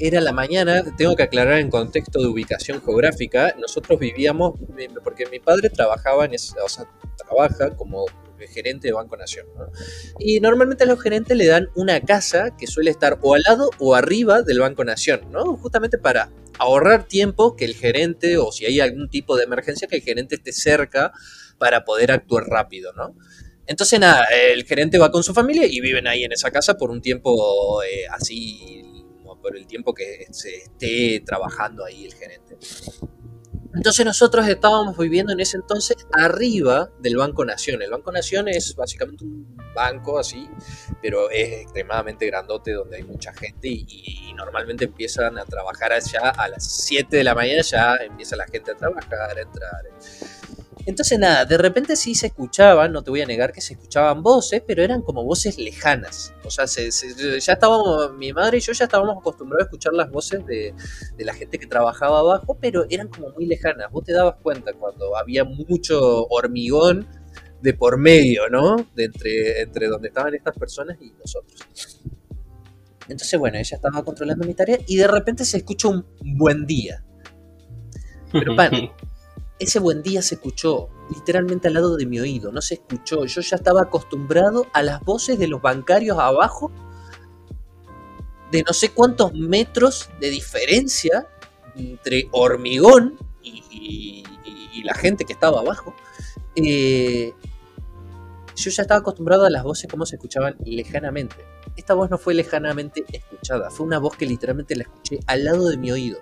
era 0.00 0.20
la 0.20 0.32
mañana, 0.32 0.82
tengo 0.96 1.14
que 1.14 1.22
aclarar 1.22 1.58
en 1.58 1.70
contexto 1.70 2.20
de 2.20 2.26
ubicación 2.26 2.82
geográfica, 2.82 3.54
nosotros 3.58 3.98
vivíamos, 3.98 4.58
porque 5.04 5.26
mi 5.26 5.38
padre 5.38 5.70
trabajaba 5.70 6.24
en 6.24 6.34
ese, 6.34 6.58
o 6.60 6.68
sea, 6.68 6.86
trabaja 7.16 7.76
como 7.76 8.06
gerente 8.48 8.88
de 8.88 8.94
Banco 8.94 9.16
Nación, 9.16 9.46
¿no? 9.56 9.70
Y 10.18 10.40
normalmente 10.40 10.84
a 10.84 10.86
los 10.86 11.00
gerentes 11.00 11.36
le 11.36 11.46
dan 11.46 11.68
una 11.74 12.00
casa 12.00 12.56
que 12.56 12.66
suele 12.66 12.90
estar 12.90 13.18
o 13.20 13.34
al 13.34 13.42
lado 13.42 13.70
o 13.78 13.94
arriba 13.94 14.42
del 14.42 14.60
Banco 14.60 14.84
Nación, 14.84 15.30
¿no? 15.30 15.56
Justamente 15.56 15.98
para 15.98 16.30
ahorrar 16.58 17.04
tiempo 17.04 17.56
que 17.56 17.64
el 17.64 17.74
gerente, 17.74 18.38
o 18.38 18.52
si 18.52 18.66
hay 18.66 18.80
algún 18.80 19.08
tipo 19.08 19.36
de 19.36 19.44
emergencia, 19.44 19.88
que 19.88 19.96
el 19.96 20.02
gerente 20.02 20.36
esté 20.36 20.52
cerca 20.52 21.12
para 21.58 21.84
poder 21.84 22.12
actuar 22.12 22.44
rápido, 22.44 22.92
¿no? 22.94 23.14
Entonces, 23.66 24.00
nada, 24.00 24.24
el 24.52 24.64
gerente 24.64 24.98
va 24.98 25.12
con 25.12 25.22
su 25.22 25.32
familia 25.32 25.64
y 25.66 25.80
viven 25.80 26.08
ahí 26.08 26.24
en 26.24 26.32
esa 26.32 26.50
casa 26.50 26.76
por 26.76 26.90
un 26.90 27.00
tiempo 27.00 27.82
eh, 27.84 28.04
así, 28.10 28.82
por 29.40 29.56
el 29.56 29.66
tiempo 29.66 29.94
que 29.94 30.26
se 30.30 30.56
esté 30.56 31.22
trabajando 31.24 31.84
ahí 31.84 32.06
el 32.06 32.14
gerente. 32.14 32.56
Entonces 33.74 34.04
nosotros 34.04 34.48
estábamos 34.48 34.98
viviendo 34.98 35.32
en 35.32 35.38
ese 35.38 35.56
entonces 35.56 35.96
arriba 36.12 36.90
del 36.98 37.16
Banco 37.16 37.44
Nación. 37.44 37.82
El 37.82 37.90
Banco 37.90 38.10
Nación 38.10 38.48
es 38.48 38.74
básicamente 38.74 39.24
un 39.24 39.56
banco 39.74 40.18
así, 40.18 40.48
pero 41.00 41.30
es 41.30 41.62
extremadamente 41.62 42.26
grandote 42.26 42.72
donde 42.72 42.96
hay 42.96 43.04
mucha 43.04 43.32
gente 43.32 43.68
y, 43.68 43.86
y 44.28 44.32
normalmente 44.34 44.86
empiezan 44.86 45.38
a 45.38 45.44
trabajar 45.44 45.92
allá 45.92 46.30
a 46.30 46.48
las 46.48 46.64
7 46.64 47.16
de 47.16 47.24
la 47.24 47.34
mañana, 47.34 47.62
ya 47.62 47.94
empieza 47.96 48.34
la 48.34 48.46
gente 48.46 48.72
a 48.72 48.76
trabajar, 48.76 49.38
a 49.38 49.40
entrar. 49.40 49.84
Entonces 50.86 51.18
nada, 51.18 51.44
de 51.44 51.58
repente 51.58 51.94
sí 51.94 52.14
se 52.14 52.28
escuchaban, 52.28 52.92
no 52.92 53.02
te 53.02 53.10
voy 53.10 53.20
a 53.20 53.26
negar 53.26 53.52
que 53.52 53.60
se 53.60 53.74
escuchaban 53.74 54.22
voces, 54.22 54.62
pero 54.66 54.82
eran 54.82 55.02
como 55.02 55.24
voces 55.24 55.58
lejanas. 55.58 56.34
O 56.44 56.50
sea, 56.50 56.66
se, 56.66 56.90
se, 56.90 57.40
ya 57.40 57.52
estábamos, 57.52 58.14
mi 58.16 58.32
madre 58.32 58.58
y 58.58 58.60
yo 58.60 58.72
ya 58.72 58.84
estábamos 58.84 59.18
acostumbrados 59.18 59.64
a 59.64 59.66
escuchar 59.66 59.92
las 59.92 60.10
voces 60.10 60.44
de, 60.46 60.74
de, 61.16 61.24
la 61.24 61.34
gente 61.34 61.58
que 61.58 61.66
trabajaba 61.66 62.20
abajo, 62.20 62.56
pero 62.60 62.86
eran 62.88 63.08
como 63.08 63.30
muy 63.30 63.46
lejanas. 63.46 63.90
Vos 63.92 64.04
te 64.04 64.12
dabas 64.12 64.36
cuenta 64.42 64.72
cuando 64.72 65.16
había 65.16 65.44
mucho 65.44 66.26
hormigón 66.28 67.06
de 67.60 67.74
por 67.74 67.98
medio, 67.98 68.48
¿no? 68.48 68.76
De 68.94 69.04
entre, 69.04 69.60
entre 69.60 69.88
donde 69.88 70.08
estaban 70.08 70.34
estas 70.34 70.56
personas 70.56 70.96
y 71.00 71.12
nosotros. 71.12 71.60
Entonces, 73.02 73.38
bueno, 73.38 73.58
ella 73.58 73.76
estaba 73.76 74.04
controlando 74.04 74.46
mi 74.46 74.54
tarea 74.54 74.78
y 74.86 74.96
de 74.96 75.08
repente 75.08 75.44
se 75.44 75.58
escucha 75.58 75.88
un 75.88 76.06
buen 76.38 76.64
día. 76.64 77.04
Pero, 78.32 78.54
pan, 78.56 78.72
ese 79.60 79.78
buen 79.78 80.02
día 80.02 80.22
se 80.22 80.36
escuchó 80.36 80.88
literalmente 81.10 81.68
al 81.68 81.74
lado 81.74 81.96
de 81.96 82.06
mi 82.06 82.18
oído, 82.18 82.50
no 82.50 82.62
se 82.62 82.74
escuchó. 82.74 83.26
Yo 83.26 83.42
ya 83.42 83.56
estaba 83.56 83.82
acostumbrado 83.82 84.66
a 84.72 84.82
las 84.82 85.04
voces 85.04 85.38
de 85.38 85.48
los 85.48 85.60
bancarios 85.60 86.18
abajo, 86.18 86.72
de 88.50 88.62
no 88.62 88.72
sé 88.72 88.88
cuántos 88.88 89.34
metros 89.34 90.08
de 90.18 90.30
diferencia 90.30 91.28
entre 91.76 92.28
hormigón 92.32 93.18
y, 93.42 94.24
la 94.82 94.94
gente 94.94 95.26
que 95.26 95.34
estaba 95.34 95.60
abajo. 95.60 95.94
Eh, 96.56 97.34
yo 98.56 98.70
ya 98.70 98.82
estaba 98.82 99.00
acostumbrado 99.00 99.44
a 99.44 99.50
las 99.50 99.62
voces 99.62 99.90
como 99.90 100.06
se 100.06 100.16
escuchaban 100.16 100.56
lejanamente. 100.64 101.36
Esta 101.76 101.92
voz 101.92 102.08
no 102.08 102.16
fue 102.16 102.32
lejanamente 102.32 103.04
escuchada, 103.12 103.70
fue 103.70 103.84
una 103.84 103.98
voz 103.98 104.16
que 104.16 104.24
literalmente 104.24 104.74
la 104.74 104.84
escuché 104.84 105.20
al 105.26 105.44
lado 105.44 105.68
de 105.68 105.76
mi 105.76 105.92
oído 105.92 106.18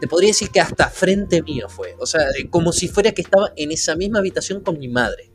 te 0.00 0.06
podría 0.06 0.28
decir 0.28 0.50
que 0.50 0.60
hasta 0.60 0.90
frente 0.90 1.42
mío 1.42 1.68
fue. 1.68 1.96
O 1.98 2.06
sea, 2.06 2.26
como 2.50 2.72
si 2.72 2.88
fuera 2.88 3.12
que 3.12 3.22
estaba 3.22 3.52
en 3.56 3.72
esa 3.72 3.96
misma 3.96 4.18
habitación 4.18 4.60
con 4.60 4.78
mi 4.78 4.88
madre. 4.88 5.30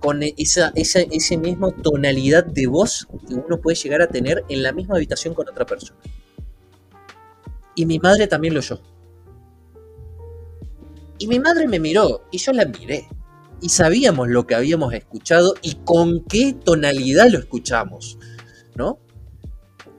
Con 0.00 0.22
esa, 0.22 0.72
esa, 0.74 1.00
esa 1.00 1.36
misma 1.36 1.70
tonalidad 1.82 2.44
de 2.44 2.66
voz 2.66 3.06
que 3.28 3.34
uno 3.34 3.60
puede 3.60 3.76
llegar 3.76 4.02
a 4.02 4.08
tener 4.08 4.44
en 4.48 4.62
la 4.62 4.72
misma 4.72 4.96
habitación 4.96 5.34
con 5.34 5.48
otra 5.48 5.64
persona. 5.64 6.00
Y 7.74 7.86
mi 7.86 7.98
madre 7.98 8.26
también 8.26 8.54
lo 8.54 8.60
oyó. 8.60 8.80
Y 11.18 11.28
mi 11.28 11.38
madre 11.38 11.68
me 11.68 11.78
miró 11.78 12.24
y 12.32 12.38
yo 12.38 12.52
la 12.52 12.64
miré. 12.64 13.08
Y 13.60 13.68
sabíamos 13.68 14.28
lo 14.28 14.44
que 14.44 14.56
habíamos 14.56 14.92
escuchado 14.92 15.54
y 15.62 15.76
con 15.84 16.24
qué 16.24 16.52
tonalidad 16.52 17.28
lo 17.30 17.38
escuchamos. 17.38 18.18
¿No? 18.74 18.98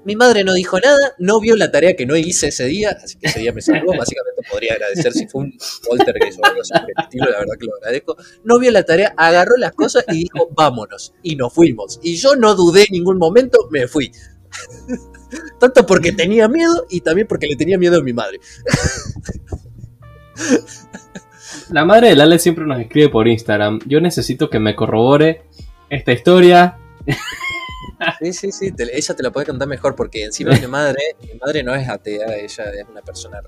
Mi 0.05 0.15
madre 0.15 0.43
no 0.43 0.53
dijo 0.53 0.79
nada, 0.79 1.15
no 1.17 1.39
vio 1.39 1.55
la 1.55 1.71
tarea 1.71 1.95
que 1.95 2.05
no 2.05 2.15
hice 2.15 2.47
ese 2.47 2.65
día, 2.65 2.97
así 3.01 3.17
que 3.17 3.27
ese 3.27 3.39
día 3.39 3.53
me 3.53 3.61
salvó. 3.61 3.93
Básicamente 3.97 4.41
podría 4.49 4.73
agradecer 4.73 5.13
si 5.13 5.27
fue 5.27 5.43
un 5.43 5.57
poltergeist 5.87 6.39
o 6.39 6.45
algo 6.45 6.61
así 6.61 6.73
estilo, 7.03 7.25
la 7.29 7.39
verdad 7.39 7.53
que 7.59 7.65
lo 7.65 7.75
agradezco. 7.75 8.17
No 8.43 8.59
vio 8.59 8.71
la 8.71 8.83
tarea, 8.83 9.13
agarró 9.15 9.55
las 9.57 9.71
cosas 9.73 10.05
y 10.09 10.23
dijo, 10.23 10.49
vámonos. 10.55 11.13
Y 11.23 11.35
nos 11.35 11.53
fuimos. 11.53 11.99
Y 12.03 12.17
yo 12.17 12.35
no 12.35 12.55
dudé 12.55 12.81
en 12.81 12.91
ningún 12.91 13.17
momento, 13.17 13.69
me 13.71 13.87
fui. 13.87 14.11
Tanto 15.59 15.85
porque 15.85 16.11
tenía 16.11 16.47
miedo 16.47 16.85
y 16.89 17.01
también 17.01 17.27
porque 17.27 17.47
le 17.47 17.55
tenía 17.55 17.77
miedo 17.77 17.99
a 17.99 18.03
mi 18.03 18.13
madre. 18.13 18.39
La 21.69 21.85
madre 21.85 22.09
de 22.09 22.15
Lale 22.15 22.39
siempre 22.39 22.65
nos 22.65 22.79
escribe 22.79 23.09
por 23.09 23.27
Instagram. 23.27 23.79
Yo 23.85 24.01
necesito 24.01 24.49
que 24.49 24.59
me 24.59 24.75
corrobore 24.75 25.43
esta 25.89 26.11
historia. 26.11 26.77
Sí, 28.19 28.33
sí, 28.33 28.51
sí, 28.51 28.71
te- 28.71 28.95
ella 28.97 29.15
te 29.15 29.23
la 29.23 29.31
puede 29.31 29.45
contar 29.47 29.67
mejor 29.67 29.95
porque 29.95 30.23
encima 30.23 30.51
mi 30.59 30.67
madre, 30.67 30.99
mi 31.21 31.33
madre 31.39 31.63
no 31.63 31.73
es 31.75 31.87
atea, 31.89 32.35
ella 32.37 32.63
es 32.71 32.85
una 32.89 33.01
persona, 33.01 33.41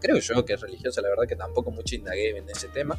creo 0.00 0.18
yo 0.18 0.44
que 0.44 0.54
es 0.54 0.60
religiosa, 0.60 1.00
la 1.00 1.08
verdad 1.10 1.24
que 1.28 1.36
tampoco 1.36 1.70
mucho 1.70 1.94
indagué 1.94 2.36
en 2.36 2.48
ese 2.48 2.68
tema. 2.68 2.98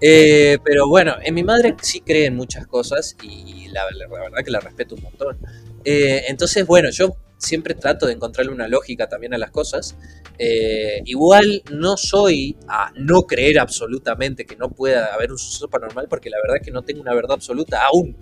Eh, 0.00 0.58
pero 0.64 0.88
bueno, 0.88 1.16
en 1.22 1.34
mi 1.34 1.44
madre 1.44 1.76
sí 1.82 2.00
cree 2.00 2.26
en 2.26 2.36
muchas 2.36 2.66
cosas 2.66 3.16
y 3.22 3.68
la, 3.68 3.84
la 3.92 4.08
verdad 4.08 4.44
que 4.44 4.50
la 4.50 4.60
respeto 4.60 4.94
un 4.96 5.02
montón. 5.02 5.38
Eh, 5.84 6.24
entonces, 6.28 6.66
bueno, 6.66 6.90
yo 6.90 7.16
siempre 7.38 7.74
trato 7.74 8.06
de 8.06 8.14
encontrarle 8.14 8.52
una 8.52 8.68
lógica 8.68 9.08
también 9.08 9.34
a 9.34 9.38
las 9.38 9.50
cosas. 9.50 9.96
Eh, 10.38 11.02
igual 11.06 11.62
no 11.72 11.96
soy 11.96 12.56
a 12.68 12.92
no 12.96 13.22
creer 13.22 13.58
absolutamente 13.60 14.46
que 14.46 14.56
no 14.56 14.70
pueda 14.70 15.14
haber 15.14 15.32
un 15.32 15.38
suceso 15.38 15.68
paranormal 15.68 16.08
porque 16.08 16.30
la 16.30 16.38
verdad 16.42 16.56
es 16.58 16.62
que 16.64 16.72
no 16.72 16.82
tengo 16.82 17.00
una 17.02 17.14
verdad 17.14 17.32
absoluta 17.32 17.84
aún 17.86 18.16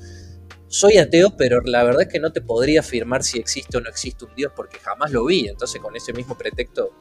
soy 0.68 0.98
ateo, 0.98 1.36
pero 1.36 1.60
la 1.62 1.84
verdad 1.84 2.02
es 2.02 2.08
que 2.08 2.20
no 2.20 2.32
te 2.32 2.40
podría 2.40 2.80
afirmar 2.80 3.22
si 3.22 3.38
existe 3.38 3.76
o 3.76 3.80
no 3.80 3.88
existe 3.88 4.24
un 4.24 4.34
Dios 4.34 4.52
porque 4.54 4.78
jamás 4.78 5.12
lo 5.12 5.24
vi. 5.24 5.48
Entonces, 5.48 5.80
con 5.80 5.94
ese 5.96 6.12
mismo 6.12 6.36
pretexto, 6.36 6.92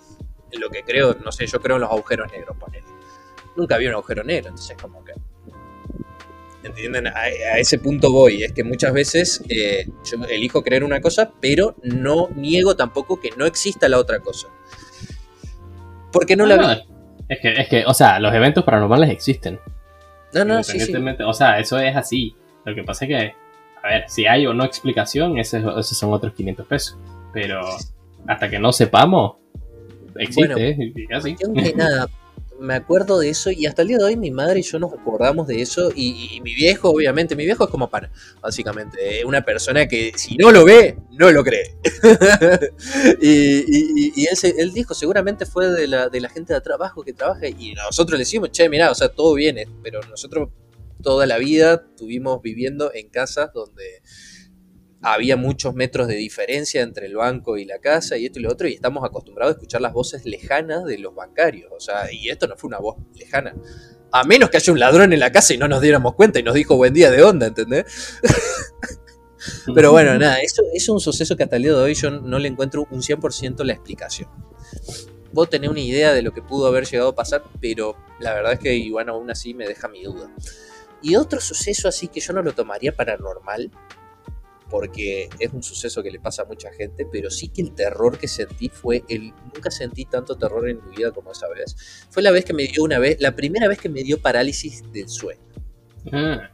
lo 0.53 0.69
que 0.69 0.83
creo, 0.83 1.15
no 1.23 1.31
sé, 1.31 1.47
yo 1.47 1.59
creo 1.61 1.75
en 1.75 1.81
los 1.81 1.91
agujeros 1.91 2.31
negros, 2.31 2.55
ponele. 2.57 2.85
Nunca 3.55 3.77
vi 3.77 3.87
un 3.87 3.93
agujero 3.93 4.23
negro, 4.23 4.49
entonces, 4.49 4.77
como 4.81 5.03
que. 5.03 5.13
¿Entienden? 6.63 7.07
A, 7.07 7.13
a 7.13 7.59
ese 7.59 7.77
punto 7.77 8.11
voy. 8.11 8.43
Es 8.43 8.51
que 8.51 8.63
muchas 8.63 8.91
veces 8.91 9.43
eh, 9.49 9.87
yo 10.03 10.25
elijo 10.25 10.63
creer 10.63 10.83
una 10.83 10.99
cosa, 10.99 11.31
pero 11.39 11.75
no 11.83 12.29
niego 12.35 12.75
tampoco 12.75 13.19
que 13.19 13.29
no 13.37 13.45
exista 13.45 13.87
la 13.87 13.99
otra 13.99 14.19
cosa. 14.19 14.47
Porque 16.11 16.35
no 16.35 16.45
la 16.45 16.57
vi. 16.57 16.95
Es 17.29 17.39
que, 17.39 17.53
es 17.53 17.67
que, 17.67 17.83
o 17.85 17.93
sea, 17.93 18.19
los 18.19 18.33
eventos 18.33 18.63
paranormales 18.63 19.09
existen. 19.09 19.59
No, 20.33 20.43
no, 20.43 20.63
sí, 20.63 20.79
sí. 20.79 20.93
O 21.25 21.33
sea, 21.33 21.59
eso 21.59 21.79
es 21.79 21.95
así. 21.95 22.35
Lo 22.65 22.75
que 22.75 22.83
pasa 22.83 23.05
es 23.05 23.09
que, 23.09 23.44
a 23.85 23.89
ver, 23.89 24.05
si 24.09 24.25
hay 24.25 24.47
o 24.47 24.53
no 24.53 24.63
explicación, 24.65 25.37
ese- 25.37 25.59
esos 25.59 25.97
son 25.97 26.11
otros 26.11 26.33
500 26.33 26.65
pesos. 26.67 26.97
Pero 27.33 27.61
hasta 28.27 28.49
que 28.49 28.57
no 28.59 28.71
sepamos, 28.73 29.35
existe. 30.17 30.53
Bueno, 30.53 30.57
¿eh? 30.57 30.93
y 30.95 31.13
así. 31.13 31.35
Que 31.35 31.73
nada, 31.75 32.07
me 32.59 32.73
acuerdo 32.73 33.19
de 33.19 33.29
eso 33.29 33.51
y 33.51 33.65
hasta 33.65 33.81
el 33.81 33.89
día 33.89 33.97
de 33.97 34.05
hoy 34.05 34.15
mi 34.15 34.31
madre 34.31 34.61
y 34.61 34.63
yo 34.63 34.79
nos 34.79 34.93
acordamos 34.93 35.45
de 35.45 35.61
eso 35.61 35.91
y, 35.93 36.29
y 36.37 36.41
mi 36.41 36.55
viejo, 36.55 36.89
obviamente, 36.89 37.35
mi 37.35 37.43
viejo 37.45 37.65
es 37.65 37.69
como 37.69 37.89
pana, 37.89 38.09
básicamente, 38.41 39.19
es 39.19 39.25
una 39.25 39.41
persona 39.43 39.85
que 39.87 40.13
si 40.15 40.37
no 40.37 40.51
lo 40.51 40.63
ve, 40.63 40.97
no 41.11 41.29
lo 41.31 41.43
cree. 41.43 41.75
y 43.21 43.29
y- 43.29 43.91
y- 43.95 44.13
y 44.15 44.25
él, 44.27 44.37
se- 44.37 44.55
él 44.57 44.71
dijo, 44.73 44.93
seguramente 44.93 45.45
fue 45.45 45.67
de 45.69 45.87
la, 45.87 46.09
de 46.09 46.21
la 46.21 46.29
gente 46.29 46.53
de 46.53 46.61
trabajo 46.61 47.03
que 47.03 47.13
trabaja 47.13 47.47
y 47.47 47.73
nosotros 47.73 48.17
le 48.17 48.19
decimos, 48.23 48.51
che, 48.51 48.69
mirá, 48.69 48.89
o 48.91 48.95
sea, 48.95 49.09
todo 49.09 49.33
viene, 49.33 49.67
pero 49.83 49.99
nosotros 50.09 50.49
toda 51.01 51.25
la 51.25 51.37
vida 51.37 51.85
tuvimos 51.95 52.41
viviendo 52.41 52.91
en 52.93 53.09
casas 53.09 53.51
donde 53.53 54.01
había 55.01 55.37
muchos 55.37 55.75
metros 55.75 56.07
de 56.07 56.15
diferencia 56.15 56.81
entre 56.81 57.05
el 57.05 57.15
banco 57.15 57.57
y 57.57 57.65
la 57.65 57.79
casa 57.79 58.17
y 58.17 58.25
esto 58.25 58.39
y 58.39 58.43
lo 58.43 58.51
otro, 58.51 58.67
y 58.67 58.73
estamos 58.73 59.03
acostumbrados 59.03 59.53
a 59.53 59.57
escuchar 59.57 59.81
las 59.81 59.93
voces 59.93 60.25
lejanas 60.25 60.83
de 60.85 60.97
los 60.97 61.13
bancarios. 61.13 61.71
O 61.75 61.79
sea, 61.79 62.11
y 62.11 62.29
esto 62.29 62.47
no 62.47 62.57
fue 62.57 62.69
una 62.69 62.79
voz 62.79 62.97
lejana. 63.13 63.55
A 64.11 64.23
menos 64.23 64.49
que 64.49 64.57
haya 64.57 64.73
un 64.73 64.79
ladrón 64.79 65.13
en 65.13 65.19
la 65.19 65.31
casa 65.31 65.53
y 65.53 65.57
no 65.57 65.67
nos 65.67 65.81
diéramos 65.81 66.15
cuenta 66.15 66.39
y 66.39 66.43
nos 66.43 66.55
dijo 66.55 66.75
buen 66.75 66.93
día 66.93 67.11
de 67.11 67.21
onda, 67.21 67.47
¿entendés? 67.47 67.85
Pero 69.75 69.91
bueno, 69.91 70.17
nada, 70.17 70.39
eso 70.41 70.63
es 70.73 70.89
un 70.89 70.99
suceso 70.99 71.35
que 71.35 71.43
hasta 71.43 71.57
el 71.57 71.63
día 71.63 71.73
de 71.73 71.81
hoy 71.81 71.93
yo 71.93 72.09
no 72.09 72.39
le 72.39 72.47
encuentro 72.47 72.87
un 72.89 73.01
100% 73.01 73.63
la 73.63 73.73
explicación. 73.73 74.29
Vos 75.33 75.49
tenés 75.49 75.69
una 75.69 75.81
idea 75.81 76.13
de 76.13 76.21
lo 76.23 76.31
que 76.31 76.41
pudo 76.41 76.65
haber 76.65 76.85
llegado 76.85 77.09
a 77.09 77.15
pasar, 77.15 77.43
pero 77.61 77.95
la 78.19 78.33
verdad 78.33 78.53
es 78.53 78.59
que 78.59 78.73
igual 78.73 79.09
aún 79.09 79.29
así 79.29 79.53
me 79.53 79.67
deja 79.67 79.87
mi 79.87 80.03
duda. 80.03 80.33
Y 81.05 81.15
otro 81.15 81.39
suceso 81.39 81.87
así 81.87 82.07
que 82.07 82.19
yo 82.19 82.33
no 82.33 82.41
lo 82.41 82.53
tomaría 82.53 82.91
paranormal, 82.95 83.69
porque 84.69 85.29
es 85.39 85.53
un 85.53 85.61
suceso 85.61 86.01
que 86.01 86.09
le 86.09 86.19
pasa 86.19 86.41
a 86.41 86.45
mucha 86.45 86.71
gente, 86.73 87.05
pero 87.11 87.29
sí 87.29 87.49
que 87.49 87.61
el 87.61 87.73
terror 87.75 88.17
que 88.17 88.27
sentí 88.27 88.69
fue 88.69 89.03
el 89.07 89.31
nunca 89.53 89.69
sentí 89.69 90.05
tanto 90.05 90.35
terror 90.35 90.67
en 90.67 90.79
mi 90.89 90.95
vida 90.97 91.11
como 91.11 91.31
esa 91.31 91.47
vez. 91.49 91.75
Fue 92.09 92.23
la 92.23 92.31
vez 92.31 92.43
que 92.45 92.53
me 92.53 92.63
dio 92.65 92.83
una 92.83 92.97
vez, 92.97 93.17
la 93.21 93.35
primera 93.35 93.67
vez 93.67 93.77
que 93.79 93.89
me 93.89 94.01
dio 94.03 94.19
parálisis 94.19 94.81
del 94.91 95.07
sueño. 95.07 95.41
Ah, 96.11 96.49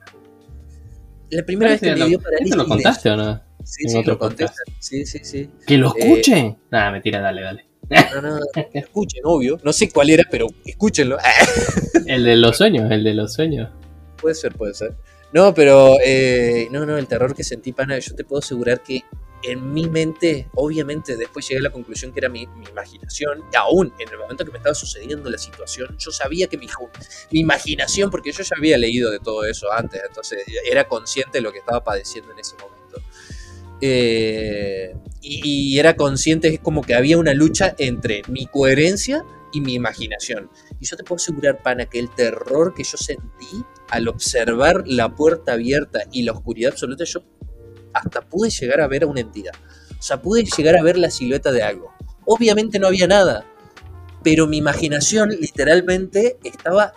La 1.30 1.43
primera 1.45 1.72
vez 1.72 1.80
que 1.80 1.88
¿Este 1.88 1.93
me 1.95 1.99
lo- 2.02 2.08
dio 2.10 2.20
parálisis 2.20 2.56
lo 2.56 2.64
del 2.64 2.70
contaste 2.70 3.10
o 3.10 3.16
no? 3.16 3.41
Sí, 3.64 3.88
sí, 3.88 3.97
otro 3.97 4.14
lo 4.14 4.20
conté. 4.20 4.45
Sí, 4.80 5.06
sí, 5.06 5.20
sí. 5.24 5.49
¡Que 5.66 5.78
lo 5.78 5.95
Eh, 5.95 5.99
escuchen! 5.99 6.58
Nada, 6.72 6.91
mentira, 6.91 7.22
dale, 7.22 7.41
dale. 7.41 7.66
No, 8.16 8.22
no, 8.22 8.39
escuchen, 8.74 9.22
obvio. 9.24 9.58
No 9.64 9.72
sé 9.72 9.89
cuál 9.89 10.10
era, 10.10 10.24
pero 10.30 10.47
escúchenlo. 10.66 11.18
El 12.06 12.24
de 12.26 12.36
los 12.38 12.58
sueños, 12.58 12.91
el 12.91 13.04
de 13.04 13.14
los 13.14 13.34
sueños. 13.34 13.70
Puede 14.22 14.36
ser, 14.36 14.53
puede 14.53 14.74
ser. 14.74 14.95
No, 15.34 15.53
pero 15.53 15.97
eh, 16.03 16.67
no, 16.72 16.86
no, 16.86 16.97
el 16.97 17.07
terror 17.07 17.34
que 17.36 17.43
sentí, 17.43 17.72
pana, 17.72 17.97
yo 17.99 18.15
te 18.15 18.24
puedo 18.24 18.39
asegurar 18.39 18.84
que 18.84 19.03
en 19.43 19.74
mi 19.74 19.89
mente, 19.89 20.47
obviamente 20.53 21.17
después 21.17 21.47
llegué 21.47 21.59
a 21.59 21.63
la 21.63 21.72
conclusión 21.72 22.13
que 22.13 22.19
era 22.19 22.30
mi, 22.30 22.45
mi 22.47 22.65
imaginación, 22.65 23.43
y 23.51 23.55
aún 23.55 23.93
en 23.97 24.09
el 24.09 24.17
momento 24.19 24.45
que 24.45 24.51
me 24.51 24.57
estaba 24.57 24.76
sucediendo 24.76 25.30
la 25.30 25.38
situación, 25.38 25.95
yo 25.97 26.11
sabía 26.11 26.47
que 26.47 26.57
mi, 26.57 26.67
mi 27.32 27.39
imaginación, 27.39 28.11
porque 28.11 28.32
yo 28.32 28.43
ya 28.43 28.55
había 28.57 28.78
leído 28.78 29.09
de 29.09 29.19
todo 29.19 29.45
eso 29.45 29.72
antes, 29.72 30.01
entonces 30.07 30.43
era 30.69 30.88
consciente 30.88 31.39
de 31.39 31.41
lo 31.41 31.51
que 31.51 31.59
estaba 31.59 31.84
padeciendo 31.84 32.32
en 32.34 32.39
ese 32.39 32.55
momento. 32.55 33.01
Eh, 33.80 34.93
y, 35.22 35.74
y 35.74 35.80
era 35.80 35.95
consciente, 35.95 36.49
es 36.49 36.59
como 36.59 36.84
que 36.84 36.93
había 36.93 37.17
una 37.17 37.34
lucha 37.34 37.74
entre 37.80 38.22
mi 38.28 38.45
coherencia 38.45 39.26
y 39.51 39.61
mi 39.61 39.74
imaginación. 39.74 40.51
Y 40.80 40.86
yo 40.86 40.97
te 40.97 41.03
puedo 41.03 41.17
asegurar, 41.17 41.61
pana, 41.63 41.86
que 41.88 41.99
el 41.99 42.09
terror 42.13 42.74
que 42.74 42.84
yo 42.84 42.97
sentí 42.97 43.65
al 43.91 44.07
observar 44.07 44.83
la 44.87 45.15
puerta 45.15 45.53
abierta 45.53 46.01
y 46.11 46.23
la 46.23 46.31
oscuridad 46.33 46.71
absoluta, 46.71 47.03
yo 47.03 47.21
hasta 47.93 48.21
pude 48.21 48.49
llegar 48.49 48.81
a 48.81 48.87
ver 48.87 49.03
a 49.03 49.07
una 49.07 49.21
entidad. 49.21 49.53
O 49.99 50.01
sea, 50.01 50.21
pude 50.21 50.43
llegar 50.45 50.75
a 50.77 50.83
ver 50.83 50.97
la 50.97 51.11
silueta 51.11 51.51
de 51.51 51.61
algo. 51.63 51.91
Obviamente 52.25 52.79
no 52.79 52.87
había 52.87 53.07
nada, 53.07 53.45
pero 54.23 54.47
mi 54.47 54.57
imaginación 54.57 55.29
literalmente 55.29 56.37
estaba 56.43 56.93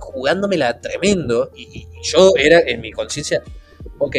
jugándomela 0.00 0.80
tremendo 0.80 1.50
y, 1.56 1.80
y- 1.80 1.88
yo 2.02 2.32
era 2.36 2.60
en 2.60 2.80
mi 2.80 2.92
conciencia, 2.92 3.42
ok, 3.98 4.16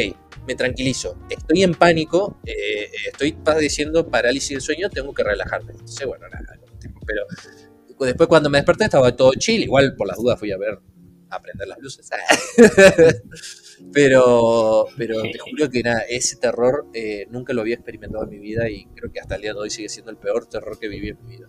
me 0.47 0.55
tranquilizo, 0.55 1.17
estoy 1.29 1.63
en 1.63 1.73
pánico, 1.75 2.39
eh, 2.45 2.89
estoy 3.11 3.33
padeciendo 3.33 4.07
parálisis 4.09 4.49
del 4.51 4.61
sueño, 4.61 4.89
tengo 4.89 5.13
que 5.13 5.23
relajarme. 5.23 5.71
Entonces, 5.73 6.05
bueno, 6.07 6.27
nada, 6.29 6.59
pero 7.05 7.25
después 7.99 8.27
cuando 8.29 8.49
me 8.49 8.57
desperté 8.59 8.85
estaba 8.85 9.15
todo 9.15 9.31
chill, 9.37 9.63
igual 9.63 9.95
por 9.95 10.07
las 10.07 10.17
dudas 10.17 10.39
fui 10.39 10.51
a 10.51 10.57
ver, 10.57 10.79
a 11.29 11.41
prender 11.41 11.67
las 11.67 11.79
luces. 11.79 12.09
pero, 13.93 14.85
pero 14.97 15.21
te 15.21 15.37
juro 15.39 15.69
que 15.69 15.83
nada, 15.83 16.01
ese 16.09 16.37
terror 16.37 16.87
eh, 16.93 17.27
nunca 17.29 17.53
lo 17.53 17.61
había 17.61 17.75
experimentado 17.75 18.23
en 18.23 18.29
mi 18.29 18.39
vida 18.39 18.69
y 18.69 18.85
creo 18.95 19.11
que 19.11 19.19
hasta 19.19 19.35
el 19.35 19.41
día 19.41 19.53
de 19.53 19.59
hoy 19.59 19.69
sigue 19.69 19.89
siendo 19.89 20.11
el 20.11 20.17
peor 20.17 20.47
terror 20.47 20.77
que 20.79 20.87
viví 20.87 21.09
en 21.09 21.17
mi 21.23 21.37
vida. 21.37 21.47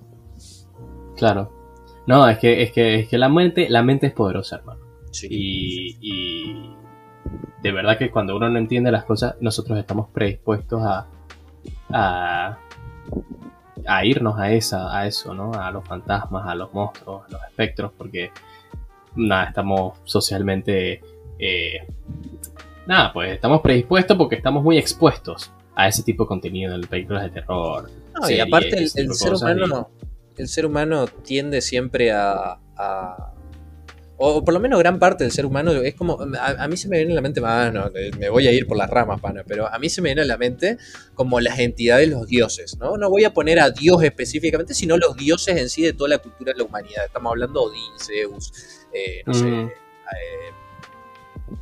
Claro. 1.16 1.57
No, 2.07 2.28
es 2.28 2.39
que, 2.39 2.62
es 2.62 2.72
que, 2.72 3.01
es 3.01 3.09
que 3.09 3.18
la 3.18 3.28
mente, 3.28 3.68
la 3.68 3.83
mente 3.83 4.07
es 4.07 4.12
poderosa, 4.12 4.57
hermano. 4.57 4.81
Sí. 5.12 5.28
Y, 5.31 5.99
y 6.01 6.76
de 7.62 7.72
verdad 7.72 7.99
que 7.99 8.11
cuando 8.11 8.37
uno 8.37 8.49
no 8.49 8.59
entiende 8.59 8.91
las 8.91 9.05
cosas, 9.05 9.37
nosotros 9.41 9.78
estamos 9.78 10.09
predispuestos 10.11 10.83
a, 10.83 11.09
a, 11.91 12.59
a 13.87 14.05
irnos 14.05 14.39
a 14.39 14.51
esa, 14.53 14.97
a 14.97 15.07
eso, 15.07 15.35
¿no? 15.35 15.53
A 15.53 15.70
los 15.70 15.87
fantasmas, 15.87 16.47
a 16.47 16.55
los 16.55 16.72
monstruos, 16.72 17.26
a 17.28 17.33
los 17.33 17.43
espectros, 17.45 17.93
porque 17.97 18.31
nada, 19.17 19.45
estamos 19.49 19.99
socialmente 20.05 21.01
eh, 21.39 21.87
nada, 22.87 23.13
pues 23.13 23.33
estamos 23.33 23.61
predispuestos 23.61 24.17
porque 24.17 24.37
estamos 24.37 24.63
muy 24.63 24.79
expuestos 24.79 25.51
a 25.75 25.89
ese 25.89 26.03
tipo 26.03 26.25
de 26.25 26.29
contenido 26.29 26.75
en 26.75 26.83
películas 26.83 27.25
de 27.25 27.31
terror. 27.31 27.91
No, 28.21 28.31
y 28.31 28.41
aparte 28.41 28.77
el, 28.79 28.91
ser 29.15 29.35
humano, 29.35 29.91
el 30.37 30.49
ser 30.49 30.67
humano 30.67 31.07
tiende 31.07 31.61
siempre 31.61 32.13
a, 32.13 32.59
a- 32.77 33.33
o 34.23 34.45
por 34.45 34.53
lo 34.53 34.61
menos 34.61 34.79
gran 34.79 34.99
parte 34.99 35.25
del 35.25 35.33
ser 35.33 35.47
humano 35.47 35.73
es 35.73 35.95
como 35.95 36.18
a, 36.39 36.47
a 36.64 36.68
mí 36.68 36.77
se 36.77 36.89
me 36.89 36.99
viene 36.99 37.12
a 37.12 37.14
la 37.16 37.21
mente, 37.23 37.41
ah, 37.43 37.71
no, 37.73 37.91
me 38.18 38.29
voy 38.29 38.47
a 38.47 38.53
ir 38.53 38.66
por 38.66 38.77
las 38.77 38.91
ramas, 38.91 39.18
pana, 39.18 39.43
pero 39.47 39.66
a 39.66 39.79
mí 39.79 39.89
se 39.89 40.03
me 40.03 40.11
viene 40.11 40.21
a 40.21 40.25
la 40.27 40.37
mente 40.37 40.77
como 41.14 41.41
las 41.41 41.59
entidades, 41.59 42.07
los 42.11 42.27
dioses, 42.27 42.77
¿no? 42.79 42.99
No 42.99 43.09
voy 43.09 43.25
a 43.25 43.33
poner 43.33 43.59
a 43.61 43.71
Dios 43.71 44.03
específicamente, 44.03 44.75
sino 44.75 44.99
los 44.99 45.16
dioses 45.16 45.57
en 45.57 45.71
sí 45.71 45.83
de 45.83 45.95
toda 45.95 46.11
la 46.11 46.18
cultura 46.18 46.53
de 46.53 46.59
la 46.59 46.64
humanidad. 46.64 47.07
Estamos 47.07 47.31
hablando 47.31 47.61
de 47.61 47.66
Odín, 47.68 47.93
Zeus, 47.99 48.53
eh, 48.93 49.23
no 49.25 49.33
sé, 49.33 49.45
Mm. 49.47 49.66
eh, 49.68 50.53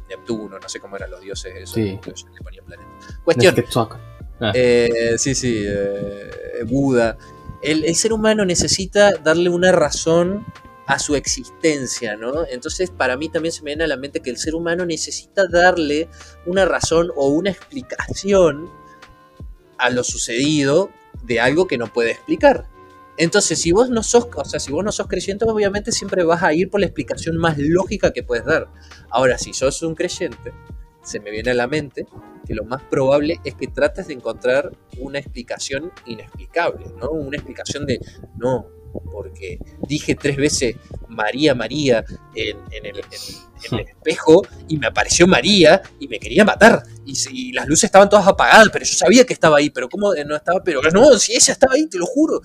Neptuno, 0.09 0.59
no 0.59 0.69
sé 0.69 0.81
cómo 0.81 0.97
eran 0.97 1.11
los 1.11 1.21
dioses 1.21 1.53
esos, 1.55 1.75
Sí. 1.75 1.99
que 2.03 2.11
le 2.11 2.41
ponían 2.43 2.65
planeta. 2.65 2.91
Cuestión, 3.25 3.55
Quetzalcóatl. 3.55 4.03
Ah. 4.41 4.53
eh, 4.55 5.15
sí, 5.17 5.35
sí, 5.35 5.65
Buda. 6.67 7.17
El, 7.63 7.85
el 7.85 7.95
ser 7.95 8.13
humano 8.13 8.45
necesita 8.45 9.13
darle 9.17 9.49
una 9.49 9.73
razón 9.73 10.45
a 10.89 10.99
su 10.99 11.15
existencia, 11.15 12.17
¿no? 12.17 12.47
Entonces, 12.47 12.91
para 12.91 13.17
mí 13.19 13.29
también 13.29 13.53
se 13.53 13.63
me 13.63 13.71
viene 13.71 13.85
a 13.85 13.87
la 13.87 13.99
mente 13.99 14.21
que 14.21 14.31
el 14.31 14.39
ser 14.39 14.55
humano 14.55 14.87
necesita 14.87 15.47
darle 15.47 16.09
una 16.47 16.65
razón 16.65 17.13
o 17.15 17.29
una 17.29 17.51
explicación 17.51 18.71
a 19.77 19.91
lo 19.91 20.03
sucedido 20.03 20.91
de 21.25 21.41
algo 21.41 21.67
que 21.67 21.77
no 21.77 21.93
puede 21.93 22.13
explicar. 22.13 22.67
Entonces, 23.19 23.61
si 23.61 23.71
vos 23.71 23.91
no 23.91 24.03
sos, 24.03 24.29
o 24.35 24.45
sea, 24.47 24.59
si 24.61 24.73
vos 24.73 24.83
no 24.83 24.91
sos 24.91 25.09
creyente, 25.09 25.45
obviamente 25.45 25.93
siempre 25.93 26.25
vas 26.25 26.43
a 26.43 26.55
ir 26.55 26.71
por 26.71 26.81
la 26.81 26.87
explicación 26.87 27.37
más 27.37 27.59
lógica 27.59 28.15
que 28.15 28.23
puedes 28.23 28.47
dar. 28.47 28.73
Ahora, 29.11 29.37
si 29.37 29.53
sos 29.53 29.83
un 29.83 29.95
creyente, 29.95 30.55
se 31.03 31.21
me 31.21 31.31
viene 31.31 31.51
a 31.51 31.55
la 31.55 31.67
mente 31.67 32.07
que 32.47 32.55
lo 32.55 32.65
más 32.65 32.83
probable 32.85 33.41
es 33.45 33.55
que 33.57 33.67
trates 33.67 34.07
de 34.07 34.15
encontrar 34.15 34.73
una 34.99 35.19
explicación 35.19 35.93
inexplicable, 36.07 36.87
¿no? 36.99 37.11
Una 37.11 37.37
explicación 37.37 37.85
de, 37.85 38.01
no, 38.39 38.78
porque 39.11 39.59
dije 39.87 40.15
tres 40.15 40.37
veces 40.37 40.77
María, 41.09 41.55
María 41.55 42.05
en, 42.35 42.57
el, 42.85 43.01
espejo 43.81 44.43
y 44.69 44.79
me 44.79 44.87
apareció 44.87 45.27
María 45.27 45.83
y 45.99 46.09
me 46.09 46.19
quería 46.19 46.45
matar. 46.45 46.83
Y, 47.05 47.53
las 47.53 47.67
luces 47.67 47.85
estaban 47.85 48.09
todas 48.09 48.27
apagadas, 48.27 48.69
pero 48.73 48.85
yo 48.85 48.95
sabía 48.95 49.25
que 49.25 49.33
estaba 49.33 49.59
ahí, 49.59 49.71
pero 49.71 49.89
¿cómo 49.89 50.13
no 50.15 50.37
estaba? 50.37 50.63
Pero 50.63 50.81
no, 50.93 51.19
si 51.19 51.33
ella 51.33 51.53
estaba 51.53 51.75
ahí, 51.75 51.87
te 51.87 51.99
lo 51.99 52.07
juro. 52.07 52.41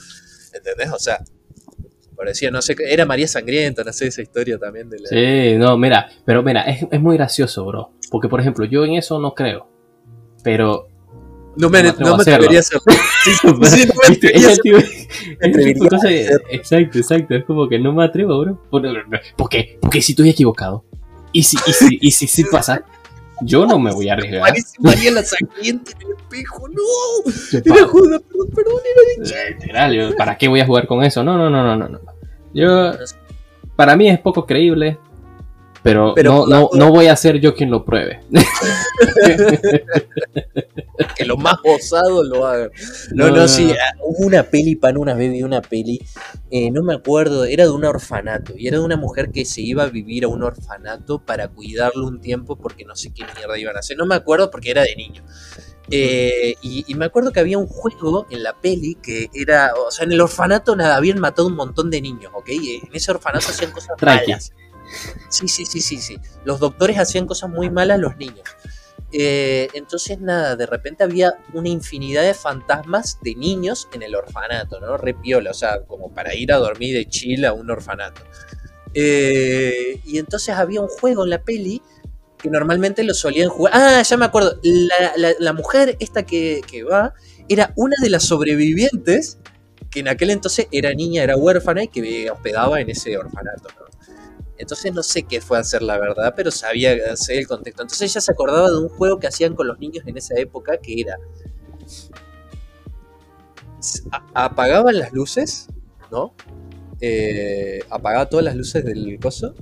¿Entendés? 0.53 0.91
O 0.91 0.99
sea, 0.99 1.23
parecía, 2.15 2.51
no 2.51 2.61
sé, 2.61 2.75
era 2.79 3.05
María 3.05 3.27
Sangrienta, 3.27 3.83
no 3.83 3.93
sé, 3.93 4.07
esa 4.07 4.21
historia 4.21 4.57
también 4.57 4.89
de 4.89 4.99
la... 4.99 5.09
Sí, 5.09 5.57
no, 5.57 5.77
mira, 5.77 6.09
pero 6.25 6.43
mira, 6.43 6.63
es, 6.63 6.85
es 6.89 7.01
muy 7.01 7.17
gracioso, 7.17 7.65
bro. 7.65 7.91
Porque, 8.09 8.29
por 8.29 8.39
ejemplo, 8.39 8.65
yo 8.65 8.85
en 8.85 8.93
eso 8.93 9.19
no 9.19 9.33
creo. 9.33 9.67
Pero 10.43 10.87
no 11.55 11.69
me, 11.69 11.83
no 11.83 12.17
me 12.17 12.21
atrevería 12.21 12.59
a 12.59 12.61
hacerlo. 12.61 12.83
Exacto, 16.49 16.97
exacto. 16.97 17.35
Es 17.35 17.45
como 17.45 17.67
que 17.67 17.79
no 17.79 17.93
me 17.93 18.03
atrevo, 18.03 18.39
bro. 18.39 18.59
¿Por 19.35 19.49
qué? 19.49 19.77
Porque 19.81 20.01
si 20.01 20.13
estoy 20.13 20.29
equivocado. 20.29 20.83
Y 21.31 21.43
si, 21.43 21.57
y 21.65 21.73
si, 21.73 21.97
y 22.01 22.11
si, 22.11 22.27
si 22.27 22.43
pasa, 22.45 22.83
yo 23.41 23.65
no 23.65 23.79
me 23.79 23.91
voy 23.91 24.09
a 24.09 24.13
arriesgar. 24.13 24.41
Parece 24.41 24.75
María 24.79 25.11
la 25.11 25.23
sangrienta 25.23 25.91
en 25.91 26.07
el 26.07 26.17
espejo. 26.17 26.67
¡No! 26.69 26.81
Era 27.59 27.87
joda, 27.87 28.19
perdón, 28.19 28.49
perdón, 28.55 28.81
era 29.67 29.89
de 29.89 30.13
¿Para 30.13 30.37
qué 30.37 30.47
voy 30.47 30.59
a 30.59 30.65
jugar 30.65 30.87
con 30.87 31.03
eso? 31.03 31.23
No, 31.23 31.37
no, 31.37 31.49
no, 31.49 31.75
no, 31.75 31.89
no. 31.89 31.99
Yo. 32.53 32.91
Para 33.75 33.95
mí 33.95 34.09
es 34.09 34.19
poco 34.19 34.45
creíble. 34.45 34.99
Pero, 35.83 36.15
no, 36.23 36.47
no, 36.47 36.69
no, 36.73 36.91
voy 36.91 37.07
a 37.07 37.15
ser 37.15 37.41
yo 37.41 37.53
quien 37.53 37.69
lo 37.69 37.83
pruebe. 37.83 38.21
que 41.17 41.25
lo 41.25 41.35
más 41.35 41.57
osado 41.63 42.23
lo 42.23 42.45
haga. 42.45 42.69
No, 43.13 43.29
no, 43.29 43.47
sí, 43.49 43.69
ah, 43.71 43.97
hubo 44.01 44.27
una 44.27 44.43
peli, 44.43 44.77
pan, 44.77 44.97
una 44.97 45.13
vez 45.13 45.31
vi 45.31 45.43
una 45.43 45.61
peli, 45.61 45.99
eh, 46.51 46.71
no 46.71 46.83
me 46.83 46.93
acuerdo, 46.93 47.43
era 47.43 47.65
de 47.65 47.71
un 47.71 47.83
orfanato, 47.83 48.53
y 48.57 48.67
era 48.67 48.77
de 48.77 48.85
una 48.85 48.95
mujer 48.95 49.31
que 49.31 49.43
se 49.43 49.61
iba 49.61 49.83
a 49.83 49.87
vivir 49.87 50.23
a 50.23 50.29
un 50.29 50.43
orfanato 50.43 51.19
para 51.19 51.49
cuidarlo 51.49 52.07
un 52.07 52.21
tiempo 52.21 52.55
porque 52.55 52.85
no 52.85 52.95
sé 52.95 53.13
qué 53.13 53.25
mierda 53.35 53.57
iban 53.57 53.75
a 53.75 53.79
hacer, 53.79 53.97
no 53.97 54.05
me 54.05 54.15
acuerdo 54.15 54.49
porque 54.49 54.71
era 54.71 54.83
de 54.83 54.95
niño. 54.95 55.25
Eh, 55.91 56.55
y, 56.61 56.95
me 56.95 57.05
acuerdo 57.05 57.33
que 57.33 57.41
había 57.41 57.57
un 57.57 57.67
juego 57.67 58.25
en 58.29 58.41
la 58.41 58.53
peli 58.53 58.95
que 58.95 59.29
era, 59.33 59.73
o 59.75 59.91
sea, 59.91 60.05
en 60.05 60.13
el 60.13 60.21
orfanato 60.21 60.77
nada, 60.77 60.95
habían 60.95 61.19
matado 61.19 61.49
un 61.49 61.55
montón 61.55 61.89
de 61.89 62.01
niños, 62.01 62.31
¿ok? 62.33 62.49
En 62.49 62.95
ese 62.95 63.11
orfanato 63.11 63.47
hacían 63.49 63.71
cosas 63.71 64.01
malas. 64.01 64.53
Sí, 65.29 65.47
sí, 65.47 65.65
sí, 65.65 65.81
sí, 65.81 65.97
sí. 65.97 66.19
Los 66.45 66.59
doctores 66.59 66.97
hacían 66.97 67.25
cosas 67.25 67.49
muy 67.49 67.69
malas 67.69 67.95
a 67.95 68.01
los 68.01 68.17
niños. 68.17 68.43
Eh, 69.11 69.67
entonces, 69.73 70.19
nada, 70.19 70.55
de 70.55 70.65
repente 70.65 71.03
había 71.03 71.35
una 71.53 71.69
infinidad 71.69 72.23
de 72.23 72.33
fantasmas 72.33 73.19
de 73.21 73.35
niños 73.35 73.87
en 73.93 74.01
el 74.01 74.15
orfanato, 74.15 74.79
¿no? 74.79 74.97
Repiola, 74.97 75.51
o 75.51 75.53
sea, 75.53 75.81
como 75.81 76.11
para 76.11 76.33
ir 76.35 76.51
a 76.51 76.57
dormir 76.57 76.95
de 76.95 77.07
chill 77.07 77.45
a 77.45 77.53
un 77.53 77.69
orfanato. 77.69 78.21
Eh, 78.95 80.01
y 80.03 80.17
entonces 80.17 80.55
había 80.55 80.81
un 80.81 80.87
juego 80.87 81.23
en 81.23 81.29
la 81.29 81.41
peli 81.41 81.81
que 82.39 82.49
normalmente 82.49 83.03
lo 83.03 83.13
solían 83.13 83.49
jugar. 83.49 83.73
Ah, 83.75 84.01
ya 84.01 84.17
me 84.17 84.25
acuerdo. 84.25 84.59
La, 85.39 85.53
mujer, 85.53 85.95
esta 85.99 86.23
que, 86.23 86.61
que, 86.69 86.83
va, 86.83 87.13
era 87.47 87.71
una 87.75 87.95
de 88.01 88.09
las 88.09 88.23
sobrevivientes 88.23 89.37
que 89.91 89.99
en 89.99 90.07
aquel 90.07 90.31
entonces 90.31 90.67
era 90.71 90.91
niña, 90.93 91.23
era 91.23 91.37
huérfana 91.37 91.83
y 91.83 91.87
que 91.87 92.31
hospedaba 92.31 92.81
en 92.81 92.89
ese 92.89 93.15
orfanato. 93.15 93.69
¿no? 93.79 93.82
Entonces 94.63 94.93
no 94.93 95.03
sé 95.03 95.23
qué 95.23 95.41
fue 95.41 95.57
a 95.57 95.61
hacer 95.61 95.81
la 95.81 95.99
verdad, 95.99 96.33
pero 96.35 96.49
sabía 96.51 96.95
hacer 97.11 97.37
el 97.37 97.47
contexto. 97.47 97.83
Entonces 97.83 98.09
ella 98.09 98.21
se 98.21 98.31
acordaba 98.31 98.69
de 98.69 98.77
un 98.77 98.89
juego 98.89 99.19
que 99.19 99.27
hacían 99.27 99.55
con 99.55 99.67
los 99.67 99.77
niños 99.79 100.03
en 100.07 100.17
esa 100.17 100.35
época 100.35 100.77
que 100.77 101.01
era... 101.01 101.17
Apagaban 104.33 104.97
las 104.97 105.11
luces, 105.11 105.67
¿no? 106.09 106.33
Eh, 107.01 107.81
apagaba 107.89 108.29
todas 108.29 108.45
las 108.45 108.55
luces 108.55 108.85
del 108.85 109.19
coso. 109.19 109.53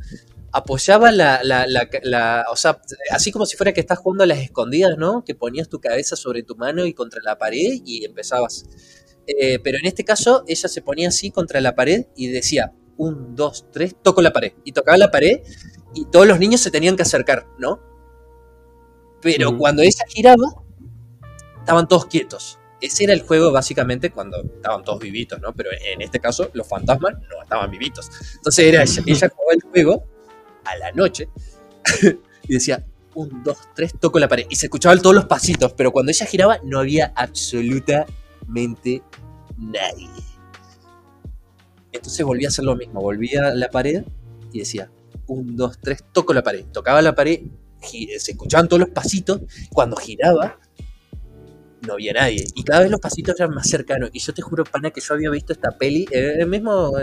Apoyaba 0.51 1.11
la, 1.11 1.41
la, 1.43 2.45
O 2.51 2.55
sea, 2.55 2.79
así 3.09 3.31
como 3.31 3.47
si 3.47 3.57
fuera 3.57 3.73
que 3.73 3.81
estás 3.81 3.97
jugando 3.97 4.23
a 4.23 4.27
las 4.27 4.39
escondidas, 4.39 4.97
¿no? 4.99 5.25
Que 5.25 5.33
ponías 5.33 5.67
tu 5.67 5.79
cabeza 5.79 6.15
sobre 6.15 6.43
tu 6.43 6.55
mano 6.55 6.85
y 6.85 6.93
contra 6.93 7.21
la 7.23 7.39
pared 7.39 7.81
y 7.83 8.05
empezabas. 8.05 8.65
Eh, 9.25 9.57
pero 9.57 9.79
en 9.79 9.87
este 9.87 10.03
caso, 10.03 10.43
ella 10.47 10.69
se 10.69 10.83
ponía 10.83 11.07
así 11.07 11.31
contra 11.31 11.59
la 11.59 11.73
pared 11.73 12.05
y 12.15 12.27
decía, 12.27 12.73
un, 13.01 13.35
dos, 13.35 13.65
tres, 13.71 13.95
toco 13.99 14.21
la 14.21 14.31
pared. 14.31 14.53
Y 14.63 14.73
tocaba 14.73 14.95
la 14.95 15.09
pared 15.09 15.41
y 15.95 16.05
todos 16.05 16.27
los 16.27 16.37
niños 16.37 16.61
se 16.61 16.69
tenían 16.69 16.95
que 16.95 17.01
acercar, 17.01 17.47
¿no? 17.57 17.79
Pero 19.21 19.57
cuando 19.57 19.81
ella 19.81 20.03
giraba, 20.07 20.45
estaban 21.59 21.87
todos 21.87 22.05
quietos. 22.05 22.59
Ese 22.79 23.05
era 23.05 23.13
el 23.13 23.21
juego 23.21 23.51
básicamente 23.51 24.11
cuando 24.11 24.37
estaban 24.41 24.83
todos 24.83 24.99
vivitos, 24.99 25.41
¿no? 25.41 25.51
Pero 25.53 25.71
en 25.71 26.01
este 26.01 26.19
caso 26.19 26.51
los 26.53 26.67
fantasmas 26.67 27.13
no 27.13 27.41
estaban 27.41 27.71
vivitos. 27.71 28.07
Entonces 28.35 28.65
era 28.65 28.83
ella, 28.83 29.03
ella 29.05 29.29
jugaba 29.29 29.53
el 29.53 29.61
juego 29.61 30.03
a 30.63 30.77
la 30.77 30.91
noche 30.91 31.27
y 32.47 32.53
decía, 32.53 32.85
un, 33.15 33.43
dos, 33.43 33.57
tres, 33.75 33.93
toco 33.99 34.19
la 34.19 34.27
pared. 34.27 34.45
Y 34.47 34.55
se 34.55 34.67
escuchaban 34.67 35.01
todos 35.01 35.15
los 35.15 35.25
pasitos, 35.25 35.73
pero 35.73 35.91
cuando 35.91 36.11
ella 36.11 36.25
giraba 36.27 36.59
no 36.63 36.79
había 36.79 37.13
absolutamente 37.15 39.01
nadie. 39.57 40.30
Entonces 41.91 42.25
volvía 42.25 42.47
a 42.47 42.49
hacer 42.49 42.65
lo 42.65 42.75
mismo, 42.75 43.01
volvía 43.01 43.47
a 43.47 43.55
la 43.55 43.69
pared 43.69 44.03
y 44.51 44.59
decía, 44.59 44.89
un, 45.27 45.55
dos, 45.55 45.79
tres, 45.79 46.03
toco 46.11 46.33
la 46.33 46.43
pared. 46.43 46.65
Tocaba 46.71 47.01
la 47.01 47.15
pared, 47.15 47.41
se 47.81 48.31
escuchaban 48.31 48.67
todos 48.67 48.79
los 48.81 48.89
pasitos, 48.89 49.41
cuando 49.71 49.95
giraba 49.95 50.59
no 51.85 51.93
había 51.93 52.13
nadie. 52.13 52.45
Y 52.55 52.63
cada 52.63 52.81
vez 52.81 52.91
los 52.91 52.99
pasitos 52.99 53.39
eran 53.39 53.53
más 53.53 53.67
cercanos. 53.67 54.09
Y 54.13 54.19
yo 54.19 54.33
te 54.33 54.41
juro, 54.41 54.63
pana, 54.63 54.91
que 54.91 55.01
yo 55.01 55.13
había 55.13 55.29
visto 55.29 55.53
esta 55.53 55.71
peli, 55.71 56.07
el 56.11 56.47
mismo, 56.47 56.93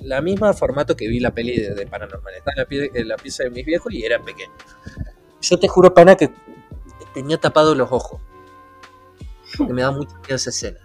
la 0.00 0.22
misma 0.22 0.52
formato 0.54 0.96
que 0.96 1.08
vi 1.08 1.20
la 1.20 1.32
peli 1.32 1.60
de, 1.60 1.86
Paranormal. 1.86 2.34
Estaba 2.34 2.66
en 2.70 3.08
la, 3.08 3.16
pieza 3.16 3.44
de 3.44 3.50
mis 3.50 3.66
viejos 3.66 3.92
y 3.92 4.04
era 4.04 4.22
pequeño. 4.22 4.52
Yo 5.40 5.58
te 5.58 5.68
juro, 5.68 5.92
pana, 5.92 6.16
que 6.16 6.30
tenía 7.14 7.38
tapado 7.38 7.74
los 7.74 7.90
ojos. 7.92 8.20
Me 9.68 9.82
da 9.82 9.90
mucho 9.90 10.14
miedo 10.22 10.36
esa 10.36 10.50
escena. 10.50 10.78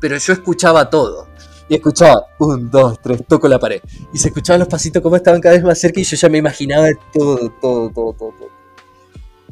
Pero 0.00 0.16
yo 0.16 0.32
escuchaba 0.32 0.90
todo 0.90 1.28
y 1.68 1.74
escuchaba, 1.74 2.26
un, 2.38 2.70
dos, 2.70 3.00
tres, 3.02 3.22
toco 3.26 3.48
la 3.48 3.58
pared. 3.58 3.82
Y 4.12 4.18
se 4.18 4.28
escuchaban 4.28 4.60
los 4.60 4.68
pasitos 4.68 5.02
como 5.02 5.16
estaban 5.16 5.40
cada 5.40 5.54
vez 5.54 5.64
más 5.64 5.78
cerca 5.78 6.00
y 6.00 6.04
yo 6.04 6.16
ya 6.16 6.28
me 6.28 6.38
imaginaba 6.38 6.88
todo, 7.12 7.50
todo, 7.60 7.90
todo, 7.90 8.12
todo. 8.14 8.58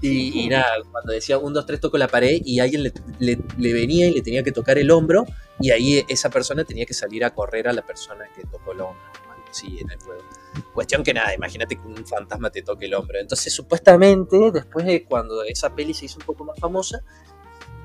Y, 0.03 0.49
nada, 0.49 0.67
cuando 0.91 1.13
decía 1.13 1.39
un, 1.39 1.53
dos, 1.53 1.67
tres, 1.67 1.81
toco 1.81 1.99
la 1.99 2.09
pared 2.09 2.41
y 2.45 2.61
alguien 2.61 2.83
le, 3.19 3.37
venía 3.59 4.09
y 4.09 4.15
le 4.15 4.23
tenía 4.23 4.43
que 4.43 4.53
tocar 4.53 4.79
el 4.79 4.91
hombro 4.91 5.25
y 5.59 5.71
ahí 5.71 6.05
esa 6.09 6.29
persona 6.31 6.65
tenía 6.65 6.85
que 6.85 6.95
salir 6.95 7.25
a 7.25 7.35
correr 7.35 7.69
a 7.69 7.73
la 7.73 7.83
persona 7.83 8.25
que 8.35 8.43
tocó 8.43 8.73
el 8.73 8.81
hombro. 8.83 9.03
Sí, 9.51 9.79
en 9.81 9.91
el 9.91 9.99
juego. 9.99 10.23
Cuestión 10.75 11.03
que 11.03 11.15
nada, 11.15 11.35
imagínate 11.35 11.77
que 11.77 11.87
un 11.87 12.07
fantasma 12.07 12.51
te 12.51 12.61
toque 12.63 12.87
el 12.87 12.95
hombro. 12.95 13.19
Entonces, 13.19 13.55
supuestamente, 13.55 14.51
después 14.53 14.85
de 14.85 15.05
cuando 15.05 15.43
esa 15.45 15.75
peli 15.75 15.95
se 15.95 16.07
hizo 16.07 16.19
un 16.19 16.27
poco 16.27 16.45
más 16.45 16.59
famosa, 16.59 17.03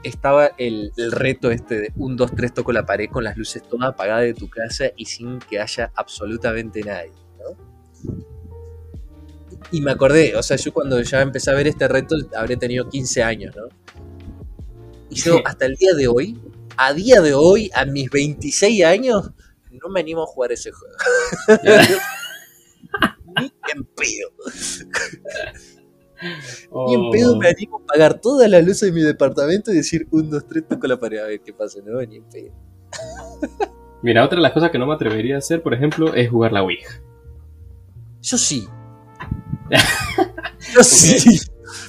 estaba 0.03 0.51
el, 0.57 0.91
reto 1.11 1.51
este 1.51 1.79
de 1.79 1.93
un, 1.95 2.15
dos, 2.17 2.31
tres, 2.35 2.53
toco 2.53 2.71
la 2.71 2.85
pared 2.85 3.09
con 3.09 3.23
las 3.23 3.37
luces 3.37 3.63
todas 3.63 3.89
apagadas 3.89 4.23
de 4.23 4.33
tu 4.33 4.49
casa 4.49 4.85
y 4.95 5.05
sin 5.05 5.39
que 5.39 5.59
haya 5.59 5.91
absolutamente 5.95 6.81
nadie, 6.81 7.11
Y 9.71 9.81
me 9.81 9.91
acordé, 9.91 10.35
o 10.35 10.43
sea, 10.43 10.57
yo 10.57 10.73
cuando 10.73 11.01
ya 11.01 11.21
empecé 11.21 11.51
a 11.51 11.53
ver 11.53 11.67
este 11.67 11.87
reto 11.87 12.15
habré 12.35 12.57
tenido 12.57 12.89
15 12.89 13.23
años, 13.23 13.55
¿no? 13.55 13.67
Y 15.09 15.15
yo 15.15 15.41
hasta 15.45 15.65
el 15.65 15.75
día 15.75 15.93
de 15.93 16.07
hoy, 16.07 16.39
a 16.77 16.93
día 16.93 17.21
de 17.21 17.33
hoy, 17.33 17.69
a 17.73 17.85
mis 17.85 18.09
26 18.09 18.83
años, 18.85 19.31
no 19.69 19.89
me 19.89 19.99
animo 19.99 20.23
a 20.23 20.25
jugar 20.25 20.51
ese 20.51 20.71
juego. 20.71 20.95
Ni 23.39 23.53
en 23.73 23.83
pedo. 23.85 24.31
Y 26.21 26.93
en 26.93 27.09
pedo 27.11 27.37
me 27.37 27.47
oh. 27.47 27.49
animo 27.49 27.81
a 27.81 27.85
pagar 27.85 28.19
todas 28.21 28.49
las 28.49 28.63
luces 28.63 28.81
de 28.81 28.91
mi 28.91 29.01
departamento 29.01 29.71
y 29.71 29.75
decir 29.75 30.07
un, 30.11 30.29
dos, 30.29 30.45
tres, 30.47 30.67
toco 30.67 30.87
la 30.87 30.99
pared 30.99 31.19
a 31.19 31.27
ver 31.27 31.41
qué 31.41 31.53
pasa, 31.53 31.79
¿no? 31.85 32.01
Ni 32.01 32.17
en 32.17 32.23
pedo. 32.23 32.51
Mira, 34.03 34.25
otra 34.25 34.37
de 34.37 34.41
las 34.41 34.51
cosas 34.51 34.71
que 34.71 34.79
no 34.79 34.87
me 34.87 34.93
atrevería 34.93 35.35
a 35.35 35.39
hacer, 35.39 35.61
por 35.61 35.73
ejemplo, 35.73 36.13
es 36.13 36.29
jugar 36.29 36.51
la 36.51 36.63
Ouija. 36.63 37.01
Yo 38.21 38.37
sí. 38.37 38.67
yo 40.75 40.83
sí. 40.83 41.39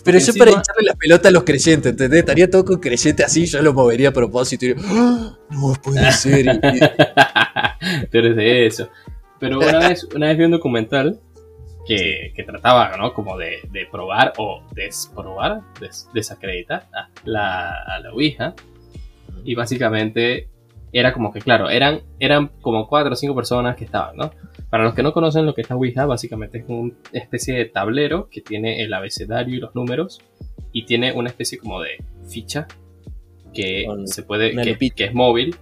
Pero 0.04 0.18
yo 0.18 0.34
para 0.34 0.50
echarle 0.50 0.82
la 0.84 0.94
pelota 0.94 1.28
a 1.28 1.32
los 1.32 1.44
creyentes, 1.44 1.92
¿entendés? 1.92 2.20
Estaría 2.20 2.50
todo 2.50 2.64
con 2.64 2.80
creyente 2.80 3.24
así, 3.24 3.46
yo 3.46 3.62
lo 3.62 3.72
movería 3.72 4.08
a 4.10 4.12
propósito 4.12 4.64
y 4.64 4.68
diría, 4.68 4.84
¡Ah! 4.88 5.38
no 5.50 5.72
puede 5.82 6.12
ser. 6.12 6.60
Tú 8.10 8.18
eres 8.18 8.36
de 8.36 8.66
eso. 8.66 8.88
Pero 9.38 9.58
una 9.58 9.88
vez, 9.88 10.06
una 10.14 10.28
vez 10.28 10.38
vi 10.38 10.44
un 10.44 10.52
documental 10.52 11.20
que, 11.86 12.32
que 12.34 12.44
trataba, 12.44 12.96
¿no? 12.96 13.12
Como 13.12 13.36
de, 13.36 13.60
de 13.70 13.86
probar 13.86 14.32
o 14.38 14.62
desprobar, 14.74 15.60
des- 15.80 16.08
desacreditar 16.14 16.86
a 16.92 17.08
la, 17.24 17.70
a 17.82 18.00
la 18.00 18.12
Ouija. 18.12 18.54
Y 19.44 19.54
básicamente 19.54 20.48
era 20.92 21.12
como 21.12 21.32
que, 21.32 21.40
claro, 21.40 21.70
eran, 21.70 22.02
eran 22.20 22.48
como 22.60 22.86
cuatro 22.86 23.12
o 23.12 23.16
cinco 23.16 23.34
personas 23.34 23.76
que 23.76 23.84
estaban, 23.84 24.16
¿no? 24.16 24.30
Para 24.70 24.84
los 24.84 24.94
que 24.94 25.02
no 25.02 25.12
conocen 25.12 25.44
lo 25.46 25.54
que 25.54 25.62
es 25.62 25.70
la 25.70 25.76
Ouija, 25.76 26.06
básicamente 26.06 26.58
es 26.58 26.64
una 26.68 26.92
especie 27.12 27.54
de 27.56 27.64
tablero 27.64 28.28
que 28.30 28.40
tiene 28.40 28.82
el 28.82 28.92
abecedario 28.94 29.56
y 29.56 29.60
los 29.60 29.74
números 29.74 30.20
y 30.72 30.84
tiene 30.84 31.12
una 31.12 31.28
especie 31.30 31.58
como 31.58 31.80
de 31.80 32.02
ficha 32.28 32.66
que 33.52 33.84
Con 33.86 34.06
se 34.06 34.22
puede, 34.22 34.54
que, 34.54 34.90
que 34.94 35.04
es 35.04 35.14
móvil 35.14 35.56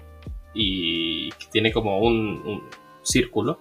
y 0.54 1.30
que 1.30 1.46
tiene 1.50 1.72
como 1.72 1.98
un, 1.98 2.42
un 2.44 2.62
círculo 3.02 3.58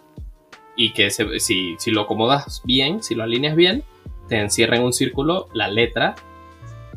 y 0.81 0.93
que 0.93 1.09
si, 1.11 1.75
si 1.77 1.91
lo 1.91 2.03
acomodas 2.03 2.61
bien, 2.63 3.03
si 3.03 3.13
lo 3.13 3.23
alineas 3.23 3.53
bien, 3.53 3.83
te 4.29 4.39
encierra 4.39 4.77
en 4.77 4.83
un 4.83 4.93
círculo 4.93 5.49
la 5.51 5.67
letra 5.67 6.15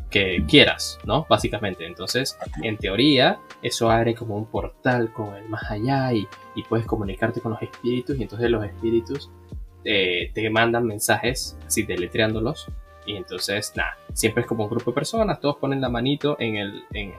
que 0.09 0.41
quieras, 0.47 0.99
¿no? 1.03 1.25
Básicamente. 1.27 1.85
Entonces, 1.85 2.37
en 2.61 2.77
teoría, 2.77 3.39
eso 3.61 3.91
abre 3.91 4.15
como 4.15 4.37
un 4.37 4.45
portal 4.45 5.11
con 5.11 5.35
el 5.35 5.49
más 5.49 5.69
allá 5.69 6.13
y, 6.13 6.25
y 6.55 6.63
puedes 6.63 6.85
comunicarte 6.85 7.41
con 7.41 7.51
los 7.51 7.61
espíritus 7.61 8.17
y 8.17 8.21
entonces 8.23 8.49
los 8.49 8.63
espíritus 8.63 9.29
eh, 9.83 10.31
te 10.33 10.49
mandan 10.49 10.85
mensajes 10.85 11.57
así 11.67 11.83
deletreándolos 11.83 12.67
y 13.05 13.17
entonces, 13.17 13.73
nada, 13.75 13.97
siempre 14.13 14.43
es 14.43 14.47
como 14.47 14.63
un 14.63 14.69
grupo 14.69 14.91
de 14.91 14.95
personas, 14.95 15.41
todos 15.41 15.57
ponen 15.57 15.81
la 15.81 15.89
manito 15.89 16.37
en 16.39 16.55
el, 16.55 16.85
en 16.93 17.09
el, 17.09 17.15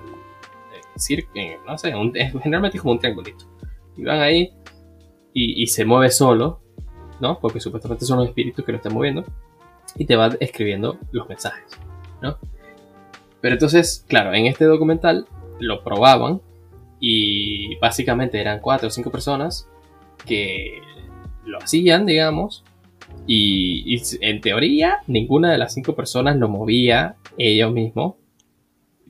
círculo, 0.97 1.45
no 1.67 1.77
sé, 1.77 1.95
un- 1.95 2.15
generalmente 2.43 2.79
es 2.79 2.81
como 2.81 2.93
un 2.93 3.01
triangulito. 3.01 3.45
Y 3.99 4.05
van 4.05 4.21
ahí 4.21 4.51
y, 5.35 5.67
se 5.67 5.85
mueve 5.85 6.11
solo, 6.11 6.61
¿no? 7.21 7.41
Porque 7.41 7.61
supuestamente 7.61 8.05
son 8.05 8.19
los 8.19 8.29
espíritus 8.29 8.65
que 8.65 8.71
lo 8.73 8.77
están 8.79 8.95
moviendo 8.95 9.25
y 9.97 10.07
te 10.07 10.15
va 10.15 10.31
escribiendo 10.39 10.99
los 11.11 11.29
mensajes, 11.29 11.65
¿no? 12.23 12.39
Pero 13.41 13.55
entonces, 13.55 14.05
claro, 14.09 14.33
en 14.33 14.47
este 14.47 14.65
documental 14.65 15.27
lo 15.59 15.83
probaban 15.83 16.41
y 17.01 17.77
básicamente 17.77 18.41
eran 18.41 18.61
cuatro 18.61 18.89
o 18.89 18.91
cinco 18.91 19.11
personas 19.11 19.69
que 20.25 20.81
lo 21.45 21.59
hacían, 21.59 22.07
digamos, 22.07 22.65
y, 23.27 23.83
y 23.95 24.03
en 24.21 24.41
teoría 24.41 24.99
ninguna 25.09 25.51
de 25.51 25.59
las 25.59 25.75
cinco 25.75 25.95
personas 25.95 26.37
lo 26.37 26.49
movía 26.49 27.17
ellos 27.37 27.73
mismos, 27.73 28.15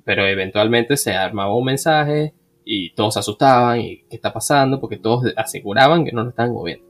pero 0.05 0.27
eventualmente 0.27 0.97
se 0.97 1.13
armaba 1.13 1.55
un 1.55 1.67
mensaje 1.67 2.35
y 2.65 2.95
todos 2.95 3.17
asustaban 3.17 3.81
y 3.81 3.99
qué 4.09 4.17
está 4.17 4.33
pasando 4.33 4.81
porque 4.81 4.97
todos 4.97 5.33
aseguraban 5.37 6.05
que 6.05 6.13
no 6.13 6.23
lo 6.23 6.31
estaban 6.31 6.53
moviendo. 6.53 6.87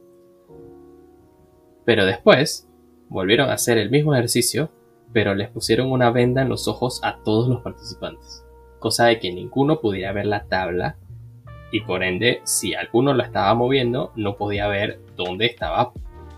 Pero 1.84 2.06
después 2.06 2.68
volvieron 3.08 3.50
a 3.50 3.54
hacer 3.54 3.78
el 3.78 3.90
mismo 3.90 4.14
ejercicio, 4.14 4.70
pero 5.12 5.34
les 5.34 5.50
pusieron 5.50 5.90
una 5.90 6.10
venda 6.10 6.42
en 6.42 6.48
los 6.48 6.68
ojos 6.68 7.00
a 7.02 7.18
todos 7.22 7.48
los 7.48 7.60
participantes, 7.62 8.44
cosa 8.78 9.06
de 9.06 9.18
que 9.18 9.32
ninguno 9.32 9.80
pudiera 9.80 10.12
ver 10.12 10.26
la 10.26 10.44
tabla 10.44 10.96
y 11.70 11.80
por 11.80 12.04
ende 12.04 12.40
si 12.44 12.74
alguno 12.74 13.14
la 13.14 13.24
estaba 13.24 13.52
moviendo 13.54 14.12
no 14.14 14.36
podía 14.36 14.68
ver 14.68 15.00
dónde 15.16 15.46
estaba 15.46 15.92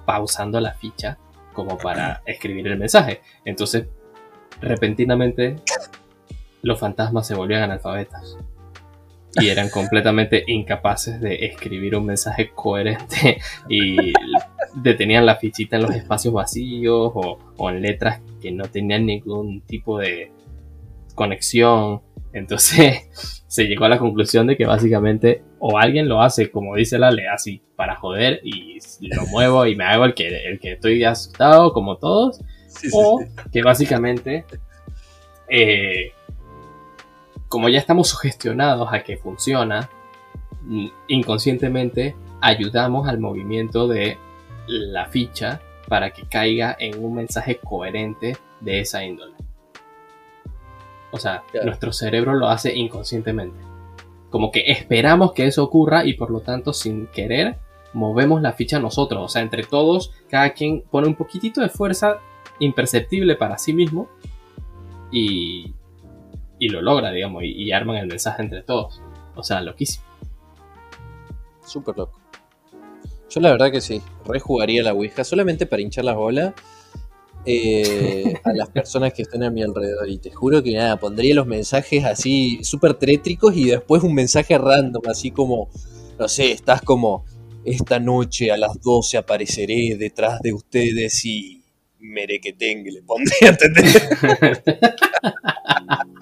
pausando 0.07 0.61
la 0.61 0.73
ficha 0.75 1.19
como 1.53 1.77
para 1.79 2.23
escribir 2.27 2.67
el 2.69 2.79
mensaje. 2.79 3.21
Entonces, 3.45 3.87
repentinamente, 4.61 5.57
los 6.63 6.79
fantasmas 6.79 7.27
se 7.27 7.35
volvían 7.35 7.63
analfabetas 7.63 8.39
y 9.41 9.49
eran 9.49 9.69
completamente 9.69 10.45
incapaces 10.47 11.21
de 11.21 11.47
escribir 11.47 11.97
un 11.97 12.07
mensaje 12.07 12.51
coherente 12.55 13.39
y 13.69 14.13
detenían 14.75 15.27
la 15.27 15.37
fichita 15.37 15.77
en 15.77 15.83
los 15.83 15.95
espacios 15.95 16.35
vacíos 16.35 17.13
o, 17.15 17.39
o 17.57 17.71
en 17.71 17.83
letras 17.83 18.21
que 18.41 18.53
no 18.53 18.65
tenían 18.65 19.07
ningún 19.07 19.61
tipo 19.63 19.99
de 19.99 20.31
conexión. 21.15 22.03
Entonces 22.33 23.45
se 23.47 23.65
llegó 23.65 23.85
a 23.87 23.89
la 23.89 23.99
conclusión 23.99 24.47
de 24.47 24.57
que 24.57 24.67
básicamente 24.67 25.43
o 25.59 25.79
alguien 25.79 26.09
lo 26.09 26.21
hace 26.21 26.51
como 26.51 26.77
dice 26.77 26.99
la 26.99 27.11
ley 27.11 27.25
así 27.33 27.63
para 27.77 27.97
joder 27.97 28.41
y 28.45 28.79
lo 29.01 29.27
muevo 29.27 29.65
y 29.67 29.75
me 29.75 29.85
hago 29.85 30.05
el 30.05 30.15
que, 30.15 30.29
el 30.47 30.59
que 30.61 30.73
estoy 30.73 31.03
asustado 31.05 31.73
como 31.73 31.97
todos 31.97 32.41
Sí, 32.77 32.91
sí, 32.91 32.97
o 32.97 33.21
sí. 33.21 33.27
que 33.53 33.63
básicamente 33.63 34.45
eh, 35.49 36.13
como 37.49 37.69
ya 37.69 37.79
estamos 37.79 38.09
sugestionados 38.09 38.89
a 38.93 39.03
que 39.03 39.17
funciona 39.17 39.89
mm, 40.63 40.87
inconscientemente 41.09 42.17
ayudamos 42.41 43.09
al 43.09 43.19
movimiento 43.19 43.89
de 43.89 44.19
la 44.67 45.07
ficha 45.07 45.61
para 45.89 46.11
que 46.11 46.25
caiga 46.25 46.77
en 46.79 47.03
un 47.03 47.15
mensaje 47.15 47.59
coherente 47.59 48.37
de 48.61 48.81
esa 48.81 49.05
índole 49.05 49.35
o 51.17 51.19
sea, 51.19 51.43
Claro. 51.51 51.67
nuestro 51.67 51.93
cerebro 51.93 52.35
lo 52.35 52.49
hace 52.49 52.75
inconscientemente. 52.77 53.57
Como 54.31 54.51
que 54.51 54.65
esperamos 54.71 55.33
que 55.33 55.47
eso 55.47 55.65
ocurra 55.65 56.05
y 56.05 56.15
por 56.15 56.31
lo 56.31 56.41
tanto, 56.41 56.73
sin 56.73 57.07
querer, 57.07 57.57
movemos 57.95 58.43
la 58.43 58.53
ficha 58.53 58.79
nosotros. 58.79 59.23
O 59.25 59.29
sea, 59.29 59.43
entre 59.43 59.63
todos, 59.63 60.13
cada 60.29 60.51
quien 60.51 60.83
pone 60.83 61.09
un 61.09 61.15
poquitito 61.15 61.61
de 61.61 61.69
fuerza 61.69 62.19
imperceptible 62.59 63.37
para 63.37 63.57
sí 63.59 63.73
mismo 63.73 64.09
y, 65.11 65.73
y 66.59 66.69
lo 66.69 66.83
logra, 66.83 67.11
digamos, 67.11 67.43
y, 67.43 67.53
y 67.53 67.73
arman 67.73 67.97
el 67.97 68.07
mensaje 68.07 68.43
entre 68.43 68.63
todos. 68.63 69.01
O 69.35 69.43
sea, 69.43 69.61
loquísimo. 69.61 70.05
Súper 71.65 71.97
loco. 71.97 72.21
Yo 73.29 73.41
la 73.41 73.51
verdad 73.51 73.71
que 73.71 73.81
sí, 73.81 74.01
rejugaría 74.25 74.83
la 74.83 74.95
Ouija 74.95 75.25
solamente 75.25 75.67
para 75.67 75.83
hinchar 75.83 76.05
las 76.05 76.17
bolas 76.17 76.55
eh, 77.45 78.35
a 78.45 78.53
las 78.53 78.69
personas 78.71 79.13
que 79.13 79.23
estén 79.23 79.43
a 79.43 79.51
mi 79.51 79.63
alrededor. 79.63 80.09
Y 80.09 80.19
te 80.19 80.31
juro 80.31 80.63
que 80.63 80.75
nada, 80.75 80.99
pondría 80.99 81.35
los 81.35 81.47
mensajes 81.47 82.05
así 82.05 82.65
súper 82.65 82.95
tétricos 82.95 83.57
y 83.57 83.67
después 83.67 84.03
un 84.03 84.15
mensaje 84.15 84.57
random, 84.59 85.03
así 85.09 85.31
como, 85.31 85.69
no 86.19 86.29
sé, 86.29 86.53
estás 86.53 86.83
como, 86.83 87.25
esta 87.65 87.99
noche 87.99 88.53
a 88.53 88.57
las 88.57 88.81
12 88.81 89.19
apareceré 89.19 89.97
detrás 89.97 90.41
de 90.41 90.53
ustedes 90.53 91.25
y 91.25 91.65
merequetengue 91.99 92.93
le 92.93 93.03
pondría, 93.03 93.51
¿entendés? 93.51 94.07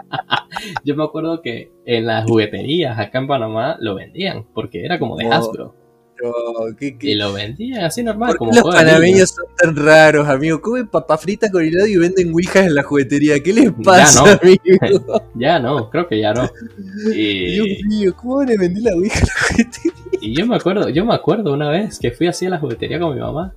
Yo 0.85 0.95
me 0.97 1.05
acuerdo 1.05 1.43
que 1.43 1.71
en 1.85 2.07
las 2.07 2.25
jugueterías 2.25 2.99
acá 2.99 3.19
en 3.19 3.27
Panamá 3.27 3.77
lo 3.81 3.95
vendían, 3.95 4.47
porque 4.55 4.85
era 4.85 4.99
como 4.99 5.17
de 5.17 5.25
No, 5.25 5.33
Hasbro. 5.33 5.75
Pero, 6.17 6.33
¿qué- 6.79 6.97
qué- 6.97 7.11
Y 7.11 7.15
lo 7.17 7.33
vendían 7.33 7.85
así 7.85 8.03
normal, 8.05 8.29
¿Por 8.31 8.39
como 8.39 8.53
los 8.53 8.63
panameños 8.63 9.31
son 9.31 9.47
tan 9.57 9.75
raros, 9.75 10.29
amigo? 10.29 10.61
Comen 10.61 10.87
papa 10.87 11.19
frita 11.19 11.51
con 11.51 11.65
helado 11.65 11.89
y 11.89 11.97
venden 11.97 12.33
ouijas 12.33 12.67
en 12.67 12.75
la 12.77 12.85
juguetería. 12.85 13.41
¿Qué 13.43 13.53
les 13.53 13.73
pasa, 13.83 14.25
no. 14.25 14.31
amigo? 14.41 15.23
Ya 15.35 15.59
no, 15.59 15.91
creo 15.91 16.07
que 16.07 16.21
ya 16.21 16.33
no. 16.33 16.49
Y, 17.15 17.55
Dios 17.55 17.67
mío, 17.89 18.15
¿cómo 18.17 18.41
a 18.41 18.47
vender 18.47 18.83
la 18.85 18.95
ouija 18.95 19.19
en 19.19 19.27
la 19.27 19.35
juguetería? 19.49 19.93
y 20.21 20.37
yo 20.39 20.47
me 20.47 20.57
acuerdo, 20.57 20.89
yo 20.89 21.05
me 21.05 21.15
acuerdo 21.15 21.53
una 21.53 21.69
vez 21.71 21.99
que 21.99 22.13
fui 22.13 22.29
así 22.29 22.47
a 22.47 22.51
la 22.51 22.59
juguetería 22.59 23.01
con 23.01 23.15
mi 23.15 23.21
mamá 23.21 23.53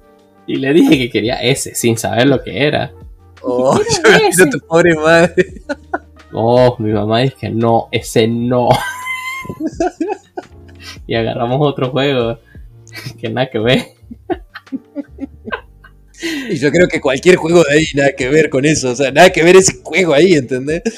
y 0.48 0.56
le 0.56 0.74
dije 0.74 0.98
que 0.98 1.10
quería 1.12 1.36
ese 1.36 1.76
sin 1.76 1.98
saber 1.98 2.28
lo 2.28 2.42
que 2.42 2.66
era. 2.66 2.92
Oh, 3.44 3.78
¿Qué 3.78 3.86
yo 4.36 4.44
me 4.44 4.50
a 4.50 4.50
tu 4.50 4.60
pobre 4.66 4.96
madre. 4.96 5.62
Oh, 6.40 6.76
mi 6.80 6.92
mamá 6.92 7.20
dice 7.20 7.36
que 7.40 7.50
no, 7.50 7.90
ese 7.92 8.28
no. 8.28 8.70
y 11.08 11.16
agarramos 11.16 11.60
otro 11.62 11.90
juego 11.90 12.38
que 13.20 13.30
nada 13.30 13.50
que 13.50 13.60
ver. 13.60 13.86
Y 16.50 16.58
yo 16.58 16.72
creo 16.72 16.88
que 16.88 17.02
cualquier 17.02 17.36
juego 17.38 17.64
de 17.64 17.74
ahí 17.74 17.86
nada 17.96 18.12
que 18.18 18.30
ver 18.30 18.50
con 18.50 18.66
eso. 18.66 18.92
O 18.92 18.96
sea, 18.96 19.12
nada 19.12 19.30
que 19.32 19.44
ver 19.44 19.56
ese 19.56 19.82
juego 19.84 20.14
ahí, 20.14 20.34
¿entendés? 20.34 20.82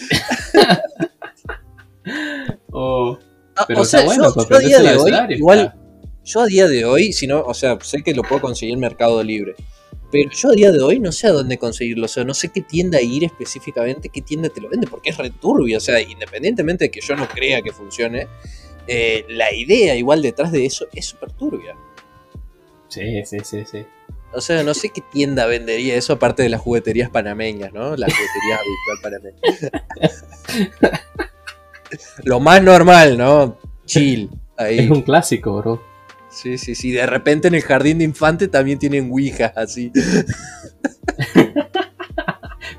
Oh, 2.71 3.17
Ah, 3.59 3.65
pero 3.67 3.81
o 3.81 3.85
sea, 3.85 3.99
está 3.99 4.15
bueno, 4.15 4.33
yo, 4.33 4.55
a 4.55 4.59
día 4.59 4.79
de 4.79 4.95
hoy, 4.95 5.11
igual, 5.35 5.73
yo 6.23 6.39
a 6.39 6.45
día 6.45 6.67
de 6.69 6.85
hoy, 6.85 7.11
si 7.11 7.27
no, 7.27 7.41
o 7.41 7.53
sea, 7.53 7.77
sé 7.81 8.01
que 8.01 8.13
lo 8.13 8.23
puedo 8.23 8.39
conseguir 8.39 8.73
en 8.73 8.79
Mercado 8.79 9.21
Libre. 9.21 9.55
Pero 10.11 10.31
yo 10.31 10.49
a 10.49 10.53
día 10.53 10.71
de 10.71 10.81
hoy 10.81 10.99
no 10.99 11.11
sé 11.11 11.27
a 11.27 11.31
dónde 11.31 11.57
conseguirlo. 11.57 12.05
O 12.05 12.09
sea, 12.09 12.23
no 12.23 12.33
sé 12.33 12.49
qué 12.49 12.61
tienda 12.61 13.01
ir 13.01 13.23
específicamente, 13.23 14.09
qué 14.09 14.21
tienda 14.21 14.49
te 14.49 14.61
lo 14.61 14.69
vende, 14.69 14.87
porque 14.87 15.11
es 15.11 15.17
returbio. 15.17 15.77
O 15.77 15.81
sea, 15.81 16.01
independientemente 16.01 16.85
de 16.85 16.91
que 16.91 17.01
yo 17.01 17.15
no 17.15 17.27
crea 17.27 17.61
que 17.61 17.71
funcione, 17.71 18.27
eh, 18.87 19.25
la 19.29 19.53
idea 19.53 19.95
igual 19.95 20.21
detrás 20.21 20.51
de 20.51 20.65
eso 20.65 20.87
es 20.93 21.05
súper 21.05 21.31
turbia. 21.33 21.75
Sí, 22.87 23.23
sí, 23.23 23.37
sí, 23.43 23.63
sí. 23.65 23.85
O 24.31 24.41
sea, 24.41 24.63
no 24.63 24.73
sé 24.73 24.89
qué 24.89 25.01
tienda 25.01 25.45
vendería 25.45 25.95
eso 25.95 26.13
aparte 26.13 26.43
de 26.43 26.49
las 26.49 26.61
jugueterías 26.61 27.09
panameñas, 27.09 27.73
¿no? 27.73 27.95
Las 27.95 28.11
jugueterías 28.13 28.59
habitual 28.63 28.97
panameñas. 29.03 31.01
Lo 32.23 32.39
más 32.39 32.61
normal, 32.61 33.17
¿no? 33.17 33.57
Chill. 33.85 34.29
Ahí. 34.57 34.79
Es 34.79 34.89
un 34.89 35.01
clásico, 35.01 35.57
bro. 35.57 35.88
Sí, 36.29 36.57
sí, 36.57 36.75
sí. 36.75 36.91
De 36.91 37.05
repente 37.05 37.47
en 37.47 37.55
el 37.55 37.61
jardín 37.61 37.97
de 37.99 38.03
infante 38.05 38.47
también 38.47 38.79
tienen 38.79 39.11
ouijas 39.11 39.51
así. 39.55 39.91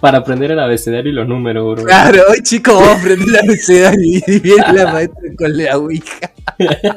Para 0.01 0.19
aprender 0.19 0.51
el 0.53 0.61
abecedario 0.61 1.13
y 1.13 1.15
los 1.15 1.29
números, 1.29 1.75
bro. 1.77 1.85
Claro, 1.85 2.23
hoy 2.31 2.43
chicos 2.43 2.75
vamos 2.75 2.89
a 2.89 2.99
aprender 2.99 3.29
la 3.29 3.41
abecedario 3.41 4.21
y 4.27 4.41
viene 4.41 4.73
la 4.73 4.93
maestra 4.93 5.23
con 5.37 5.57
la 5.57 5.77
ouija. 5.79 6.33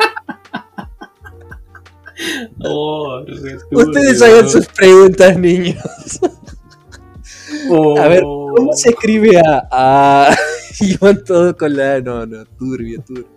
Oh, 2.64 3.26
Ustedes 3.72 4.22
hagan 4.22 4.47
sus 4.47 4.66
preguntas, 4.68 5.38
niños. 5.38 5.84
Oh. 7.70 7.99
A 7.99 8.08
ver, 8.08 8.22
¿Cómo 8.22 8.72
se 8.74 8.91
escribe 8.91 9.39
a, 9.39 9.68
a... 9.72 10.36
Y 10.80 10.95
van 10.97 11.24
todos 11.24 11.56
con 11.56 11.76
la... 11.76 11.99
No, 11.99 12.26
no, 12.26 12.45
turbio, 12.45 13.04
turbio. 13.04 13.28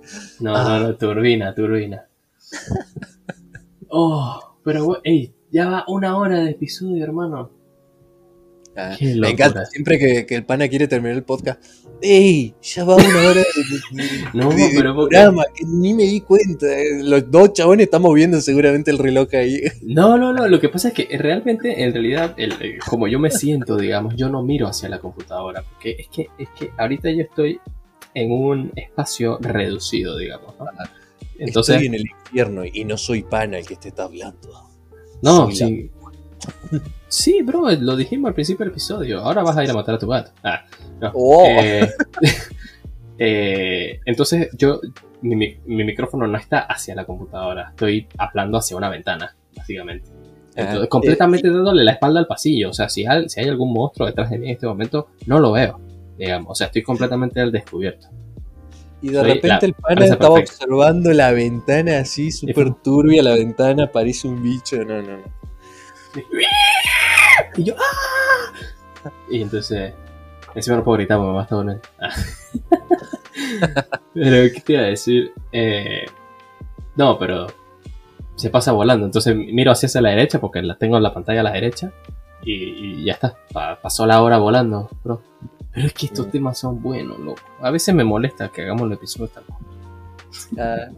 No, 0.41 0.53
no, 0.53 0.81
no, 0.81 0.97
turbina, 0.97 1.55
turbina. 1.55 2.07
Oh, 3.88 4.57
pero, 4.64 4.84
we- 4.86 4.99
ey, 5.05 5.34
ya 5.51 5.68
va 5.68 5.84
una 5.88 6.16
hora 6.16 6.40
de 6.40 6.51
episodio, 6.51 7.05
hermano. 7.05 7.51
Ah, 8.78 8.94
me 9.01 9.30
encanta 9.30 9.64
siempre 9.64 9.99
que, 9.99 10.26
que 10.26 10.34
el 10.34 10.44
pana 10.44 10.68
quiere 10.68 10.86
terminar 10.86 11.16
el 11.16 11.22
podcast. 11.24 11.64
¡Ey! 12.03 12.55
Ya 12.61 12.84
va 12.84 12.97
una 12.97 13.07
hora 13.20 13.40
de, 13.40 14.03
de- 14.03 14.24
No, 14.34 14.51
de- 14.51 14.70
pero 14.76 14.94
programa, 14.94 15.44
que 15.55 15.64
ni 15.64 15.94
me 15.94 16.03
di 16.03 16.20
cuenta. 16.20 16.66
eh. 16.78 17.03
Los 17.03 17.30
dos 17.30 17.55
chabones 17.55 17.84
estamos 17.84 18.12
viendo 18.14 18.38
seguramente 18.42 18.90
el 18.90 18.99
reloj 18.99 19.28
ahí. 19.32 19.62
No, 19.82 20.18
no, 20.18 20.34
no, 20.34 20.47
lo 20.47 20.61
que 20.61 20.68
pasa 20.68 20.88
es 20.88 20.94
que 20.94 21.09
realmente, 21.16 21.82
en 21.84 21.92
realidad, 21.94 22.34
el- 22.36 22.53
eh, 22.61 22.78
como 22.86 23.09
yo 23.09 23.18
me 23.18 23.30
siento, 23.30 23.78
digamos, 23.78 24.14
yo 24.14 24.28
no 24.28 24.42
miro 24.42 24.66
hacia 24.68 24.90
la 24.90 24.99
computadora, 24.99 25.62
porque 25.62 25.97
es 25.99 26.09
que, 26.09 26.26
es 26.36 26.49
que 26.59 26.70
ahorita 26.76 27.11
yo 27.12 27.22
estoy 27.22 27.59
en 28.12 28.30
un 28.30 28.72
espacio 28.76 29.38
reducido, 29.40 30.18
digamos, 30.18 30.55
¿no? 30.59 30.66
Entonces, 31.39 31.74
Estoy 31.76 31.87
en 31.89 31.95
el 31.95 32.03
infierno 32.03 32.62
y 32.64 32.84
no 32.84 32.97
soy 32.97 33.22
pana 33.22 33.59
el 33.59 33.66
que 33.66 33.76
te 33.76 33.89
está 33.89 34.05
hablando. 34.05 34.49
no, 35.22 35.47
soy 35.51 35.57
la- 35.59 35.66
sí. 35.66 35.91
Sí, 37.09 37.43
bro, 37.43 37.70
lo 37.70 37.97
dijimos 37.97 38.28
al 38.28 38.34
principio 38.34 38.64
del 38.64 38.72
episodio. 38.72 39.20
Ahora 39.20 39.43
vas 39.43 39.57
a 39.57 39.64
ir 39.64 39.70
a 39.70 39.74
matar 39.74 39.95
a 39.95 39.99
tu 39.99 40.07
gato. 40.09 40.32
Ah, 40.43 40.64
no. 41.01 41.11
Oh. 41.14 41.47
Eh, 41.49 41.89
eh, 43.18 44.01
entonces, 44.05 44.49
yo, 44.57 44.80
mi, 45.22 45.37
mi- 45.37 45.57
mi 45.66 45.84
micrófono 45.84 46.26
no 46.26 46.37
está 46.39 46.61
hacia 46.61 46.95
la 46.95 47.05
computadora. 47.05 47.70
Estoy 47.70 48.07
hablando 48.18 48.59
hacia 48.59 48.76
una 48.76 48.89
ventana, 48.89 49.34
básicamente. 49.57 50.09
Entonces, 50.55 50.84
Ah, 50.84 50.89
completamente 50.89 51.51
dándole 51.51 51.84
la 51.84 51.93
espalda 51.93 52.20
al 52.20 52.26
pasillo. 52.26 52.70
O 52.70 52.72
sea, 52.72 52.89
si 52.89 53.07
hay, 53.07 53.28
si 53.28 53.41
hay 53.41 53.49
algún 53.49 53.72
monstruo 53.72 54.07
detrás 54.07 54.30
de 54.30 54.39
mí 54.39 54.47
en 54.47 54.53
este 54.53 54.66
momento, 54.66 55.09
no 55.26 55.39
lo 55.39 55.53
veo. 55.53 55.80
Digamos, 56.18 56.51
o 56.51 56.55
sea, 56.55 56.68
estoy 56.68 56.82
completamente 56.82 57.41
al 57.41 57.53
descubierto. 57.53 58.09
Y 59.07 59.11
de 59.13 59.21
Soy 59.21 59.29
repente 59.35 59.49
la 59.49 59.59
el 59.69 59.75
pana 59.75 60.05
estaba 60.05 60.35
perfecta. 60.37 60.65
observando 60.65 61.13
la 61.13 61.31
ventana 61.33 61.99
así, 61.99 62.31
súper 62.33 62.75
turbia 62.75 63.23
la 63.23 63.35
ventana, 63.35 63.91
parece 63.93 64.27
un 64.29 64.43
bicho. 64.43 64.77
No, 64.85 65.01
no, 65.03 65.19
no. 65.19 65.25
Y 67.57 67.65
yo, 67.65 67.75
¡ah! 67.79 69.11
Y 69.31 69.43
entonces, 69.43 69.93
encima 70.55 70.77
no 70.79 70.85
puedo 70.85 70.97
gritar 70.99 71.19
porque 71.19 71.29
me 71.29 71.35
va 71.35 71.41
a 71.41 71.45
estar 71.45 71.59
volviendo. 71.59 71.83
Ah. 72.01 72.11
pero, 74.15 74.53
¿qué 74.53 74.61
te 74.61 74.73
iba 74.73 74.83
a 74.83 74.87
decir? 74.87 75.33
Eh, 75.53 76.05
no, 76.97 77.19
pero 77.19 77.47
se 78.35 78.51
pasa 78.51 78.73
volando. 78.73 79.07
Entonces 79.07 79.37
miro 79.37 79.71
hacia, 79.73 79.87
hacia 79.87 80.01
la 80.01 80.11
derecha 80.11 80.41
porque 80.41 80.63
la 80.63 80.77
tengo 80.77 80.97
en 80.97 81.03
la 81.03 81.15
pantalla 81.15 81.41
a 81.41 81.45
la 81.45 81.53
derecha. 81.53 81.93
Y, 82.43 82.53
y 83.01 83.05
ya 83.05 83.15
está. 83.15 83.37
Pa- 83.53 83.79
pasó 83.81 84.07
la 84.07 84.23
hora 84.23 84.39
volando, 84.39 84.89
bro. 85.05 85.23
Pero 85.77 85.89
es 85.89 85.93
que 85.93 86.07
estos 86.07 86.31
temas 86.31 86.59
son 86.59 86.81
buenos, 86.81 87.18
loco. 87.18 87.43
A 87.61 87.70
veces 87.70 87.95
me 87.95 88.03
molesta 88.03 88.49
que 88.49 88.62
hagamos 88.62 88.85
el 88.87 88.95
episodio 88.95 89.29
tan 89.29 89.45
corto. 89.45 89.66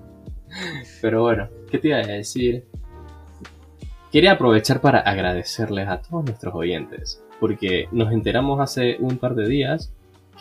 Pero 1.02 1.22
bueno, 1.22 1.48
¿qué 1.68 1.78
te 1.78 1.88
iba 1.88 1.96
a 1.96 2.06
decir? 2.06 2.64
Quería 4.12 4.30
aprovechar 4.30 4.80
para 4.80 5.00
agradecerles 5.00 5.88
a 5.88 6.00
todos 6.00 6.26
nuestros 6.26 6.54
oyentes, 6.54 7.20
porque 7.40 7.88
nos 7.90 8.12
enteramos 8.12 8.60
hace 8.60 8.98
un 9.00 9.18
par 9.18 9.34
de 9.34 9.48
días 9.48 9.92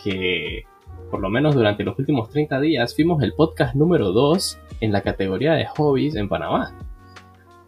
que, 0.04 0.62
por 1.10 1.18
lo 1.18 1.30
menos 1.30 1.56
durante 1.56 1.82
los 1.82 1.98
últimos 1.98 2.30
30 2.30 2.60
días, 2.60 2.94
fuimos 2.94 3.20
el 3.24 3.32
podcast 3.32 3.74
número 3.74 4.12
2 4.12 4.60
en 4.82 4.92
la 4.92 5.02
categoría 5.02 5.54
de 5.54 5.66
hobbies 5.66 6.14
en 6.14 6.28
Panamá. 6.28 6.78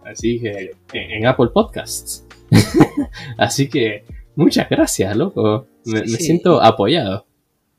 Así 0.05 0.39
que, 0.41 0.71
en 0.93 1.27
Apple 1.27 1.49
Podcasts. 1.53 2.25
Así 3.37 3.69
que, 3.69 4.05
muchas 4.41 4.69
gracias, 4.69 5.17
loco. 5.17 5.67
Me, 5.85 5.99
Sí, 6.01 6.13
me 6.13 6.19
sí. 6.19 6.25
siento 6.25 6.61
apoyado. 6.63 7.27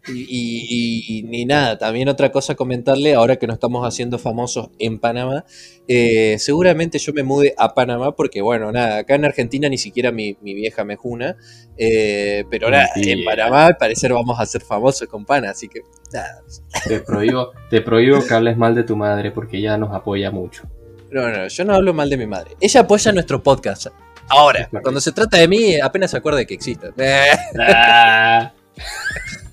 Y, 0.08 0.14
y- 0.28 1.20
y 1.20 1.24
ni 1.24 1.46
nada, 1.46 1.78
también 1.78 2.10
otra 2.10 2.32
cosa 2.32 2.54
a 2.54 2.56
comentarle, 2.56 3.14
ahora 3.14 3.36
que 3.36 3.46
nos 3.46 3.54
estamos 3.54 3.86
haciendo 3.88 4.18
famosos 4.18 4.72
en 4.80 4.98
Panamá, 4.98 5.46
eh, 5.88 6.38
seguramente 6.40 6.98
yo 6.98 7.14
me 7.14 7.22
mude 7.22 7.54
a 7.56 7.76
Panamá 7.76 8.16
porque, 8.16 8.42
bueno, 8.42 8.72
nada, 8.72 8.98
acá 8.98 9.14
en 9.14 9.26
Argentina 9.26 9.70
ni 9.70 9.78
siquiera 9.78 10.12
mi, 10.12 10.38
mi 10.42 10.56
vieja 10.56 10.84
me 10.84 10.96
juna, 10.96 11.36
eh, 11.78 12.46
pero 12.50 12.72
nada, 12.72 12.90
en. 12.96 13.24
Panamá 13.24 13.68
al 13.68 13.78
parecer 13.78 14.12
vamos 14.12 14.40
a 14.40 14.46
ser 14.48 14.62
famosos 14.64 15.08
con 15.08 15.24
pana, 15.24 15.52
así 15.52 15.68
que 15.68 15.82
nada, 16.12 16.42
Te 16.88 17.02
prohíbo, 17.02 17.52
te 17.70 17.82
prohíbo 17.82 18.26
que 18.26 18.34
hables 18.34 18.58
mal 18.58 18.74
de 18.74 18.82
tu 18.84 18.96
madre 18.96 19.30
porque 19.30 19.58
ella 19.58 19.78
nos 19.78 19.94
apoya 19.94 20.32
mucho. 20.32 20.64
no, 21.12 21.30
no, 21.30 21.48
yo 21.48 21.64
no 21.64 21.76
hablo 21.76 21.94
mal 21.94 22.10
de 22.10 22.18
mi 22.18 22.26
madre, 22.26 22.56
ella 22.60 22.80
apoya 22.82 23.12
nuestro 23.12 23.44
podcast. 23.44 23.86
Ahora, 24.32 24.70
cuando 24.82 25.02
se 25.02 25.12
trata 25.12 25.38
de 25.38 25.48
mí, 25.48 25.80
apenas 25.80 26.12
se 26.12 26.18
acuerda 26.18 26.40
de 26.40 26.46
que 26.46 26.54
existe. 26.54 26.92
Eh, 26.98 27.26
Ah, 27.60 28.52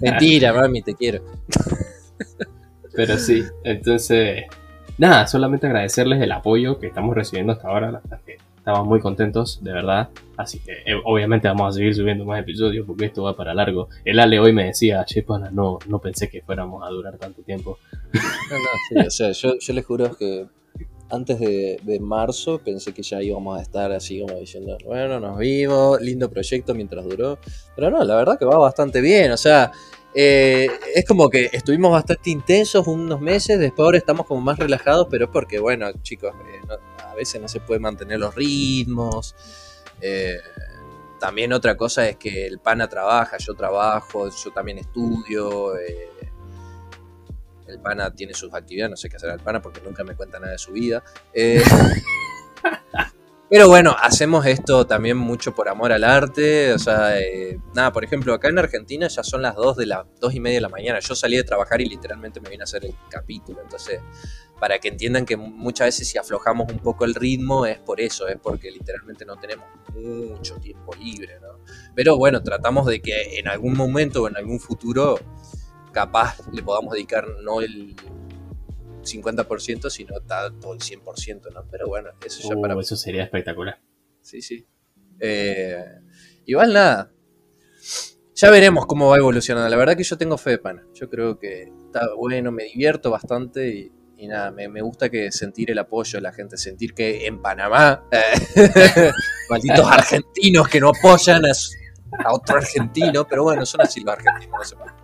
mentira, 0.00 0.52
mami, 0.52 0.82
te 0.82 0.94
quiero. 0.94 1.22
Pero 2.94 3.18
sí, 3.18 3.44
entonces, 3.64 4.44
nada, 4.96 5.26
solamente 5.26 5.66
agradecerles 5.66 6.22
el 6.22 6.30
apoyo 6.30 6.78
que 6.78 6.86
estamos 6.86 7.14
recibiendo 7.14 7.52
hasta 7.52 7.68
ahora. 7.68 7.90
La 7.90 8.00
verdad 8.00 8.20
es 8.20 8.24
que 8.24 8.42
estamos 8.56 8.86
muy 8.86 9.00
contentos, 9.00 9.62
de 9.62 9.72
verdad. 9.72 10.10
Así 10.36 10.60
que 10.60 10.72
eh, 10.86 10.94
obviamente 11.04 11.48
vamos 11.48 11.74
a 11.74 11.76
seguir 11.76 11.94
subiendo 11.96 12.24
más 12.24 12.40
episodios 12.40 12.86
porque 12.86 13.06
esto 13.06 13.24
va 13.24 13.36
para 13.36 13.54
largo. 13.54 13.88
El 14.04 14.20
Ale 14.20 14.38
hoy 14.38 14.52
me 14.52 14.66
decía, 14.66 15.04
che, 15.04 15.22
pana, 15.24 15.50
no, 15.50 15.80
no 15.88 15.98
pensé 15.98 16.28
que 16.28 16.42
fuéramos 16.42 16.86
a 16.86 16.90
durar 16.90 17.18
tanto 17.18 17.42
tiempo. 17.42 17.78
No, 18.12 18.20
no, 18.20 19.02
sí, 19.02 19.06
o 19.06 19.10
sea, 19.10 19.32
yo, 19.32 19.58
yo 19.58 19.74
les 19.74 19.84
juro 19.84 20.16
que 20.16 20.46
antes 21.10 21.38
de, 21.40 21.98
marzo 22.00 22.58
pensé 22.58 22.92
que 22.92 23.02
ya 23.02 23.22
íbamos 23.22 23.58
a 23.58 23.62
estar 23.62 23.90
así 23.92 24.20
como 24.20 24.38
diciendo, 24.38 24.76
bueno, 24.84 25.18
nos 25.20 25.38
vimos, 25.38 26.00
lindo 26.00 26.30
proyecto 26.30 26.74
mientras 26.74 27.04
duró. 27.04 27.38
Pero 27.74 27.90
no, 27.90 28.02
la 28.04 28.16
verdad 28.16 28.38
que 28.38 28.44
va 28.44 28.58
bastante 28.58 29.00
bien, 29.00 29.32
o 29.32 29.36
sea, 29.36 29.72
eh, 30.14 30.68
es 30.94 31.04
como 31.04 31.28
que 31.28 31.50
estuvimos 31.52 31.92
bastante 31.92 32.30
intensos 32.30 32.86
unos 32.86 33.20
meses, 33.20 33.58
después 33.58 33.84
ahora 33.84 33.98
estamos 33.98 34.26
como 34.26 34.40
más 34.40 34.58
relajados, 34.58 35.06
pero 35.10 35.26
es 35.26 35.30
porque, 35.30 35.58
bueno, 35.58 35.90
chicos, 36.02 36.32
eh, 36.34 36.76
a 37.04 37.14
veces 37.14 37.40
no 37.40 37.48
se 37.48 37.60
puede 37.60 37.80
mantener 37.80 38.18
los 38.18 38.34
ritmos. 38.34 39.34
eh, 40.00 40.38
también 41.18 41.52
otra 41.52 41.76
cosa 41.76 42.08
es 42.08 42.16
que 42.16 42.46
el 42.46 42.60
pana 42.60 42.88
trabaja, 42.88 43.38
yo 43.38 43.54
trabajo, 43.54 44.30
yo 44.30 44.52
también 44.52 44.78
estudio. 44.78 45.72
El 47.68 47.80
pana 47.80 48.14
tiene 48.14 48.34
sus 48.34 48.52
actividades, 48.54 48.90
no 48.90 48.96
sé 48.96 49.08
qué 49.08 49.16
hacer 49.16 49.30
el 49.30 49.40
pana 49.40 49.60
porque 49.60 49.80
nunca 49.80 50.04
me 50.04 50.14
cuenta 50.16 50.38
nada 50.38 50.52
de 50.52 50.58
su 50.58 50.72
vida. 50.72 51.02
Eh, 51.32 51.62
pero 53.50 53.68
bueno, 53.68 53.94
hacemos 54.00 54.46
esto 54.46 54.86
también 54.86 55.16
mucho 55.16 55.54
por 55.54 55.68
amor 55.68 55.92
al 55.92 56.04
arte. 56.04 56.72
O 56.72 56.78
sea, 56.78 57.18
eh, 57.20 57.58
nada, 57.74 57.92
por 57.92 58.04
ejemplo, 58.04 58.34
acá 58.34 58.48
en 58.48 58.58
Argentina 58.58 59.08
ya 59.08 59.22
son 59.22 59.42
las 59.42 59.54
2 59.56 59.76
de 59.76 59.86
la 59.86 60.06
dos 60.20 60.34
y 60.34 60.40
media 60.40 60.56
de 60.56 60.62
la 60.62 60.68
mañana. 60.68 60.98
Yo 61.00 61.14
salí 61.14 61.36
de 61.36 61.44
trabajar 61.44 61.80
y 61.80 61.86
literalmente 61.86 62.40
me 62.40 62.50
vine 62.50 62.62
a 62.62 62.64
hacer 62.64 62.84
el 62.84 62.94
capítulo. 63.10 63.60
Entonces, 63.62 64.00
para 64.58 64.78
que 64.78 64.88
entiendan 64.88 65.24
que 65.24 65.36
muchas 65.36 65.88
veces 65.88 66.08
si 66.08 66.18
aflojamos 66.18 66.70
un 66.72 66.78
poco 66.78 67.04
el 67.04 67.14
ritmo 67.14 67.66
es 67.66 67.78
por 67.78 68.00
eso, 68.00 68.26
es 68.28 68.36
porque 68.42 68.70
literalmente 68.70 69.24
no 69.24 69.36
tenemos 69.36 69.66
mucho 69.94 70.56
tiempo 70.56 70.94
libre, 70.96 71.38
¿no? 71.40 71.60
Pero 71.94 72.16
bueno, 72.16 72.42
tratamos 72.42 72.86
de 72.86 73.00
que 73.00 73.38
en 73.38 73.48
algún 73.48 73.76
momento 73.76 74.22
o 74.22 74.28
en 74.28 74.36
algún 74.36 74.58
futuro 74.60 75.18
capaz 75.98 76.38
le 76.52 76.62
podamos 76.62 76.92
dedicar 76.92 77.26
no 77.42 77.60
el 77.60 77.96
50%, 79.02 79.90
sino 79.90 80.14
todo 80.60 80.74
el 80.74 80.78
100%, 80.78 81.52
¿no? 81.52 81.64
Pero 81.68 81.88
bueno, 81.88 82.10
eso 82.24 82.48
ya 82.48 82.54
Uh, 82.54 82.60
para... 82.60 82.80
eso 82.80 82.94
sería 82.94 83.24
espectacular. 83.24 83.80
Sí, 84.20 84.40
sí. 84.40 84.64
Eh, 85.18 85.84
igual 86.46 86.72
nada. 86.72 87.10
Ya 88.36 88.50
veremos 88.50 88.86
cómo 88.86 89.08
va 89.08 89.16
evolucionando. 89.16 89.68
La 89.68 89.76
verdad 89.76 89.96
que 89.96 90.04
yo 90.04 90.16
tengo 90.16 90.38
fe 90.38 90.50
de 90.50 90.58
pana. 90.58 90.86
Yo 90.94 91.10
creo 91.10 91.36
que 91.36 91.72
está 91.86 92.14
bueno, 92.14 92.52
me 92.52 92.64
divierto 92.64 93.10
bastante 93.10 93.68
y, 93.68 93.92
y 94.16 94.28
nada, 94.28 94.52
me, 94.52 94.68
me 94.68 94.82
gusta 94.82 95.10
que 95.10 95.32
sentir 95.32 95.72
el 95.72 95.78
apoyo 95.80 96.18
de 96.18 96.20
la 96.20 96.32
gente, 96.32 96.56
sentir 96.56 96.94
que 96.94 97.26
en 97.26 97.42
Panamá, 97.42 98.04
eh, 98.12 99.10
malditos 99.50 99.90
argentinos 99.90 100.68
que 100.68 100.78
no 100.78 100.90
apoyan 100.90 101.42
a 101.44 102.32
otro 102.32 102.58
argentino, 102.58 103.26
pero 103.26 103.42
bueno, 103.42 103.66
son 103.66 103.80
así 103.80 104.00
los 104.00 104.12
argentinos, 104.12 104.56
no 104.56 104.64
se 104.64 104.76
puede. 104.76 104.97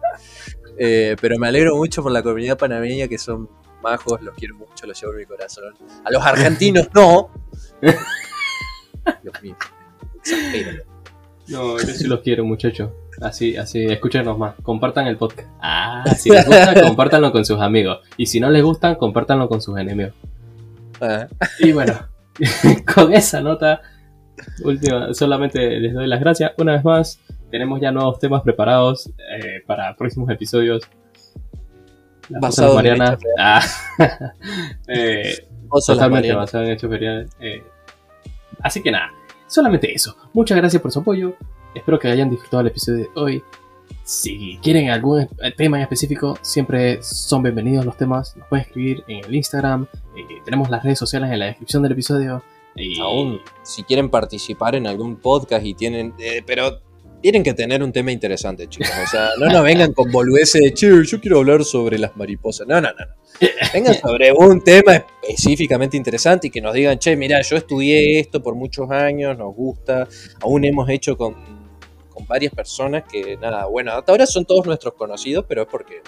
Eh, 0.79 1.17
pero 1.21 1.39
me 1.39 1.49
alegro 1.49 1.77
mucho 1.77 2.03
por 2.03 2.13
la 2.13 2.23
comunidad 2.23 2.59
panameña 2.59 3.09
que 3.09 3.19
son 3.19 3.49
majos, 3.83 4.21
los 4.23 4.35
quiero 4.35 4.57
mucho, 4.57 4.87
los 4.87 5.01
llevo 5.01 5.13
en 5.13 5.19
mi 5.19 5.27
corazón. 5.27 5.75
A 6.05 6.11
los 6.11 6.25
argentinos 6.25 6.89
no. 6.95 7.31
Dios 9.23 9.43
mío. 9.43 9.57
No, 11.49 11.79
yo 11.79 11.87
sí 11.87 12.07
los 12.07 12.21
quiero, 12.21 12.45
muchachos. 12.45 12.91
Así, 13.21 13.57
así, 13.57 13.85
escúchenos 13.85 14.39
más. 14.39 14.55
Compartan 14.63 15.07
el 15.07 15.17
podcast. 15.17 15.49
Ah, 15.61 16.05
si 16.17 16.31
les 16.31 16.47
gusta, 16.47 16.83
compártanlo 16.83 17.31
con 17.33 17.45
sus 17.45 17.61
amigos. 17.61 17.99
Y 18.17 18.27
si 18.27 18.41
no 18.41 18.51
les 18.51 18.63
gustan, 18.63 18.95
compártanlo 18.97 19.49
con 19.49 19.61
sus 19.61 19.79
enemigos. 19.79 20.15
Ah, 21.01 21.29
Y 21.61 21.73
bueno, 21.73 21.95
con 22.95 23.13
esa 23.13 23.41
nota 23.41 23.83
última, 24.65 25.13
solamente 25.13 25.79
les 25.79 25.93
doy 25.95 26.07
las 26.07 26.21
gracias 26.21 26.53
una 26.57 26.73
vez 26.73 26.85
más. 26.85 27.21
Tenemos 27.55 27.81
ya 27.81 27.93
nuevos 27.93 28.19
temas 28.19 28.43
preparados 28.43 29.07
eh, 29.31 29.63
para 29.65 29.95
próximos 29.95 30.29
episodios. 30.29 30.83
Las 32.29 32.41
Basado 32.41 32.81
en 32.81 33.01
hechos. 33.01 33.21
Ah, 33.39 33.63
eh, 34.89 35.47
totalmente 35.87 36.33
basado 36.33 36.65
en 36.65 36.71
hechos 36.73 36.91
reales. 36.91 37.31
eh. 37.39 37.63
así 38.61 38.83
que 38.83 38.91
nada, 38.91 39.13
solamente 39.47 39.95
eso. 39.95 40.17
Muchas 40.33 40.57
gracias 40.59 40.83
por 40.83 40.91
su 40.91 40.99
apoyo. 40.99 41.37
Espero 41.77 41.97
que 41.97 42.09
hayan 42.09 42.29
disfrutado 42.29 42.63
el 42.63 42.67
episodio 42.67 42.99
de 43.05 43.11
hoy. 43.15 43.45
Si 44.03 44.59
quieren 44.61 44.91
algún 44.91 45.29
tema 45.57 45.77
en 45.77 45.85
específico, 45.85 46.37
siempre 46.43 47.05
son 47.05 47.45
bienvenidos 47.45 47.87
los 47.87 47.97
temas. 47.97 48.37
Nos 48.37 48.49
pueden 48.49 48.67
escribir 48.67 49.05
en 49.07 49.25
el 49.27 49.33
Instagram. 49.33 49.87
eh, 50.17 50.41
tenemos 50.45 50.71
las 50.71 50.83
redes 50.83 50.99
sociales 50.99 51.31
en 51.31 51.39
la 51.39 51.47
descripción 51.47 51.85
del 51.85 51.93
episodio. 51.93 52.43
Y 52.75 52.99
Aún, 52.99 53.41
si 53.63 53.85
quieren 53.85 54.11
participar 54.11 54.75
en 54.75 54.89
algún 54.89 55.15
podcast 55.15 55.65
y 55.65 55.75
tienen. 55.75 56.15
eh, 56.19 56.43
pero 56.45 56.81
tienen 57.25 57.43
que 57.43 57.55
tener 57.55 57.83
un 57.83 57.91
tema 57.91 58.13
interesante, 58.13 58.69
chicos. 58.69 58.93
O 59.03 59.07
sea, 59.07 59.31
no 59.39 59.47
nos 59.47 59.65
vengan 59.65 59.95
con 59.95 60.13
boludeces 60.13 60.61
de 60.61 60.75
che, 60.75 60.91
yo 61.07 61.21
quiero 61.23 61.39
hablar 61.39 61.65
sobre 61.65 61.99
las 61.99 62.15
mariposas. 62.19 62.67
No, 62.69 62.83
no, 62.83 62.91
no. 62.91 63.07
Vengan 63.73 63.95
sobre 63.95 64.31
un 64.31 64.63
tema 64.63 65.07
específicamente 65.23 65.97
interesante 65.97 66.49
y 66.49 66.51
que 66.51 66.61
nos 66.61 66.75
digan, 66.75 66.99
che, 66.99 67.17
mira, 67.17 67.41
yo 67.41 67.57
estudié 67.57 68.21
esto 68.21 68.43
por 68.43 68.57
muchos 68.57 68.91
años, 68.91 69.39
nos 69.39 69.55
gusta. 69.55 70.07
Aún 70.43 70.67
hemos 70.67 70.87
hecho 70.91 71.17
con, 71.17 71.35
con 72.11 72.27
varias 72.27 72.53
personas 72.53 73.05
que, 73.11 73.39
nada, 73.39 73.65
bueno, 73.69 73.93
hasta 73.93 74.13
ahora 74.13 74.27
son 74.27 74.45
todos 74.45 74.67
nuestros 74.67 74.93
conocidos, 74.93 75.47
pero 75.49 75.63
es 75.63 75.69
porque 75.69 76.03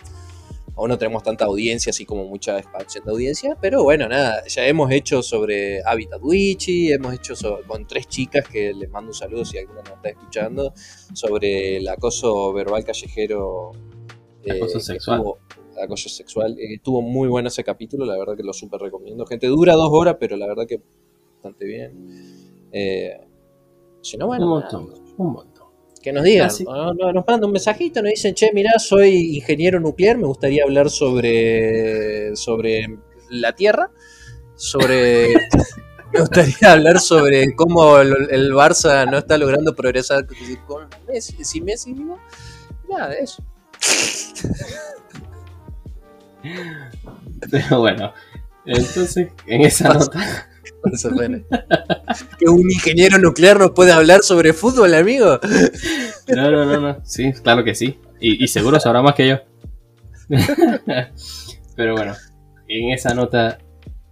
aún 0.76 0.88
no 0.90 0.98
tenemos 0.98 1.22
tanta 1.22 1.46
audiencia, 1.46 1.90
así 1.90 2.04
como 2.04 2.24
mucha 2.26 2.58
expansión 2.58 3.04
de 3.04 3.10
audiencia, 3.12 3.56
pero 3.60 3.82
bueno, 3.82 4.08
nada, 4.08 4.44
ya 4.46 4.66
hemos 4.66 4.90
hecho 4.92 5.22
sobre 5.22 5.82
Habitat 5.84 6.20
Witchy, 6.22 6.92
hemos 6.92 7.14
hecho 7.14 7.34
con 7.66 7.86
tres 7.86 8.06
chicas 8.08 8.46
que 8.48 8.72
les 8.74 8.90
mando 8.90 9.10
un 9.10 9.14
saludo 9.14 9.44
si 9.44 9.58
alguna 9.58 9.80
nos 9.82 9.92
está 9.94 10.10
escuchando, 10.10 10.72
sobre 11.14 11.78
el 11.78 11.88
acoso 11.88 12.52
verbal 12.52 12.84
callejero. 12.84 13.72
eh, 14.44 14.52
Acoso 14.58 14.78
sexual. 14.80 15.18
estuvo- 15.18 15.38
acoso 15.82 16.08
sexual. 16.08 16.52
eh, 16.58 16.74
estuvo 16.74 17.02
muy 17.02 17.28
bueno 17.28 17.48
ese 17.48 17.64
capítulo, 17.64 18.04
la 18.06 18.16
verdad 18.16 18.36
que 18.36 18.42
lo 18.44 18.52
súper 18.52 18.80
recomiendo. 18.80 19.26
Gente, 19.26 19.46
dura 19.48 19.74
dos 19.74 19.88
horas, 19.92 20.16
pero 20.20 20.36
la 20.36 20.46
verdad 20.46 20.66
que 20.66 20.80
bastante 21.34 21.64
bien. 21.64 22.68
Eh, 22.72 23.18
si 24.02 24.16
no, 24.16 24.26
bueno, 24.28 24.46
un 24.54 24.60
nada, 24.60 24.78
montón, 24.78 25.14
un 25.16 25.32
montón. 25.32 25.55
Que 26.02 26.12
nos 26.12 26.24
digan, 26.24 26.50
no, 26.64 26.94
no, 26.94 27.12
nos 27.12 27.26
mandan 27.26 27.44
un 27.46 27.52
mensajito, 27.52 28.02
nos 28.02 28.10
dicen, 28.10 28.34
che, 28.34 28.50
mirá, 28.52 28.78
soy 28.78 29.36
ingeniero 29.36 29.80
nuclear, 29.80 30.18
me 30.18 30.26
gustaría 30.26 30.62
hablar 30.64 30.90
sobre, 30.90 32.36
sobre 32.36 32.98
la 33.30 33.54
Tierra, 33.54 33.90
sobre... 34.54 35.28
me 36.12 36.20
gustaría 36.20 36.72
hablar 36.72 37.00
sobre 37.00 37.54
cómo 37.54 37.98
el, 37.98 38.52
Barça 38.52 39.10
no 39.10 39.18
está 39.18 39.36
logrando 39.36 39.74
progresar 39.74 40.26
con 40.66 40.88
Messi, 41.08 41.44
si 41.44 41.60
Messi 41.60 41.92
vivo. 41.92 42.18
Nada 42.88 43.08
de 43.08 43.18
eso. 43.18 43.44
Pero 47.50 47.80
bueno, 47.80 48.12
entonces, 48.64 49.28
en 49.46 49.62
esa 49.62 49.92
nota. 49.92 50.48
Que 52.38 52.48
un 52.48 52.70
ingeniero 52.70 53.18
nuclear 53.18 53.58
nos 53.58 53.72
puede 53.72 53.92
hablar 53.92 54.22
sobre 54.22 54.52
fútbol, 54.52 54.94
amigo. 54.94 55.38
No, 56.28 56.50
no, 56.50 56.64
no, 56.64 56.80
no. 56.80 57.00
Sí, 57.04 57.32
claro 57.42 57.64
que 57.64 57.74
sí. 57.74 57.98
Y, 58.20 58.46
seguro 58.48 58.80
sabrá 58.80 59.02
más 59.02 59.14
que 59.14 59.28
yo. 59.28 59.38
Pero 61.76 61.94
bueno, 61.94 62.14
en 62.68 62.92
esa 62.92 63.14
nota 63.14 63.58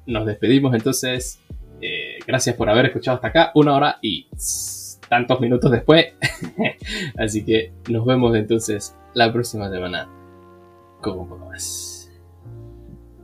nos 0.07 0.27
despedimos 0.27 0.75
entonces. 0.75 1.41
Eh, 1.81 2.19
gracias 2.27 2.57
por 2.57 2.69
haber 2.71 2.87
escuchado 2.87 3.17
hasta 3.17 3.29
acá. 3.29 3.51
Una 3.55 3.75
hora 3.75 3.99
y 4.03 4.29
tantos 5.09 5.41
minutos 5.41 5.71
después. 5.71 6.07
Así 7.19 7.45
que 7.45 7.73
nos 7.89 8.05
vemos 8.05 8.35
entonces 8.37 8.95
la 9.15 9.33
próxima 9.33 9.71
semana 9.71 10.09
con 11.01 11.19
un 11.19 11.29
poco 11.29 11.47
más. 11.47 12.11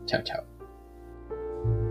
Chao, 0.07 0.23
chao. 0.23 1.90